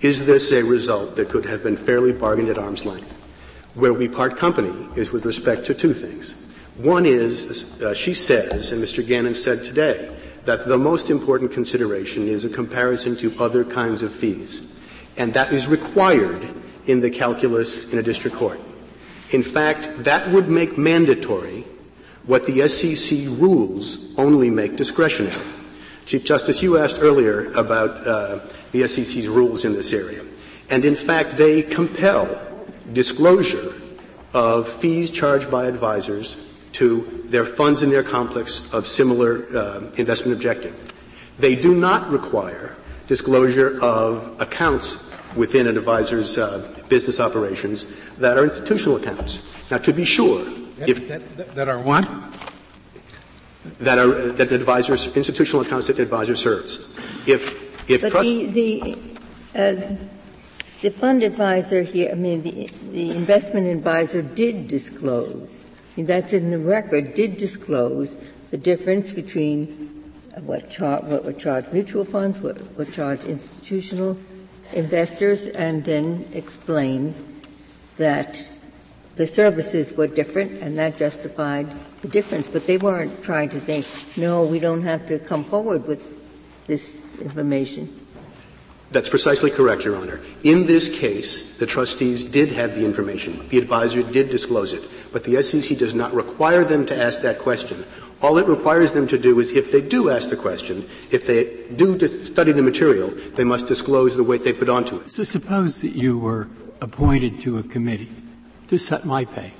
Is 0.00 0.26
this 0.26 0.52
a 0.52 0.62
result 0.62 1.16
that 1.16 1.30
could 1.30 1.46
have 1.46 1.62
been 1.62 1.76
fairly 1.76 2.12
bargained 2.12 2.48
at 2.48 2.58
arm's 2.58 2.84
length? 2.84 3.10
Where 3.74 3.92
we 3.92 4.08
part 4.08 4.36
company 4.36 4.88
is 4.96 5.12
with 5.12 5.24
respect 5.24 5.66
to 5.66 5.74
two 5.74 5.94
things. 5.94 6.34
One 6.76 7.06
is, 7.06 7.80
uh, 7.80 7.94
she 7.94 8.14
says, 8.14 8.72
and 8.72 8.82
Mr. 8.82 9.06
Gannon 9.06 9.34
said 9.34 9.64
today, 9.64 10.13
that 10.44 10.66
the 10.66 10.78
most 10.78 11.10
important 11.10 11.52
consideration 11.52 12.28
is 12.28 12.44
a 12.44 12.48
comparison 12.48 13.16
to 13.16 13.34
other 13.38 13.64
kinds 13.64 14.02
of 14.02 14.12
fees. 14.12 14.62
And 15.16 15.32
that 15.34 15.52
is 15.52 15.66
required 15.66 16.48
in 16.86 17.00
the 17.00 17.10
calculus 17.10 17.92
in 17.92 17.98
a 17.98 18.02
district 18.02 18.36
court. 18.36 18.60
In 19.30 19.42
fact, 19.42 19.90
that 20.04 20.30
would 20.30 20.48
make 20.48 20.76
mandatory 20.76 21.64
what 22.26 22.46
the 22.46 22.68
SEC 22.68 23.26
rules 23.38 24.14
only 24.18 24.50
make 24.50 24.76
discretionary. 24.76 25.34
Chief 26.06 26.24
Justice, 26.24 26.62
you 26.62 26.76
asked 26.76 26.98
earlier 27.00 27.50
about 27.52 28.06
uh, 28.06 28.40
the 28.72 28.86
SEC's 28.86 29.28
rules 29.28 29.64
in 29.64 29.72
this 29.72 29.92
area. 29.92 30.22
And 30.68 30.84
in 30.84 30.96
fact, 30.96 31.36
they 31.36 31.62
compel 31.62 32.40
disclosure 32.92 33.74
of 34.34 34.68
fees 34.68 35.10
charged 35.10 35.50
by 35.50 35.66
advisors 35.66 36.36
to 36.72 37.13
their 37.30 37.44
funds 37.44 37.82
in 37.82 37.90
their 37.90 38.02
complex 38.02 38.72
of 38.72 38.86
similar 38.86 39.46
uh, 39.56 39.80
investment 39.96 40.34
objective. 40.34 40.92
They 41.38 41.54
do 41.54 41.74
not 41.74 42.10
require 42.10 42.76
disclosure 43.06 43.82
of 43.82 44.40
accounts 44.40 45.12
within 45.36 45.66
an 45.66 45.76
advisor's 45.76 46.38
uh, 46.38 46.82
business 46.88 47.20
operations 47.20 47.86
that 48.18 48.38
are 48.38 48.44
institutional 48.44 48.96
accounts. 48.96 49.42
Now, 49.70 49.78
to 49.78 49.92
be 49.92 50.04
sure, 50.04 50.44
that, 50.44 50.88
if 50.88 51.08
that, 51.08 51.54
that, 51.54 51.68
are 51.68 51.80
what? 51.80 52.08
That 53.80 53.98
are 53.98 54.32
that 54.32 54.48
the 54.50 54.54
advisors 54.54 55.16
institutional 55.16 55.62
accounts 55.62 55.86
that 55.88 55.96
the 55.96 56.02
advisor 56.02 56.36
serves. 56.36 56.78
If 57.26 57.90
if 57.90 58.02
but 58.02 58.10
trust, 58.10 58.28
the 58.28 58.46
the, 58.46 58.98
uh, 59.54 59.96
the 60.82 60.90
fund 60.90 61.22
advisor 61.22 61.82
here, 61.82 62.10
I 62.12 62.14
mean 62.14 62.42
the 62.42 62.70
the 62.92 63.10
investment 63.10 63.66
advisor 63.66 64.22
did 64.22 64.68
disclose. 64.68 65.64
That's 65.96 66.32
in 66.32 66.50
the 66.50 66.58
record. 66.58 67.14
Did 67.14 67.36
disclose 67.36 68.16
the 68.50 68.56
difference 68.56 69.12
between 69.12 70.12
what, 70.40 70.70
char- 70.70 71.02
what 71.02 71.24
would 71.24 71.38
charge 71.38 71.66
mutual 71.72 72.04
funds, 72.04 72.40
what 72.40 72.60
would 72.76 72.92
charge 72.92 73.24
institutional 73.24 74.18
investors, 74.72 75.46
and 75.46 75.84
then 75.84 76.28
explain 76.32 77.14
that 77.96 78.48
the 79.16 79.26
services 79.26 79.92
were 79.92 80.08
different 80.08 80.60
and 80.60 80.76
that 80.78 80.96
justified 80.96 81.68
the 82.02 82.08
difference. 82.08 82.48
But 82.48 82.66
they 82.66 82.76
weren't 82.76 83.22
trying 83.22 83.48
to 83.50 83.60
say, 83.60 83.84
no, 84.20 84.42
we 84.42 84.58
don't 84.58 84.82
have 84.82 85.06
to 85.06 85.18
come 85.20 85.44
forward 85.44 85.86
with 85.86 86.02
this 86.66 87.14
information. 87.20 88.03
That's 88.94 89.08
precisely 89.08 89.50
correct, 89.50 89.84
Your 89.84 89.96
Honor. 89.96 90.20
In 90.44 90.68
this 90.68 90.88
case, 90.88 91.56
the 91.56 91.66
trustees 91.66 92.22
did 92.22 92.52
have 92.52 92.76
the 92.76 92.84
information. 92.84 93.44
The 93.48 93.58
advisor 93.58 94.04
did 94.04 94.30
disclose 94.30 94.72
it. 94.72 94.88
But 95.12 95.24
the 95.24 95.42
SEC 95.42 95.76
does 95.76 95.94
not 95.94 96.14
require 96.14 96.64
them 96.64 96.86
to 96.86 96.96
ask 96.96 97.20
that 97.22 97.40
question. 97.40 97.84
All 98.22 98.38
it 98.38 98.46
requires 98.46 98.92
them 98.92 99.08
to 99.08 99.18
do 99.18 99.40
is, 99.40 99.50
if 99.50 99.72
they 99.72 99.80
do 99.80 100.10
ask 100.10 100.30
the 100.30 100.36
question, 100.36 100.88
if 101.10 101.26
they 101.26 101.66
do 101.74 101.98
study 102.06 102.52
the 102.52 102.62
material, 102.62 103.10
they 103.34 103.42
must 103.42 103.66
disclose 103.66 104.14
the 104.14 104.22
weight 104.22 104.44
they 104.44 104.52
put 104.52 104.68
onto 104.68 105.00
it. 105.00 105.10
So 105.10 105.24
suppose 105.24 105.80
that 105.80 105.96
you 105.96 106.16
were 106.16 106.46
appointed 106.80 107.40
to 107.40 107.58
a 107.58 107.64
committee 107.64 108.12
to 108.68 108.78
set 108.78 109.04
my 109.04 109.24
pay. 109.24 109.54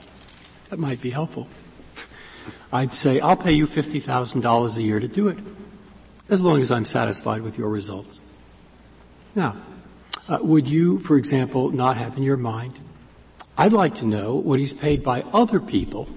That 0.70 0.78
might 0.78 1.03
be 1.03 1.11
helpful. 1.11 1.49
I'd 2.72 2.95
say, 2.95 3.18
I'll 3.18 3.37
pay 3.37 3.53
you 3.53 3.66
$50,000 3.66 4.76
a 4.76 4.82
year 4.82 5.01
to 5.01 5.09
do 5.09 5.26
it, 5.26 5.39
as 6.30 6.41
long 6.41 6.62
as 6.62 6.70
I'm 6.70 6.85
satisfied 6.85 7.43
with 7.43 7.59
your 7.59 7.68
results. 7.68 8.20
Now, 9.35 9.57
uh, 10.28 10.39
would 10.41 10.68
you, 10.68 10.99
for 11.01 11.16
example, 11.16 11.70
not 11.70 11.97
have 11.97 12.16
in 12.16 12.22
your 12.22 12.37
mind, 12.37 12.78
I'd 13.59 13.72
like 13.72 13.97
to 13.97 14.07
know 14.07 14.35
what 14.35 14.59
he's 14.59 14.72
paid 14.72 15.03
by 15.03 15.22
other 15.32 15.61
people 15.61 16.09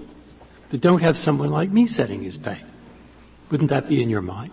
that 0.70 0.80
don't 0.80 1.02
have 1.02 1.16
someone 1.16 1.50
like 1.50 1.70
me 1.70 1.86
setting 1.86 2.22
his 2.22 2.38
pay? 2.38 2.60
Wouldn't 3.50 3.70
that 3.70 3.88
be 3.88 4.02
in 4.02 4.10
your 4.10 4.22
mind? 4.22 4.52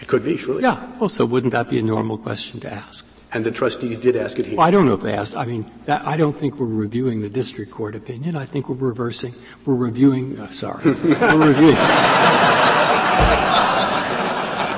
It 0.00 0.06
could 0.08 0.24
be, 0.24 0.36
surely. 0.36 0.62
Yeah. 0.62 0.96
Well, 0.98 1.08
so 1.08 1.24
wouldn't 1.26 1.52
that 1.52 1.68
be 1.68 1.78
a 1.78 1.82
normal 1.82 2.18
question 2.18 2.60
to 2.60 2.72
ask? 2.72 3.04
And 3.32 3.44
the 3.44 3.50
trustees 3.50 3.98
did 3.98 4.16
ask 4.16 4.38
it 4.38 4.46
here. 4.46 4.56
Well, 4.56 4.66
I 4.66 4.70
don't 4.70 4.86
know 4.86 4.94
if 4.94 5.02
they 5.02 5.12
asked. 5.12 5.36
I 5.36 5.44
mean, 5.44 5.70
that, 5.84 6.06
I 6.06 6.16
don't 6.16 6.34
think 6.34 6.58
we're 6.58 6.66
reviewing 6.66 7.20
the 7.20 7.28
district 7.28 7.70
court 7.70 7.94
opinion. 7.94 8.36
I 8.36 8.46
think 8.46 8.70
we're 8.70 8.76
reversing. 8.76 9.34
We're 9.66 9.74
reviewing. 9.74 10.40
Uh, 10.40 10.50
sorry, 10.50 10.82
we're 10.84 11.48
reviewing. 11.48 11.76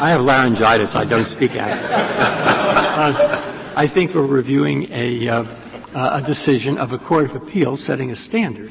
I 0.02 0.08
have 0.10 0.22
laryngitis. 0.22 0.96
I 0.96 1.04
don't 1.04 1.26
speak 1.26 1.54
out. 1.56 2.56
I 3.02 3.86
think 3.86 4.14
we're 4.14 4.26
reviewing 4.26 4.92
a, 4.92 5.26
uh, 5.26 5.44
a 5.94 6.20
decision 6.20 6.76
of 6.76 6.92
a 6.92 6.98
court 6.98 7.30
of 7.30 7.34
appeals 7.34 7.82
setting 7.82 8.10
a 8.10 8.16
standard. 8.16 8.70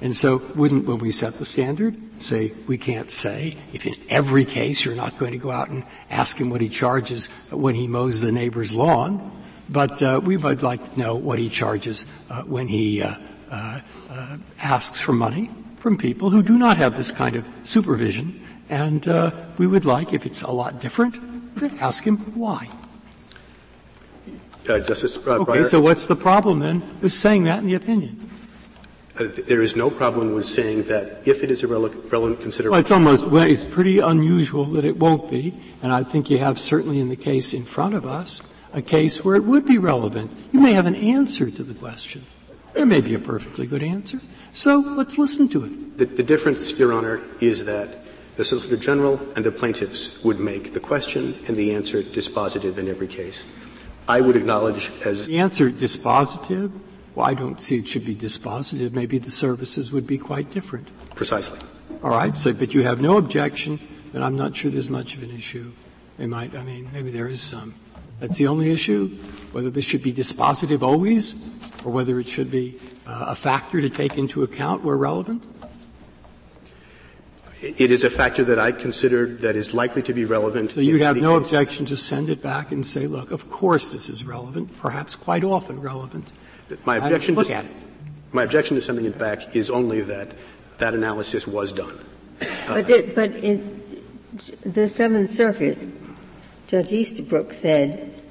And 0.00 0.16
so, 0.16 0.40
wouldn't 0.56 0.86
when 0.86 0.96
we 0.96 1.10
set 1.10 1.34
the 1.34 1.44
standard 1.44 1.94
say 2.22 2.52
we 2.66 2.78
can't 2.78 3.10
say 3.10 3.58
if 3.74 3.86
in 3.86 3.94
every 4.08 4.46
case 4.46 4.84
you're 4.84 4.94
not 4.94 5.18
going 5.18 5.32
to 5.32 5.38
go 5.38 5.50
out 5.50 5.68
and 5.68 5.84
ask 6.08 6.38
him 6.38 6.48
what 6.48 6.62
he 6.62 6.70
charges 6.70 7.26
when 7.50 7.74
he 7.74 7.86
mows 7.86 8.22
the 8.22 8.32
neighbor's 8.32 8.74
lawn, 8.74 9.30
but 9.68 10.00
uh, 10.02 10.20
we 10.24 10.38
would 10.38 10.62
like 10.62 10.94
to 10.94 10.98
know 10.98 11.14
what 11.14 11.38
he 11.38 11.50
charges 11.50 12.06
uh, 12.30 12.42
when 12.44 12.66
he 12.66 13.02
uh, 13.02 13.14
uh, 13.50 13.80
uh 14.08 14.38
asks 14.62 15.02
for 15.02 15.12
money 15.12 15.50
from 15.78 15.98
people 15.98 16.30
who 16.30 16.42
do 16.42 16.56
not 16.56 16.78
have 16.78 16.96
this 16.96 17.12
kind 17.12 17.36
of 17.36 17.46
supervision, 17.64 18.40
and 18.70 19.06
uh, 19.06 19.30
we 19.58 19.66
would 19.66 19.84
like, 19.84 20.14
if 20.14 20.24
it's 20.24 20.40
a 20.42 20.50
lot 20.50 20.80
different, 20.80 21.14
to 21.58 21.70
ask 21.82 22.06
him 22.06 22.16
why. 22.34 22.66
Justice 24.64 25.16
Breyer. 25.18 25.40
Okay, 25.40 25.64
so 25.64 25.80
what's 25.80 26.06
the 26.06 26.16
problem 26.16 26.60
then 26.60 26.82
with 27.00 27.12
saying 27.12 27.44
that 27.44 27.58
in 27.58 27.66
the 27.66 27.74
opinion? 27.74 28.30
Uh, 29.18 29.24
there 29.46 29.60
is 29.60 29.76
no 29.76 29.90
problem 29.90 30.34
with 30.34 30.46
saying 30.46 30.84
that 30.84 31.26
if 31.26 31.42
it 31.42 31.50
is 31.50 31.62
a 31.62 31.66
relevant 31.66 32.40
consideration. 32.40 32.70
Well, 32.70 32.80
it's 32.80 32.90
almost, 32.90 33.26
well, 33.26 33.42
it's 33.42 33.64
pretty 33.64 33.98
unusual 33.98 34.64
that 34.66 34.84
it 34.84 34.96
won't 34.96 35.30
be, 35.30 35.54
and 35.82 35.92
I 35.92 36.04
think 36.04 36.30
you 36.30 36.38
have 36.38 36.58
certainly 36.58 37.00
in 37.00 37.08
the 37.08 37.16
case 37.16 37.52
in 37.52 37.64
front 37.64 37.94
of 37.94 38.06
us 38.06 38.40
a 38.72 38.80
case 38.80 39.24
where 39.24 39.36
it 39.36 39.44
would 39.44 39.66
be 39.66 39.78
relevant. 39.78 40.30
You 40.52 40.60
may 40.60 40.72
have 40.72 40.86
an 40.86 40.94
answer 40.94 41.50
to 41.50 41.62
the 41.62 41.74
question. 41.74 42.24
There 42.72 42.86
may 42.86 43.00
be 43.00 43.14
a 43.14 43.18
perfectly 43.18 43.66
good 43.66 43.82
answer. 43.82 44.20
So 44.52 44.78
let's 44.78 45.18
listen 45.18 45.48
to 45.50 45.64
it. 45.64 45.98
The, 45.98 46.06
the 46.06 46.22
difference, 46.22 46.78
Your 46.78 46.92
Honor, 46.92 47.20
is 47.40 47.64
that 47.64 47.98
the 48.36 48.44
Solicitor 48.44 48.76
General 48.76 49.20
and 49.34 49.44
the 49.44 49.52
plaintiffs 49.52 50.22
would 50.22 50.40
make 50.40 50.72
the 50.72 50.80
question 50.80 51.34
and 51.46 51.56
the 51.56 51.74
answer 51.74 52.02
dispositive 52.02 52.78
in 52.78 52.88
every 52.88 53.08
case. 53.08 53.44
I 54.08 54.20
would 54.20 54.36
acknowledge 54.36 54.90
as 55.04 55.26
the 55.26 55.38
answer 55.38 55.70
dispositive. 55.70 56.72
Well, 57.14 57.26
I 57.26 57.34
don't 57.34 57.60
see 57.60 57.78
it 57.78 57.88
should 57.88 58.04
be 58.04 58.14
dispositive. 58.14 58.92
Maybe 58.92 59.18
the 59.18 59.30
services 59.30 59.92
would 59.92 60.06
be 60.06 60.18
quite 60.18 60.50
different. 60.50 60.88
Precisely. 61.14 61.58
All 62.02 62.10
right. 62.10 62.36
So, 62.36 62.52
but 62.52 62.72
you 62.72 62.82
have 62.82 63.00
no 63.00 63.18
objection, 63.18 63.78
and 64.14 64.24
I'm 64.24 64.36
not 64.36 64.56
sure 64.56 64.70
there's 64.70 64.90
much 64.90 65.16
of 65.16 65.22
an 65.22 65.30
issue. 65.30 65.72
They 66.18 66.26
might. 66.26 66.54
I 66.56 66.62
mean, 66.62 66.88
maybe 66.92 67.10
there 67.10 67.28
is 67.28 67.40
some. 67.40 67.74
That's 68.20 68.38
the 68.38 68.46
only 68.46 68.70
issue. 68.70 69.08
Whether 69.52 69.70
this 69.70 69.84
should 69.84 70.02
be 70.02 70.12
dispositive 70.12 70.82
always, 70.82 71.34
or 71.84 71.92
whether 71.92 72.20
it 72.20 72.28
should 72.28 72.50
be 72.50 72.78
uh, 73.06 73.26
a 73.28 73.34
factor 73.34 73.80
to 73.80 73.88
take 73.88 74.18
into 74.18 74.42
account 74.42 74.84
where 74.84 74.96
relevant. 74.96 75.44
It 77.62 77.90
is 77.90 78.04
a 78.04 78.10
factor 78.10 78.42
that 78.44 78.58
I 78.58 78.72
consider 78.72 79.26
that 79.26 79.54
is 79.54 79.74
likely 79.74 80.02
to 80.02 80.14
be 80.14 80.24
relevant. 80.24 80.72
So 80.72 80.80
you'd 80.80 81.02
have 81.02 81.16
no 81.16 81.38
cases. 81.38 81.52
objection 81.52 81.86
to 81.86 81.96
send 81.96 82.30
it 82.30 82.42
back 82.42 82.72
and 82.72 82.86
say, 82.86 83.06
look, 83.06 83.30
of 83.30 83.50
course 83.50 83.92
this 83.92 84.08
is 84.08 84.24
relevant, 84.24 84.78
perhaps 84.78 85.14
quite 85.14 85.44
often 85.44 85.80
relevant. 85.80 86.30
My 86.86 86.96
objection 86.96 87.34
look 87.34 87.48
to, 87.48 87.54
at 87.54 87.66
it. 87.66 87.70
My 88.32 88.44
objection 88.44 88.76
to 88.76 88.82
sending 88.82 89.04
it 89.04 89.18
back 89.18 89.54
is 89.54 89.68
only 89.68 90.00
that 90.02 90.32
that 90.78 90.94
analysis 90.94 91.46
was 91.46 91.72
done. 91.72 91.98
Uh, 92.40 92.46
but, 92.68 92.88
it, 92.88 93.14
but 93.14 93.30
in 93.32 93.82
the 94.64 94.88
Seventh 94.88 95.28
Circuit, 95.28 95.78
Judge 96.66 96.92
Easterbrook 96.92 97.52
said 97.52 98.22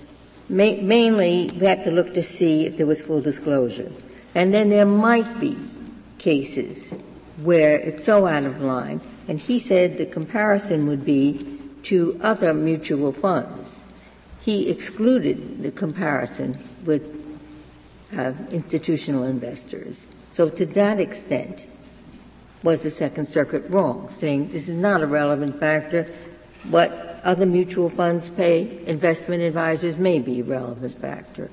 ma- 0.49 0.77
mainly 0.81 1.51
we 1.59 1.67
have 1.67 1.83
to 1.83 1.91
look 1.91 2.15
to 2.15 2.23
see 2.23 2.65
if 2.65 2.77
there 2.77 2.87
was 2.87 3.03
full 3.03 3.21
disclosure. 3.21 3.91
And 4.33 4.51
then 4.53 4.69
there 4.69 4.87
might 4.87 5.39
be 5.39 5.55
cases 6.17 6.95
where 7.43 7.77
it's 7.77 8.03
so 8.03 8.25
out 8.25 8.43
of 8.43 8.59
line 8.59 9.01
and 9.29 9.39
he 9.39 9.59
said 9.59 9.99
the 9.99 10.07
comparison 10.07 10.87
would 10.87 11.05
be 11.05 11.59
to 11.83 12.19
other 12.23 12.51
mutual 12.51 13.13
funds. 13.13 13.81
He 14.41 14.71
excluded 14.71 15.61
the 15.61 15.71
comparison 15.71 16.57
with 16.83 17.15
uh, 18.17 18.33
institutional 18.49 19.23
investors. 19.23 20.07
So 20.31 20.49
to 20.49 20.65
that 20.65 20.99
extent, 20.99 21.67
was 22.63 22.81
the 22.81 22.89
Second 22.89 23.27
Circuit 23.27 23.69
wrong, 23.69 24.09
saying 24.09 24.49
this 24.49 24.67
is 24.67 24.75
not 24.75 25.01
a 25.01 25.07
relevant 25.07 25.59
factor. 25.59 26.11
What 26.67 27.21
other 27.23 27.45
mutual 27.45 27.91
funds 27.91 28.31
pay 28.31 28.83
investment 28.87 29.43
advisors 29.43 29.95
may 29.95 30.17
be 30.19 30.41
a 30.41 30.43
relevant 30.43 30.99
factor. 30.99 31.51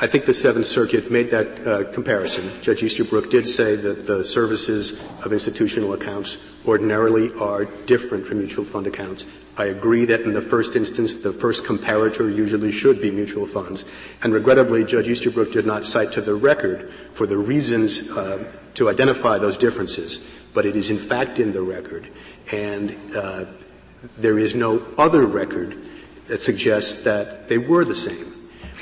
I 0.00 0.06
think 0.06 0.26
the 0.26 0.34
Seventh 0.34 0.66
Circuit 0.66 1.10
made 1.10 1.30
that 1.30 1.66
uh, 1.66 1.92
comparison. 1.92 2.50
Judge 2.62 2.82
Easterbrook 2.82 3.30
did 3.30 3.46
say 3.46 3.76
that 3.76 4.06
the 4.06 4.22
services 4.22 5.02
of 5.24 5.32
institutional 5.32 5.94
accounts 5.94 6.38
ordinarily 6.66 7.32
are 7.34 7.64
different 7.64 8.26
from 8.26 8.38
mutual 8.38 8.64
fund 8.64 8.86
accounts. 8.86 9.24
I 9.56 9.66
agree 9.66 10.04
that 10.06 10.22
in 10.22 10.32
the 10.32 10.40
first 10.40 10.76
instance, 10.76 11.16
the 11.16 11.32
first 11.32 11.64
comparator 11.64 12.34
usually 12.34 12.72
should 12.72 13.00
be 13.00 13.10
mutual 13.10 13.46
funds. 13.46 13.84
And 14.22 14.32
regrettably, 14.32 14.84
Judge 14.84 15.08
Easterbrook 15.08 15.52
did 15.52 15.66
not 15.66 15.84
cite 15.84 16.12
to 16.12 16.20
the 16.20 16.34
record 16.34 16.90
for 17.12 17.26
the 17.26 17.38
reasons 17.38 18.10
uh, 18.10 18.52
to 18.74 18.88
identify 18.88 19.38
those 19.38 19.56
differences. 19.56 20.30
But 20.54 20.66
it 20.66 20.76
is 20.76 20.90
in 20.90 20.98
fact 20.98 21.38
in 21.38 21.52
the 21.52 21.62
record. 21.62 22.08
And 22.52 22.96
uh, 23.14 23.46
there 24.18 24.38
is 24.38 24.54
no 24.54 24.84
other 24.98 25.26
record 25.26 25.76
that 26.26 26.40
suggests 26.40 27.02
that 27.04 27.48
they 27.48 27.58
were 27.58 27.84
the 27.84 27.94
same. 27.94 28.29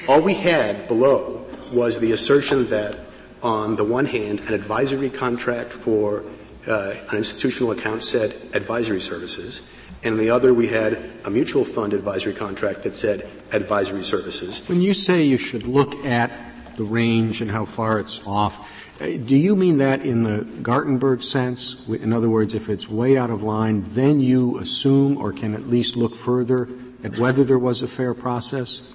All 0.08 0.22
we 0.22 0.32
had 0.32 0.88
below 0.88 1.44
was 1.70 2.00
the 2.00 2.12
assertion 2.12 2.70
that, 2.70 2.98
on 3.42 3.76
the 3.76 3.84
one 3.84 4.06
hand, 4.06 4.40
an 4.40 4.54
advisory 4.54 5.10
contract 5.10 5.70
for 5.70 6.24
uh, 6.66 6.94
an 7.10 7.18
institutional 7.18 7.72
account 7.72 8.02
said 8.02 8.34
advisory 8.54 9.02
services, 9.02 9.60
and 10.02 10.14
on 10.14 10.18
the 10.18 10.30
other 10.30 10.54
we 10.54 10.68
had 10.68 10.98
a 11.26 11.30
mutual 11.30 11.62
fund 11.62 11.92
advisory 11.92 12.32
contract 12.32 12.84
that 12.84 12.96
said 12.96 13.28
advisory 13.52 14.02
services. 14.02 14.66
When 14.66 14.80
you 14.80 14.94
say 14.94 15.24
you 15.24 15.36
should 15.36 15.64
look 15.64 15.94
at 16.06 16.32
the 16.76 16.84
range 16.84 17.42
and 17.42 17.50
how 17.50 17.66
far 17.66 18.00
it's 18.00 18.26
off, 18.26 18.66
uh, 19.02 19.04
do 19.04 19.36
you 19.36 19.56
mean 19.56 19.76
that 19.76 20.06
in 20.06 20.22
the 20.22 20.38
Gartenberg 20.62 21.22
sense? 21.22 21.86
In 21.86 22.14
other 22.14 22.30
words, 22.30 22.54
if 22.54 22.70
it's 22.70 22.88
way 22.88 23.18
out 23.18 23.28
of 23.28 23.42
line, 23.42 23.82
then 23.88 24.20
you 24.20 24.58
assume 24.58 25.18
or 25.18 25.34
can 25.34 25.52
at 25.52 25.68
least 25.68 25.96
look 25.96 26.14
further 26.14 26.66
at 27.04 27.18
whether 27.18 27.44
there 27.44 27.58
was 27.58 27.82
a 27.82 27.86
fair 27.86 28.14
process? 28.14 28.94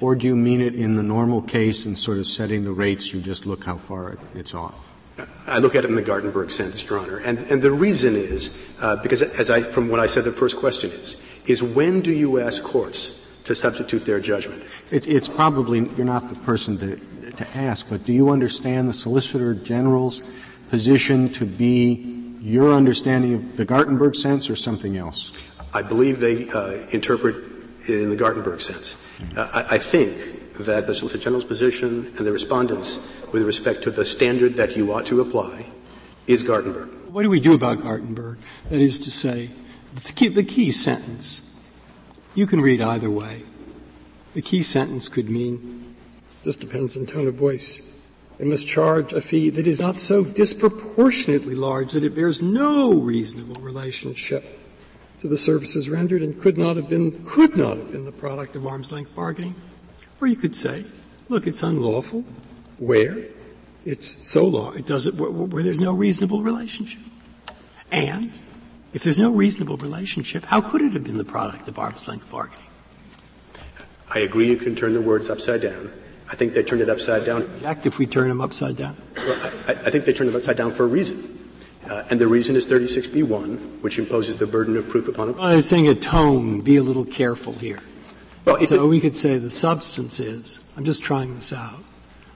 Or 0.00 0.14
do 0.14 0.26
you 0.26 0.36
mean 0.36 0.60
it 0.60 0.74
in 0.74 0.96
the 0.96 1.02
normal 1.02 1.42
case 1.42 1.86
and 1.86 1.98
sort 1.98 2.18
of 2.18 2.26
setting 2.26 2.64
the 2.64 2.72
rates, 2.72 3.12
you 3.12 3.20
just 3.20 3.46
look 3.46 3.64
how 3.64 3.76
far 3.76 4.18
it's 4.34 4.54
off? 4.54 4.90
I 5.46 5.58
look 5.58 5.74
at 5.74 5.84
it 5.84 5.90
in 5.90 5.96
the 5.96 6.02
Gartenberg 6.02 6.50
sense, 6.50 6.88
Your 6.88 6.98
Honor. 6.98 7.18
And, 7.18 7.38
and 7.50 7.62
the 7.62 7.70
reason 7.70 8.16
is, 8.16 8.56
uh, 8.80 8.96
because 8.96 9.22
as 9.22 9.50
I, 9.50 9.62
from 9.62 9.88
what 9.88 10.00
I 10.00 10.06
said 10.06 10.24
the 10.24 10.32
first 10.32 10.56
question 10.56 10.90
is, 10.90 11.16
is 11.46 11.62
when 11.62 12.00
do 12.00 12.10
you 12.10 12.40
ask 12.40 12.62
courts 12.62 13.24
to 13.44 13.54
substitute 13.54 14.04
their 14.06 14.18
judgment? 14.20 14.64
It's, 14.90 15.06
it's 15.06 15.28
probably, 15.28 15.88
you're 15.96 16.06
not 16.06 16.28
the 16.28 16.34
person 16.36 16.78
to, 16.78 16.96
to 17.32 17.56
ask, 17.56 17.88
but 17.88 18.04
do 18.04 18.12
you 18.12 18.30
understand 18.30 18.88
the 18.88 18.94
Solicitor 18.94 19.54
General's 19.54 20.22
position 20.70 21.28
to 21.34 21.44
be 21.44 22.36
your 22.40 22.72
understanding 22.72 23.34
of 23.34 23.56
the 23.56 23.66
Gartenberg 23.66 24.16
sense 24.16 24.50
or 24.50 24.56
something 24.56 24.96
else? 24.96 25.32
I 25.72 25.82
believe 25.82 26.20
they 26.20 26.48
uh, 26.50 26.86
interpret 26.90 27.36
it 27.88 28.00
in 28.00 28.10
the 28.10 28.16
Gartenberg 28.16 28.60
sense. 28.60 28.96
Uh, 29.36 29.48
I, 29.52 29.74
I, 29.74 29.78
think 29.78 30.54
that 30.58 30.86
the 30.86 30.94
Solicitor 30.94 31.22
General's 31.22 31.44
position 31.44 32.12
and 32.16 32.26
the 32.26 32.32
respondents, 32.32 32.98
with 33.32 33.42
respect 33.42 33.82
to 33.82 33.90
the 33.90 34.04
standard 34.04 34.54
that 34.54 34.76
you 34.76 34.92
ought 34.92 35.06
to 35.06 35.20
apply, 35.20 35.66
is 36.26 36.44
Gartenberg. 36.44 37.08
What 37.08 37.22
do 37.22 37.30
we 37.30 37.40
do 37.40 37.54
about 37.54 37.78
Gartenberg? 37.78 38.38
That 38.70 38.80
is 38.80 38.98
to 39.00 39.10
say, 39.10 39.50
the 39.94 40.12
key, 40.12 40.28
the 40.28 40.44
key 40.44 40.72
sentence. 40.72 41.52
You 42.34 42.46
can 42.46 42.60
read 42.60 42.80
either 42.80 43.10
way. 43.10 43.42
The 44.34 44.42
key 44.42 44.62
sentence 44.62 45.08
could 45.08 45.28
mean, 45.30 45.94
this 46.42 46.56
depends 46.56 46.96
on 46.96 47.06
tone 47.06 47.28
of 47.28 47.34
voice. 47.34 47.90
They 48.38 48.44
must 48.44 48.66
charge 48.66 49.12
a 49.12 49.20
fee 49.20 49.50
that 49.50 49.66
is 49.66 49.80
not 49.80 50.00
so 50.00 50.24
disproportionately 50.24 51.54
large 51.54 51.92
that 51.92 52.02
it 52.02 52.14
bears 52.16 52.42
no 52.42 52.94
reasonable 52.94 53.60
relationship 53.60 54.44
to 55.24 55.28
the 55.28 55.38
services 55.38 55.88
rendered 55.88 56.20
and 56.20 56.38
could 56.38 56.58
not 56.58 56.76
have 56.76 56.86
been, 56.86 57.24
could 57.24 57.56
not 57.56 57.78
have 57.78 57.90
been 57.90 58.04
the 58.04 58.12
product 58.12 58.54
of 58.56 58.66
arm's 58.66 58.92
length 58.92 59.16
bargaining. 59.16 59.54
Or 60.20 60.26
you 60.26 60.36
could 60.36 60.54
say, 60.54 60.84
look, 61.30 61.46
it's 61.46 61.62
unlawful. 61.62 62.26
Where? 62.76 63.24
It's 63.86 64.28
so 64.28 64.44
law, 64.46 64.72
it 64.72 64.84
does 64.84 65.06
it 65.06 65.14
where, 65.14 65.30
where 65.30 65.62
there's 65.62 65.80
no 65.80 65.94
reasonable 65.94 66.42
relationship. 66.42 67.00
And 67.90 68.38
if 68.92 69.02
there's 69.02 69.18
no 69.18 69.32
reasonable 69.32 69.78
relationship, 69.78 70.44
how 70.44 70.60
could 70.60 70.82
it 70.82 70.92
have 70.92 71.04
been 71.04 71.16
the 71.16 71.24
product 71.24 71.68
of 71.68 71.78
arm's 71.78 72.06
length 72.06 72.30
bargaining? 72.30 72.66
I 74.14 74.18
agree 74.18 74.48
you 74.48 74.58
can 74.58 74.76
turn 74.76 74.92
the 74.92 75.00
words 75.00 75.30
upside 75.30 75.62
down. 75.62 75.90
I 76.30 76.36
think 76.36 76.52
they 76.52 76.62
turned 76.62 76.82
it 76.82 76.90
upside 76.90 77.24
down. 77.24 77.48
Jack, 77.60 77.86
if 77.86 77.98
we 77.98 78.04
turn 78.04 78.28
them 78.28 78.42
upside 78.42 78.76
down? 78.76 78.94
Well, 79.16 79.52
I, 79.68 79.72
I 79.72 79.90
think 79.90 80.04
they 80.04 80.12
turned 80.12 80.28
them 80.28 80.36
upside 80.36 80.58
down 80.58 80.70
for 80.70 80.84
a 80.84 80.88
reason. 80.88 81.43
Uh, 81.88 82.04
and 82.10 82.20
the 82.20 82.26
reason 82.26 82.56
is 82.56 82.66
36b1, 82.66 83.82
which 83.82 83.98
imposes 83.98 84.38
the 84.38 84.46
burden 84.46 84.76
of 84.76 84.88
proof 84.88 85.08
upon 85.08 85.28
a. 85.28 85.32
Well, 85.32 85.42
I 85.42 85.56
was 85.56 85.68
saying 85.68 85.88
a 85.88 85.94
tone. 85.94 86.60
Be 86.60 86.76
a 86.76 86.82
little 86.82 87.04
careful 87.04 87.52
here. 87.52 87.80
Well, 88.44 88.58
so 88.60 88.84
it, 88.84 88.88
we 88.88 89.00
could 89.00 89.16
say 89.16 89.38
the 89.38 89.50
substance 89.50 90.20
is. 90.20 90.60
I'm 90.76 90.84
just 90.84 91.02
trying 91.02 91.34
this 91.34 91.52
out. 91.52 91.82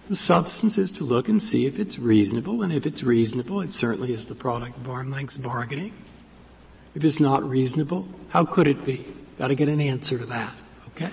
The 0.09 0.17
substance 0.17 0.79
is 0.79 0.91
to 0.93 1.05
look 1.05 1.29
and 1.29 1.43
see 1.43 1.67
if 1.67 1.79
it's 1.79 1.99
reasonable, 1.99 2.63
and 2.63 2.73
if 2.73 2.87
it's 2.87 3.03
reasonable, 3.03 3.61
it 3.61 3.73
certainly 3.73 4.13
is 4.13 4.27
the 4.27 4.35
product 4.35 4.79
of 4.79 4.89
arm 4.89 5.11
length 5.11 5.43
bargaining. 5.43 5.93
If 6.95 7.05
it's 7.05 7.21
not 7.21 7.43
reasonable, 7.43 8.09
how 8.31 8.45
could 8.45 8.67
it 8.67 8.85
be? 8.85 9.07
Got 9.39 9.49
to 9.49 9.55
get 9.55 9.69
an 9.69 9.81
answer 9.81 10.19
to 10.19 10.25
that. 10.27 10.55
Okay. 10.89 11.11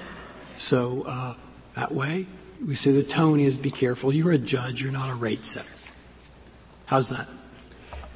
So 0.56 1.04
uh, 1.06 1.34
that 1.76 1.92
way, 1.92 2.26
we 2.66 2.76
say 2.76 2.92
the 2.92 3.04
tone 3.04 3.40
is 3.40 3.58
be 3.58 3.70
careful. 3.72 4.14
You're 4.14 4.32
a 4.32 4.38
judge. 4.38 4.82
You're 4.82 4.94
not 4.94 5.10
a 5.10 5.16
rate 5.16 5.46
setter. 5.46 5.70
How's 6.88 7.10
that? 7.10 7.28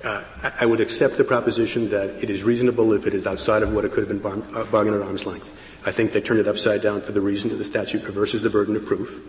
I 0.03 0.65
would 0.65 0.79
accept 0.79 1.17
the 1.17 1.23
proposition 1.23 1.89
that 1.89 2.23
it 2.23 2.29
is 2.29 2.43
reasonable 2.43 2.93
if 2.93 3.05
it 3.05 3.13
is 3.13 3.27
outside 3.27 3.63
of 3.63 3.73
what 3.73 3.85
it 3.85 3.91
could 3.91 4.07
have 4.07 4.09
been 4.09 4.19
bar- 4.19 4.61
uh, 4.61 4.65
bargained 4.65 4.95
at 4.95 5.01
arm's 5.01 5.25
length. 5.25 5.53
I 5.85 5.91
think 5.91 6.11
they 6.11 6.21
turned 6.21 6.39
it 6.39 6.47
upside 6.47 6.81
down 6.81 7.01
for 7.01 7.11
the 7.11 7.21
reason 7.21 7.49
that 7.49 7.55
the 7.55 7.63
statute 7.63 8.03
reverses 8.03 8.41
the 8.41 8.49
burden 8.49 8.75
of 8.75 8.85
proof. 8.85 9.21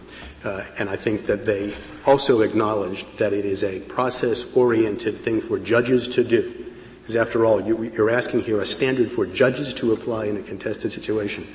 Uh, 0.44 0.64
and 0.78 0.88
I 0.88 0.96
think 0.96 1.26
that 1.26 1.44
they 1.44 1.74
also 2.06 2.40
acknowledged 2.40 3.18
that 3.18 3.32
it 3.32 3.44
is 3.44 3.62
a 3.62 3.80
process-oriented 3.80 5.20
thing 5.20 5.40
for 5.40 5.58
judges 5.58 6.08
to 6.08 6.24
do. 6.24 6.72
Because 7.00 7.16
after 7.16 7.44
all, 7.44 7.60
you, 7.60 7.84
you're 7.84 8.10
asking 8.10 8.42
here 8.42 8.60
a 8.60 8.66
standard 8.66 9.10
for 9.10 9.26
judges 9.26 9.74
to 9.74 9.92
apply 9.92 10.26
in 10.26 10.36
a 10.36 10.42
contested 10.42 10.92
situation 10.92 11.46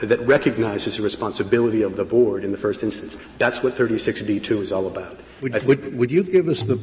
that 0.00 0.20
recognizes 0.20 0.96
the 0.96 1.02
responsibility 1.02 1.82
of 1.82 1.96
the 1.96 2.04
board 2.04 2.44
in 2.44 2.52
the 2.52 2.58
first 2.58 2.82
instance. 2.82 3.16
That's 3.38 3.62
what 3.62 3.74
36b2 3.74 4.60
is 4.60 4.72
all 4.72 4.86
about. 4.86 5.16
Would, 5.42 5.64
would, 5.64 5.98
would 5.98 6.10
you 6.10 6.22
give 6.22 6.48
us 6.48 6.64
the 6.64 6.78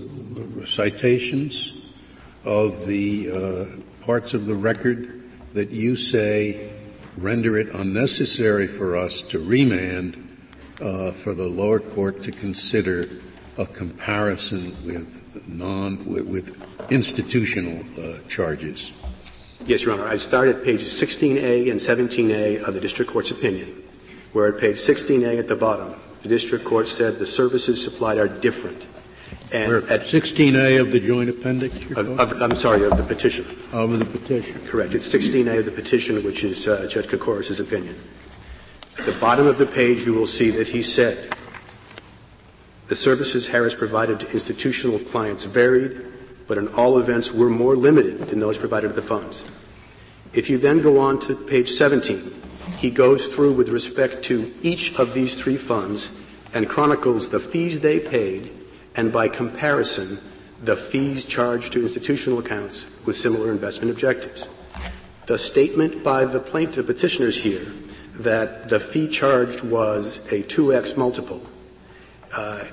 citations 0.65 1.93
of 2.43 2.85
the 2.85 3.31
uh, 3.31 4.05
parts 4.05 4.33
of 4.33 4.45
the 4.45 4.55
record 4.55 5.23
that 5.53 5.71
you 5.71 5.95
say 5.95 6.73
render 7.17 7.57
it 7.57 7.73
unnecessary 7.73 8.67
for 8.67 8.97
us 8.97 9.21
to 9.21 9.39
remand 9.39 10.21
uh, 10.81 11.11
for 11.11 11.33
the 11.33 11.47
lower 11.47 11.79
court 11.79 12.21
to 12.23 12.31
consider 12.31 13.09
a 13.57 13.65
comparison 13.65 14.75
with 14.85 15.41
non 15.47 16.05
with, 16.05 16.27
with 16.27 16.91
institutional 16.91 17.83
uh, 17.97 18.19
charges. 18.27 18.91
Yes, 19.65 19.83
Your 19.83 19.95
Honor. 19.95 20.07
I 20.07 20.17
start 20.17 20.47
at 20.47 20.63
pages 20.63 20.89
16A 20.89 21.71
and 21.71 21.79
17A 21.79 22.67
of 22.67 22.75
the 22.75 22.79
district 22.79 23.09
court's 23.09 23.31
opinion, 23.31 23.81
where 24.31 24.47
at 24.47 24.59
page 24.59 24.75
16A 24.75 25.39
at 25.39 25.47
the 25.47 25.55
bottom, 25.55 25.95
the 26.21 26.29
district 26.29 26.65
court 26.65 26.87
said 26.87 27.17
the 27.17 27.25
services 27.25 27.83
supplied 27.83 28.19
are 28.19 28.27
different. 28.27 28.85
And 29.51 29.69
We're 29.69 29.77
at 29.89 30.01
16A 30.01 30.79
of 30.79 30.91
the 30.91 30.99
joint 30.99 31.31
appendix? 31.31 31.91
Of, 31.97 32.19
of, 32.19 32.39
I'm 32.43 32.53
sorry, 32.53 32.83
of 32.83 32.95
the 32.95 33.03
petition. 33.03 33.45
Of 33.73 33.97
the 33.97 34.05
petition. 34.05 34.61
Correct. 34.67 34.93
It's 34.93 35.11
16A 35.11 35.57
of 35.57 35.65
the 35.65 35.71
petition, 35.71 36.23
which 36.23 36.43
is 36.43 36.67
uh, 36.67 36.87
Judge 36.87 37.07
Kocoras' 37.07 37.59
opinion. 37.59 37.95
At 38.99 39.07
the 39.07 39.17
bottom 39.19 39.47
of 39.47 39.57
the 39.57 39.65
page, 39.65 40.05
you 40.05 40.13
will 40.13 40.27
see 40.27 40.51
that 40.51 40.67
he 40.67 40.83
said 40.83 41.33
the 42.87 42.95
services 42.95 43.47
Harris 43.47 43.73
provided 43.73 44.19
to 44.19 44.31
institutional 44.31 44.99
clients 44.99 45.45
varied, 45.45 46.05
but 46.47 46.57
in 46.57 46.67
all 46.69 46.97
events 46.99 47.31
were 47.31 47.49
more 47.49 47.75
limited 47.75 48.17
than 48.17 48.39
those 48.39 48.57
provided 48.57 48.89
to 48.89 48.93
the 48.93 49.01
funds. 49.01 49.43
If 50.33 50.49
you 50.49 50.57
then 50.57 50.81
go 50.81 50.99
on 50.99 51.19
to 51.21 51.35
page 51.35 51.71
17, 51.71 52.43
he 52.77 52.89
goes 52.89 53.27
through 53.27 53.53
with 53.53 53.69
respect 53.69 54.23
to 54.25 54.53
each 54.61 54.99
of 54.99 55.13
these 55.13 55.33
three 55.33 55.57
funds 55.57 56.19
and 56.53 56.69
chronicles 56.69 57.29
the 57.29 57.39
fees 57.39 57.79
they 57.79 57.99
paid 57.99 58.51
and 58.95 59.11
by 59.11 59.27
comparison 59.27 60.19
the 60.63 60.75
fees 60.75 61.25
charged 61.25 61.73
to 61.73 61.81
institutional 61.81 62.39
accounts 62.39 62.85
with 63.05 63.15
similar 63.15 63.51
investment 63.51 63.91
objectives. 63.91 64.47
The 65.25 65.37
statement 65.37 66.03
by 66.03 66.25
the 66.25 66.39
plaintiff 66.39 66.85
petitioners 66.85 67.37
here 67.37 67.71
that 68.13 68.69
the 68.69 68.79
fee 68.79 69.07
charged 69.07 69.61
was 69.61 70.19
a 70.31 70.43
2x 70.43 70.97
multiple 70.97 71.41
uh, 72.35 72.65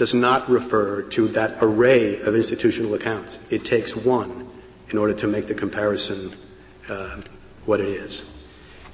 does 0.00 0.14
not 0.14 0.48
refer 0.48 1.02
to 1.02 1.28
that 1.28 1.58
array 1.60 2.18
of 2.22 2.34
institutional 2.34 2.94
accounts. 2.94 3.38
It 3.50 3.66
takes 3.66 3.94
one 3.94 4.48
in 4.88 4.96
order 4.96 5.12
to 5.12 5.26
make 5.26 5.46
the 5.46 5.54
comparison 5.54 6.34
uh, 6.88 7.20
what 7.66 7.82
it 7.82 7.88
is. 7.88 8.22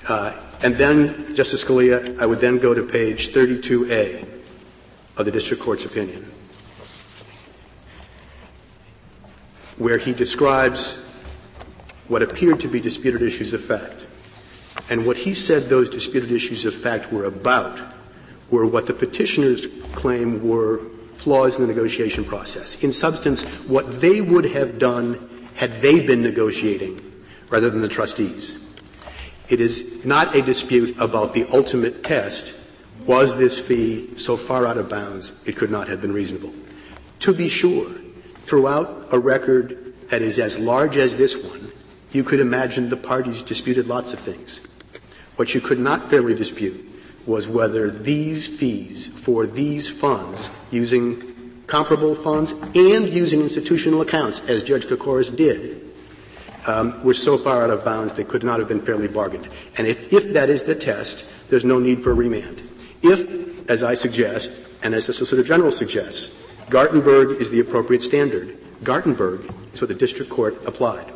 Uh, 0.08 0.34
and 0.64 0.74
then, 0.74 1.36
Justice 1.36 1.62
Scalia, 1.62 2.20
I 2.20 2.26
would 2.26 2.40
then 2.40 2.58
go 2.58 2.74
to 2.74 2.84
page 2.84 3.28
32A 3.28 4.28
of 5.16 5.24
the 5.24 5.30
district 5.30 5.62
court's 5.62 5.84
opinion, 5.84 6.24
where 9.78 9.98
he 9.98 10.12
describes 10.12 11.08
what 12.08 12.20
appeared 12.20 12.58
to 12.58 12.68
be 12.68 12.80
disputed 12.80 13.22
issues 13.22 13.52
of 13.52 13.64
fact. 13.64 14.08
And 14.90 15.06
what 15.06 15.18
he 15.18 15.34
said 15.34 15.68
those 15.68 15.88
disputed 15.88 16.32
issues 16.32 16.64
of 16.64 16.74
fact 16.74 17.12
were 17.12 17.26
about 17.26 17.94
were 18.50 18.66
what 18.66 18.86
the 18.88 18.94
petitioners 18.94 19.68
claim 19.92 20.48
were 20.48 20.80
flaws 21.16 21.56
in 21.56 21.62
the 21.62 21.68
negotiation 21.68 22.24
process. 22.24 22.82
In 22.84 22.92
substance, 22.92 23.42
what 23.66 24.00
they 24.00 24.20
would 24.20 24.44
have 24.44 24.78
done 24.78 25.48
had 25.54 25.80
they 25.80 26.00
been 26.00 26.22
negotiating 26.22 27.00
rather 27.48 27.70
than 27.70 27.80
the 27.80 27.88
trustees. 27.88 28.62
It 29.48 29.60
is 29.60 30.04
not 30.04 30.34
a 30.34 30.42
dispute 30.42 30.98
about 30.98 31.32
the 31.32 31.46
ultimate 31.52 32.02
test. 32.02 32.52
Was 33.06 33.36
this 33.36 33.60
fee 33.60 34.16
so 34.16 34.36
far 34.36 34.66
out 34.66 34.76
of 34.76 34.88
bounds 34.88 35.32
it 35.46 35.56
could 35.56 35.70
not 35.70 35.88
have 35.88 36.00
been 36.00 36.12
reasonable? 36.12 36.52
To 37.20 37.32
be 37.32 37.48
sure, 37.48 37.90
throughout 38.44 39.08
a 39.12 39.18
record 39.18 39.94
that 40.08 40.22
is 40.22 40.38
as 40.38 40.58
large 40.58 40.96
as 40.96 41.16
this 41.16 41.42
one, 41.42 41.70
you 42.12 42.24
could 42.24 42.40
imagine 42.40 42.88
the 42.88 42.96
parties 42.96 43.42
disputed 43.42 43.86
lots 43.86 44.12
of 44.12 44.18
things. 44.18 44.60
What 45.36 45.54
you 45.54 45.60
could 45.60 45.78
not 45.78 46.08
fairly 46.08 46.34
dispute 46.34 46.95
was 47.26 47.48
whether 47.48 47.90
these 47.90 48.46
fees 48.46 49.06
for 49.06 49.46
these 49.46 49.88
funds, 49.90 50.50
using 50.70 51.62
comparable 51.66 52.14
funds 52.14 52.52
and 52.52 53.12
using 53.12 53.40
institutional 53.40 54.00
accounts, 54.00 54.40
as 54.48 54.62
Judge 54.62 54.86
Kocoras 54.86 55.34
did, 55.34 55.82
um, 56.66 57.02
were 57.04 57.14
so 57.14 57.36
far 57.36 57.62
out 57.62 57.70
of 57.70 57.84
bounds 57.84 58.14
they 58.14 58.24
could 58.24 58.42
not 58.42 58.58
have 58.58 58.68
been 58.68 58.80
fairly 58.80 59.08
bargained. 59.08 59.48
And 59.76 59.86
if, 59.86 60.12
if 60.12 60.32
that 60.32 60.50
is 60.50 60.62
the 60.62 60.74
test, 60.74 61.24
there's 61.50 61.64
no 61.64 61.78
need 61.78 62.02
for 62.02 62.14
remand. 62.14 62.62
If, 63.02 63.68
as 63.68 63.82
I 63.82 63.94
suggest, 63.94 64.52
and 64.82 64.94
as 64.94 65.06
the 65.06 65.12
Solicitor 65.12 65.42
General 65.42 65.70
suggests, 65.70 66.36
Gartenberg 66.68 67.40
is 67.40 67.50
the 67.50 67.60
appropriate 67.60 68.02
standard, 68.02 68.58
Gartenberg 68.82 69.52
is 69.74 69.80
what 69.80 69.88
the 69.88 69.94
district 69.94 70.30
court 70.30 70.56
applied. 70.66 71.12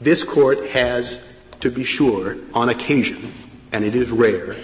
This 0.00 0.24
court 0.24 0.70
has, 0.70 1.22
to 1.60 1.70
be 1.70 1.84
sure, 1.84 2.36
on 2.54 2.68
occasion, 2.68 3.30
and 3.72 3.84
it 3.84 3.94
is 3.94 4.10
rare, 4.10 4.56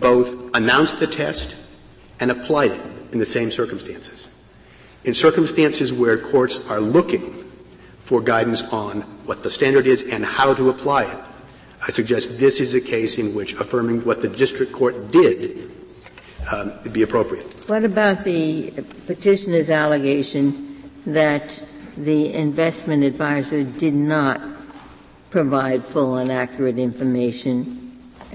both 0.00 0.54
announced 0.54 0.98
the 0.98 1.06
test 1.06 1.56
and 2.20 2.30
applied 2.30 2.72
it 2.72 2.80
in 3.12 3.18
the 3.18 3.26
same 3.26 3.50
circumstances. 3.50 4.28
In 5.04 5.14
circumstances 5.14 5.92
where 5.92 6.18
courts 6.18 6.68
are 6.70 6.80
looking 6.80 7.50
for 8.00 8.20
guidance 8.20 8.62
on 8.72 9.02
what 9.26 9.42
the 9.42 9.50
standard 9.50 9.86
is 9.86 10.04
and 10.04 10.24
how 10.24 10.54
to 10.54 10.70
apply 10.70 11.04
it. 11.04 11.18
I 11.86 11.90
suggest 11.90 12.38
this 12.38 12.60
is 12.60 12.74
a 12.74 12.80
case 12.80 13.18
in 13.18 13.34
which 13.34 13.54
affirming 13.54 14.04
what 14.04 14.22
the 14.22 14.28
district 14.28 14.72
court 14.72 15.10
did 15.10 15.70
um, 16.52 16.72
would 16.82 16.92
be 16.92 17.02
appropriate. 17.02 17.46
What 17.68 17.84
about 17.84 18.24
the 18.24 18.70
petitioner's 19.06 19.70
allegation 19.70 20.90
that 21.06 21.62
the 21.96 22.32
investment 22.32 23.02
advisor 23.02 23.64
did 23.64 23.94
not 23.94 24.40
provide 25.30 25.84
full 25.84 26.16
and 26.16 26.30
accurate 26.30 26.78
information, 26.78 27.75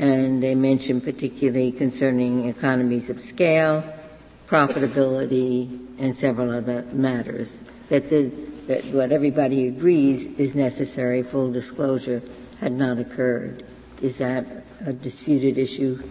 and 0.02 0.42
they 0.42 0.56
mentioned 0.56 1.04
particularly 1.04 1.72
concerning 1.72 2.50
economies 2.50 3.10
of 3.12 3.22
scale, 3.22 3.84
profitability, 4.48 5.88
and 6.00 6.16
several 6.16 6.52
other 6.52 6.82
matters, 6.92 7.62
that 7.90 8.10
the 8.10 8.32
that 8.68 8.84
what 8.86 9.12
everybody 9.12 9.68
agrees 9.68 10.26
is 10.38 10.56
necessary, 10.56 11.24
full 11.24 11.52
disclosure, 11.52 12.22
had 12.60 12.72
not 12.72 12.98
occurred. 13.00 13.66
Is 14.02 14.18
that 14.18 14.46
a 14.86 14.94
disputed 14.94 15.58
issue, 15.58 16.02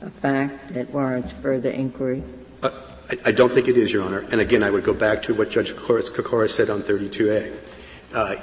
a 0.00 0.10
fact 0.10 0.74
that 0.74 0.90
warrants 0.90 1.32
further 1.32 1.70
inquiry? 1.70 2.22
Uh, 2.62 2.70
I, 3.10 3.18
I, 3.26 3.32
don't 3.32 3.52
think 3.52 3.68
it 3.68 3.76
is, 3.76 3.92
Your 3.92 4.04
Honor. 4.04 4.26
And 4.32 4.40
again, 4.40 4.62
I 4.62 4.70
would 4.70 4.84
go 4.84 4.92
back 4.92 5.22
to 5.24 5.34
what 5.34 5.50
Judge 5.50 5.72
Kocoras 5.72 6.50
said 6.50 6.68
on 6.68 6.82
32A. 6.82 7.56
Uh, 8.12 8.36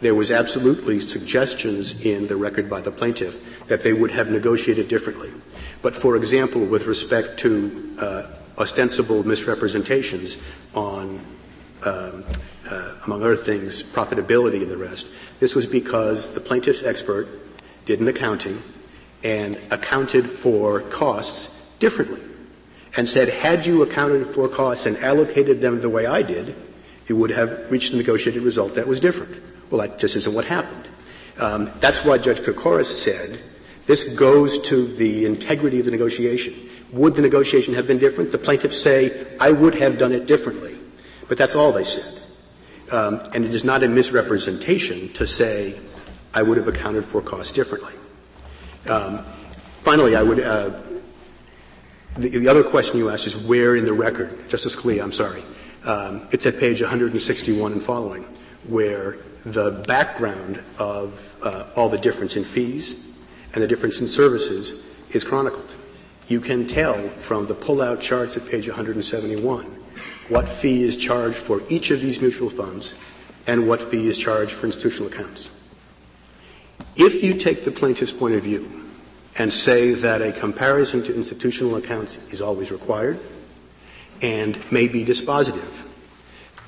there 0.00 0.14
was 0.14 0.30
absolutely 0.30 0.98
suggestions 1.00 2.04
in 2.04 2.26
the 2.26 2.36
record 2.36 2.68
by 2.68 2.80
the 2.80 2.90
plaintiff 2.90 3.55
that 3.68 3.82
they 3.82 3.92
would 3.92 4.10
have 4.10 4.30
negotiated 4.30 4.88
differently. 4.88 5.30
But 5.82 5.94
for 5.94 6.16
example, 6.16 6.64
with 6.64 6.86
respect 6.86 7.38
to 7.40 7.96
uh, 8.00 8.26
ostensible 8.58 9.26
misrepresentations 9.26 10.38
on 10.74 11.20
um, 11.84 12.24
uh, 12.68 12.94
among 13.06 13.22
other 13.22 13.36
things, 13.36 13.82
profitability 13.82 14.62
and 14.62 14.70
the 14.70 14.76
rest. 14.76 15.08
This 15.40 15.54
was 15.54 15.66
because 15.66 16.34
the 16.34 16.40
plaintiff's 16.40 16.82
expert 16.82 17.28
did 17.84 18.00
an 18.00 18.08
accounting 18.08 18.62
and 19.22 19.56
accounted 19.70 20.28
for 20.28 20.80
costs 20.80 21.64
differently 21.78 22.20
and 22.96 23.08
said, 23.08 23.28
had 23.28 23.66
you 23.66 23.82
accounted 23.82 24.26
for 24.26 24.48
costs 24.48 24.86
and 24.86 24.96
allocated 24.98 25.60
them 25.60 25.80
the 25.80 25.88
way 25.88 26.06
I 26.06 26.22
did, 26.22 26.56
you 27.06 27.16
would 27.16 27.30
have 27.30 27.70
reached 27.70 27.92
a 27.92 27.96
negotiated 27.96 28.42
result 28.42 28.74
that 28.74 28.86
was 28.86 29.00
different. 29.00 29.40
Well, 29.70 29.86
that 29.86 29.98
just 29.98 30.16
isn't 30.16 30.34
what 30.34 30.44
happened. 30.44 30.88
Um, 31.38 31.70
that's 31.80 32.04
why 32.04 32.18
Judge 32.18 32.40
Kocoras 32.40 32.86
said 32.86 33.38
this 33.86 34.16
goes 34.16 34.58
to 34.62 34.86
the 34.86 35.24
integrity 35.24 35.78
of 35.78 35.84
the 35.84 35.90
negotiation. 35.90 36.54
Would 36.92 37.14
the 37.14 37.22
negotiation 37.22 37.74
have 37.74 37.86
been 37.86 37.98
different? 37.98 38.32
The 38.32 38.38
plaintiffs 38.38 38.80
say, 38.80 39.26
I 39.40 39.52
would 39.52 39.74
have 39.76 39.98
done 39.98 40.12
it 40.12 40.26
differently. 40.26 40.76
But 41.28 41.38
that's 41.38 41.54
all 41.54 41.72
they 41.72 41.84
said. 41.84 42.22
Um, 42.92 43.20
and 43.34 43.44
it 43.44 43.54
is 43.54 43.64
not 43.64 43.82
a 43.82 43.88
misrepresentation 43.88 45.12
to 45.14 45.26
say 45.26 45.78
I 46.34 46.42
would 46.42 46.56
have 46.56 46.68
accounted 46.68 47.04
for 47.04 47.20
costs 47.20 47.52
differently. 47.52 47.94
Um, 48.88 49.24
finally, 49.82 50.14
I 50.14 50.22
would. 50.22 50.40
Uh, 50.40 50.70
the, 52.16 52.28
the, 52.28 52.48
other 52.48 52.62
question 52.62 52.98
you 52.98 53.10
asked 53.10 53.26
is 53.26 53.36
where 53.36 53.74
in 53.74 53.84
the 53.84 53.92
record, 53.92 54.48
Justice 54.48 54.76
Scalia, 54.76 55.02
I'm 55.02 55.12
sorry. 55.12 55.42
Um, 55.84 56.28
it's 56.30 56.46
at 56.46 56.58
page 56.58 56.80
161 56.80 57.72
and 57.72 57.82
following, 57.82 58.22
where 58.68 59.18
the 59.44 59.82
background 59.86 60.62
of 60.78 61.36
uh, 61.42 61.66
all 61.74 61.88
the 61.88 61.98
difference 61.98 62.36
in 62.36 62.44
fees 62.44 63.06
and 63.56 63.62
the 63.62 63.66
difference 63.66 64.02
in 64.02 64.06
services 64.06 64.84
is 65.12 65.24
chronicled. 65.24 65.72
You 66.28 66.42
can 66.42 66.66
tell 66.66 67.08
from 67.16 67.46
the 67.46 67.54
pull-out 67.54 68.02
charts 68.02 68.36
at 68.36 68.46
page 68.46 68.68
171 68.68 69.64
what 70.28 70.46
fee 70.46 70.82
is 70.82 70.94
charged 70.94 71.38
for 71.38 71.62
each 71.70 71.90
of 71.90 72.02
these 72.02 72.20
mutual 72.20 72.50
funds 72.50 72.94
and 73.46 73.66
what 73.66 73.80
fee 73.80 74.08
is 74.08 74.18
charged 74.18 74.52
for 74.52 74.66
institutional 74.66 75.10
accounts. 75.10 75.48
If 76.96 77.24
you 77.24 77.38
take 77.38 77.64
the 77.64 77.70
plaintiff's 77.70 78.12
point 78.12 78.34
of 78.34 78.42
view 78.42 78.90
and 79.38 79.50
say 79.50 79.94
that 79.94 80.20
a 80.20 80.32
comparison 80.32 81.02
to 81.04 81.14
institutional 81.14 81.76
accounts 81.76 82.18
is 82.30 82.42
always 82.42 82.70
required 82.70 83.18
and 84.20 84.70
may 84.70 84.86
be 84.86 85.02
dispositive 85.02 85.84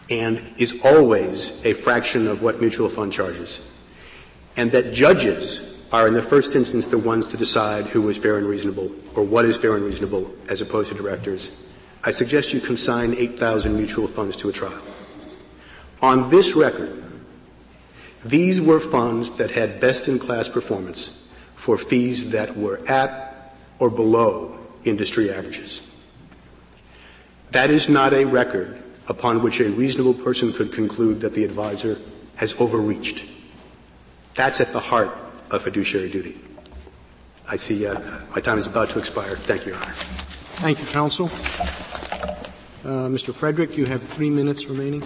and 0.08 0.42
is 0.56 0.80
always 0.86 1.62
a 1.66 1.74
fraction 1.74 2.26
of 2.26 2.40
what 2.40 2.62
mutual 2.62 2.88
fund 2.88 3.12
charges, 3.12 3.60
and 4.56 4.72
that 4.72 4.94
judges 4.94 5.74
are 5.92 6.06
in 6.06 6.14
the 6.14 6.22
first 6.22 6.54
instance 6.54 6.86
the 6.86 6.98
ones 6.98 7.26
to 7.28 7.36
decide 7.36 7.86
who 7.86 8.08
is 8.08 8.18
fair 8.18 8.36
and 8.36 8.46
reasonable 8.46 8.90
or 9.14 9.22
what 9.22 9.44
is 9.44 9.56
fair 9.56 9.74
and 9.74 9.84
reasonable 9.84 10.30
as 10.48 10.60
opposed 10.60 10.90
to 10.90 10.94
directors, 10.94 11.50
I 12.04 12.10
suggest 12.10 12.52
you 12.52 12.60
consign 12.60 13.14
8,000 13.14 13.74
mutual 13.74 14.06
funds 14.06 14.36
to 14.36 14.48
a 14.48 14.52
trial. 14.52 14.82
On 16.02 16.30
this 16.30 16.54
record, 16.54 17.02
these 18.24 18.60
were 18.60 18.80
funds 18.80 19.32
that 19.32 19.50
had 19.50 19.80
best 19.80 20.08
in 20.08 20.18
class 20.18 20.48
performance 20.48 21.26
for 21.54 21.78
fees 21.78 22.30
that 22.30 22.56
were 22.56 22.80
at 22.88 23.54
or 23.78 23.90
below 23.90 24.58
industry 24.84 25.32
averages. 25.32 25.82
That 27.50 27.70
is 27.70 27.88
not 27.88 28.12
a 28.12 28.24
record 28.24 28.82
upon 29.08 29.42
which 29.42 29.60
a 29.60 29.70
reasonable 29.70 30.14
person 30.14 30.52
could 30.52 30.72
conclude 30.72 31.20
that 31.22 31.32
the 31.32 31.44
advisor 31.44 31.98
has 32.36 32.54
overreached. 32.60 33.24
That's 34.34 34.60
at 34.60 34.72
the 34.72 34.80
heart 34.80 35.27
of 35.50 35.62
fiduciary 35.62 36.10
duty. 36.10 36.40
I 37.48 37.56
see 37.56 37.86
uh, 37.86 37.98
my 38.34 38.40
time 38.40 38.58
is 38.58 38.66
about 38.66 38.90
to 38.90 38.98
expire. 38.98 39.36
Thank 39.36 39.64
you, 39.64 39.72
Your 39.72 39.80
Honor. 39.80 39.92
Thank 40.60 40.80
you, 40.80 40.86
counsel. 40.86 41.26
Uh, 42.84 43.08
Mr. 43.08 43.34
Frederick, 43.34 43.76
you 43.76 43.86
have 43.86 44.02
three 44.02 44.30
minutes 44.30 44.66
remaining. 44.66 45.02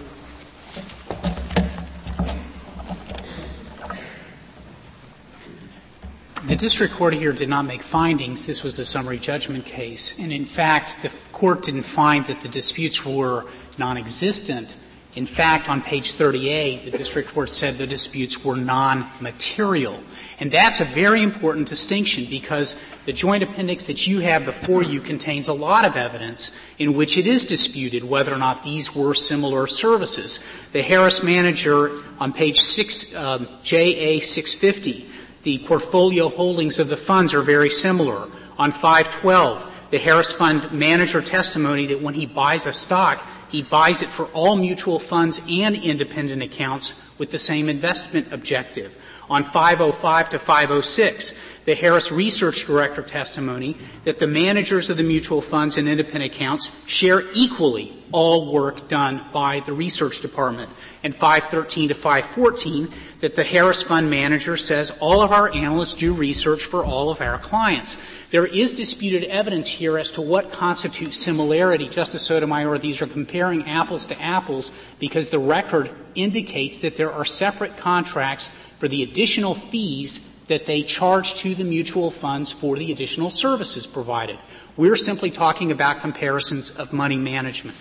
The 6.47 6.57
district 6.57 6.95
court 6.95 7.15
here 7.15 7.33
did 7.33 7.49
not 7.49 7.65
make 7.67 7.83
findings. 7.83 8.45
This 8.45 8.65
was 8.65 8.79
a 8.79 8.85
summary 8.85 9.19
judgment 9.19 9.65
case. 9.65 10.19
And 10.19 10.33
in 10.33 10.45
fact, 10.45 11.03
the 11.03 11.11
court 11.31 11.63
didn't 11.63 11.85
find 11.85 12.27
that 12.27 12.41
the 12.41 12.49
disputes 12.49 13.07
were 13.07 13.47
non-existent. 13.79 14.77
In 15.15 15.27
fact, 15.27 15.69
on 15.69 15.83
page 15.83 16.13
38, 16.13 16.87
the 16.87 16.97
district 16.97 17.29
court 17.35 17.51
said 17.51 17.75
the 17.75 17.87
disputes 17.87 18.43
were 18.43 18.57
non-material. 18.57 20.01
And 20.41 20.51
that's 20.51 20.81
a 20.81 20.85
very 20.87 21.23
important 21.23 21.69
distinction 21.69 22.25
because 22.31 22.83
the 23.05 23.13
joint 23.13 23.43
appendix 23.43 23.85
that 23.85 24.07
you 24.07 24.21
have 24.21 24.47
before 24.47 24.83
you 24.83 25.03
contains 25.03 25.49
a 25.49 25.53
lot 25.53 25.85
of 25.85 25.97
evidence 25.97 26.59
in 26.79 26.95
which 26.95 27.19
it 27.19 27.27
is 27.27 27.45
disputed 27.45 28.05
whether 28.05 28.33
or 28.33 28.39
not 28.39 28.63
these 28.63 28.97
were 28.97 29.13
similar 29.13 29.67
services. 29.67 30.45
The 30.73 30.81
Harris 30.81 31.23
manager 31.23 32.01
on 32.19 32.33
page 32.33 32.61
6, 32.61 33.15
um, 33.15 33.49
JA 33.63 34.19
650 34.19 35.11
the 35.43 35.59
portfolio 35.59 36.29
holdings 36.29 36.79
of 36.79 36.89
the 36.89 36.97
funds 36.97 37.35
are 37.35 37.43
very 37.43 37.71
similar. 37.71 38.29
On 38.59 38.71
512, 38.71 39.89
the 39.91 39.99
Harris 39.99 40.33
Fund 40.33 40.73
manager 40.73 41.21
testimony 41.21 41.87
that 41.87 42.01
when 42.01 42.15
he 42.15 42.27
buys 42.27 42.67
a 42.67 42.73
stock, 42.73 43.21
he 43.53 43.63
buys 43.63 44.01
it 44.01 44.09
for 44.09 44.25
all 44.29 44.57
mutual 44.57 44.99
funds 44.99 45.41
and 45.49 45.77
independent 45.77 46.43
accounts 46.43 47.19
with 47.19 47.31
the 47.31 47.39
same 47.39 47.69
investment 47.69 48.33
objective. 48.33 48.97
On 49.31 49.45
505 49.45 50.31
to 50.31 50.39
506, 50.39 51.35
the 51.65 51.75
Harris 51.75 52.11
Research 52.11 52.67
Director 52.67 53.03
testimony 53.03 53.77
that 54.05 54.19
the 54.19 54.27
managers 54.27 54.91
of 54.91 54.97
the 54.97 55.03
mutual 55.03 55.41
funds 55.41 55.77
and 55.77 55.89
independent 55.89 56.35
accounts 56.35 56.87
share 56.89 57.23
equally 57.33 57.97
all 58.11 58.53
work 58.53 58.89
done 58.89 59.25
by 59.33 59.61
the 59.61 59.73
research 59.73 60.21
department. 60.21 60.71
And 61.03 61.15
513 61.15 61.89
to 61.89 61.95
514, 61.95 62.91
that 63.21 63.35
the 63.35 63.45
Harris 63.45 63.83
Fund 63.83 64.11
manager 64.11 64.57
says 64.57 64.97
all 65.01 65.23
of 65.23 65.33
our 65.33 65.53
analysts 65.55 65.95
do 65.95 66.13
research 66.13 66.65
for 66.65 66.85
all 66.85 67.11
of 67.11 67.21
our 67.21 67.39
clients. 67.39 68.05
There 68.31 68.47
is 68.47 68.73
disputed 68.73 69.25
evidence 69.25 69.69
here 69.69 69.99
as 69.99 70.11
to 70.13 70.21
what 70.21 70.53
constitutes 70.53 71.19
similarity. 71.19 71.89
Justice 71.89 72.27
Sotomayor, 72.27 72.79
these 72.79 73.03
are 73.03 73.07
comparing 73.07 73.69
apples 73.69 74.07
to 74.07 74.21
apples 74.21 74.73
because 74.99 75.29
the 75.29 75.39
record 75.39 75.91
indicates 76.15 76.79
that 76.79 76.97
there 76.97 77.13
are 77.13 77.25
separate 77.25 77.77
contracts 77.77 78.51
for 78.83 78.89
the 78.89 79.05
additional 79.05 79.55
fees 79.55 80.29
that 80.49 80.67
they 80.67 80.83
charge 80.83 81.37
to 81.37 81.55
the 81.55 81.63
mutual 81.63 82.11
funds 82.11 82.51
for 82.51 82.77
the 82.77 82.91
additional 82.91 83.31
services 83.31 83.87
provided. 83.87 84.37
We're 84.77 84.97
simply 84.97 85.31
talking 85.31 85.71
about 85.71 86.01
comparisons 86.01 86.77
of 86.81 86.93
money 86.93 87.17
management. 87.17 87.77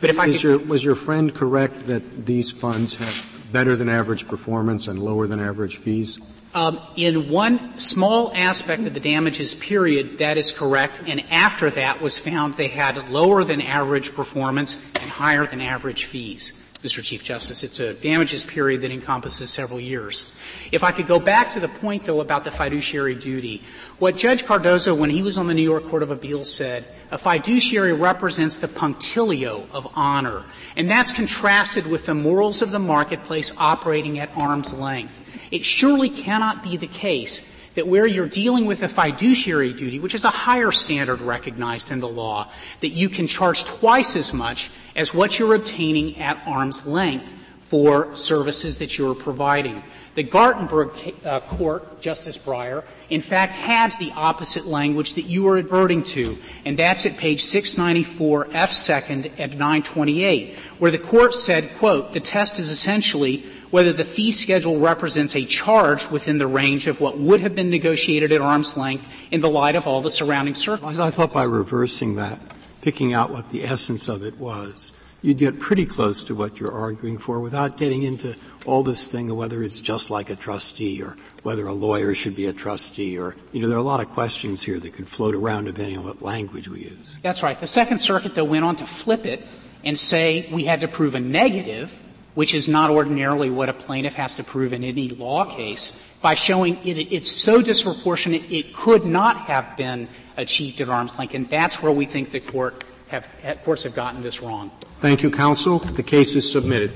But 0.00 0.10
if 0.10 0.18
I 0.18 0.26
could, 0.26 0.42
your, 0.42 0.58
was 0.58 0.82
your 0.82 0.96
friend 0.96 1.32
correct 1.32 1.86
that 1.86 2.26
these 2.26 2.50
funds 2.50 2.98
have 2.98 3.52
better 3.52 3.76
than 3.76 3.88
average 3.88 4.26
performance 4.26 4.88
and 4.88 4.98
lower 4.98 5.28
than 5.28 5.38
average 5.38 5.76
fees? 5.76 6.18
Um, 6.52 6.80
in 6.96 7.30
one 7.30 7.78
small 7.78 8.32
aspect 8.34 8.82
of 8.82 8.92
the 8.92 8.98
damages 8.98 9.54
period, 9.54 10.18
that 10.18 10.36
is 10.36 10.50
correct, 10.50 11.00
and 11.06 11.22
after 11.30 11.70
that 11.70 12.02
was 12.02 12.18
found 12.18 12.56
they 12.56 12.66
had 12.66 13.08
lower 13.08 13.44
than 13.44 13.60
average 13.60 14.16
performance 14.16 14.92
and 15.00 15.08
higher 15.10 15.46
than 15.46 15.60
average 15.60 16.06
fees. 16.06 16.69
Mr. 16.82 17.04
Chief 17.04 17.22
Justice. 17.22 17.62
It's 17.62 17.78
a 17.78 17.92
damages 17.92 18.44
period 18.44 18.80
that 18.80 18.90
encompasses 18.90 19.50
several 19.50 19.78
years. 19.78 20.34
If 20.72 20.82
I 20.82 20.92
could 20.92 21.06
go 21.06 21.18
back 21.18 21.52
to 21.52 21.60
the 21.60 21.68
point, 21.68 22.06
though, 22.06 22.20
about 22.20 22.44
the 22.44 22.50
fiduciary 22.50 23.14
duty, 23.14 23.62
what 23.98 24.16
Judge 24.16 24.46
Cardozo, 24.46 24.94
when 24.94 25.10
he 25.10 25.22
was 25.22 25.36
on 25.36 25.46
the 25.46 25.54
New 25.54 25.62
York 25.62 25.86
Court 25.88 26.02
of 26.02 26.10
Appeals, 26.10 26.52
said, 26.52 26.86
a 27.10 27.18
fiduciary 27.18 27.92
represents 27.92 28.56
the 28.56 28.68
punctilio 28.68 29.66
of 29.72 29.88
honor, 29.94 30.44
and 30.76 30.90
that's 30.90 31.12
contrasted 31.12 31.86
with 31.86 32.06
the 32.06 32.14
morals 32.14 32.62
of 32.62 32.70
the 32.70 32.78
marketplace 32.78 33.52
operating 33.58 34.18
at 34.18 34.34
arm's 34.36 34.72
length. 34.72 35.20
It 35.50 35.64
surely 35.64 36.08
cannot 36.08 36.62
be 36.62 36.76
the 36.76 36.86
case 36.86 37.56
that 37.74 37.86
where 37.86 38.06
you're 38.06 38.28
dealing 38.28 38.66
with 38.66 38.82
a 38.82 38.88
fiduciary 38.88 39.72
duty, 39.72 40.00
which 40.00 40.14
is 40.14 40.24
a 40.24 40.30
higher 40.30 40.72
standard 40.72 41.20
recognized 41.20 41.92
in 41.92 42.00
the 42.00 42.08
law, 42.08 42.50
that 42.80 42.88
you 42.88 43.08
can 43.08 43.26
charge 43.26 43.64
twice 43.64 44.16
as 44.16 44.32
much 44.32 44.70
as 44.96 45.14
what 45.14 45.38
you're 45.38 45.54
obtaining 45.54 46.18
at 46.18 46.42
arm's 46.46 46.86
length 46.86 47.34
for 47.70 48.16
services 48.16 48.78
that 48.78 48.98
you're 48.98 49.14
providing. 49.14 49.80
The 50.16 50.24
Gartenberg 50.24 51.24
uh, 51.24 51.38
court, 51.38 52.00
Justice 52.00 52.36
Breyer, 52.36 52.82
in 53.10 53.20
fact 53.20 53.52
had 53.52 53.96
the 54.00 54.10
opposite 54.16 54.66
language 54.66 55.14
that 55.14 55.22
you 55.22 55.44
were 55.44 55.56
adverting 55.56 56.02
to, 56.02 56.36
and 56.64 56.76
that's 56.76 57.06
at 57.06 57.16
page 57.16 57.44
694 57.44 58.48
F 58.50 58.72
second 58.72 59.26
at 59.38 59.50
928, 59.50 60.56
where 60.80 60.90
the 60.90 60.98
court 60.98 61.32
said, 61.32 61.70
quote, 61.78 62.12
the 62.12 62.18
test 62.18 62.58
is 62.58 62.70
essentially 62.70 63.44
whether 63.70 63.92
the 63.92 64.04
fee 64.04 64.32
schedule 64.32 64.78
represents 64.78 65.36
a 65.36 65.44
charge 65.44 66.10
within 66.10 66.38
the 66.38 66.46
range 66.46 66.86
of 66.86 67.00
what 67.00 67.18
would 67.18 67.40
have 67.40 67.54
been 67.54 67.70
negotiated 67.70 68.32
at 68.32 68.40
arm's 68.40 68.76
length 68.76 69.08
in 69.30 69.40
the 69.40 69.50
light 69.50 69.76
of 69.76 69.86
all 69.86 70.00
the 70.00 70.10
surrounding 70.10 70.54
circumstances. 70.54 71.00
I 71.00 71.10
thought 71.10 71.32
by 71.32 71.44
reversing 71.44 72.16
that, 72.16 72.40
picking 72.82 73.12
out 73.12 73.30
what 73.30 73.50
the 73.50 73.64
essence 73.64 74.08
of 74.08 74.22
it 74.22 74.38
was, 74.38 74.92
you'd 75.22 75.38
get 75.38 75.58
pretty 75.60 75.84
close 75.84 76.24
to 76.24 76.34
what 76.34 76.58
you're 76.58 76.72
arguing 76.72 77.18
for 77.18 77.40
without 77.40 77.76
getting 77.76 78.02
into 78.02 78.34
all 78.64 78.82
this 78.82 79.08
thing 79.08 79.30
of 79.30 79.36
whether 79.36 79.62
it's 79.62 79.80
just 79.80 80.10
like 80.10 80.30
a 80.30 80.36
trustee 80.36 81.02
or 81.02 81.16
whether 81.42 81.66
a 81.66 81.72
lawyer 81.72 82.14
should 82.14 82.36
be 82.36 82.46
a 82.46 82.52
trustee 82.52 83.18
or, 83.18 83.34
you 83.52 83.60
know, 83.60 83.68
there 83.68 83.76
are 83.76 83.80
a 83.80 83.84
lot 83.84 84.00
of 84.00 84.08
questions 84.10 84.62
here 84.62 84.78
that 84.78 84.92
could 84.92 85.08
float 85.08 85.34
around 85.34 85.64
depending 85.64 85.96
on 85.96 86.04
what 86.04 86.22
language 86.22 86.68
we 86.68 86.80
use. 86.80 87.18
That's 87.22 87.42
right. 87.42 87.58
The 87.58 87.66
Second 87.66 87.98
Circuit, 87.98 88.34
though, 88.34 88.44
went 88.44 88.64
on 88.64 88.76
to 88.76 88.86
flip 88.86 89.24
it 89.24 89.46
and 89.84 89.98
say 89.98 90.48
we 90.52 90.64
had 90.64 90.80
to 90.80 90.88
prove 90.88 91.14
a 91.14 91.20
negative 91.20 92.02
which 92.34 92.54
is 92.54 92.68
not 92.68 92.90
ordinarily 92.90 93.50
what 93.50 93.68
a 93.68 93.72
plaintiff 93.72 94.14
has 94.14 94.34
to 94.36 94.44
prove 94.44 94.72
in 94.72 94.84
any 94.84 95.08
law 95.08 95.44
case, 95.44 96.06
by 96.22 96.34
showing 96.34 96.76
it, 96.84 96.98
it's 97.12 97.30
so 97.30 97.62
disproportionate 97.62 98.50
it 98.50 98.74
could 98.74 99.04
not 99.04 99.36
have 99.38 99.76
been 99.76 100.08
achieved 100.36 100.80
at 100.80 100.88
arm's 100.88 101.18
length, 101.18 101.34
and 101.34 101.48
that's 101.48 101.82
where 101.82 101.92
we 101.92 102.04
think 102.04 102.30
the 102.30 102.40
court 102.40 102.84
have, 103.08 103.26
courts 103.64 103.84
have 103.84 103.94
gotten 103.94 104.22
this 104.22 104.42
wrong. 104.42 104.70
Thank 105.00 105.22
you, 105.22 105.30
counsel. 105.30 105.78
The 105.78 106.02
case 106.02 106.36
is 106.36 106.50
submitted. 106.50 106.92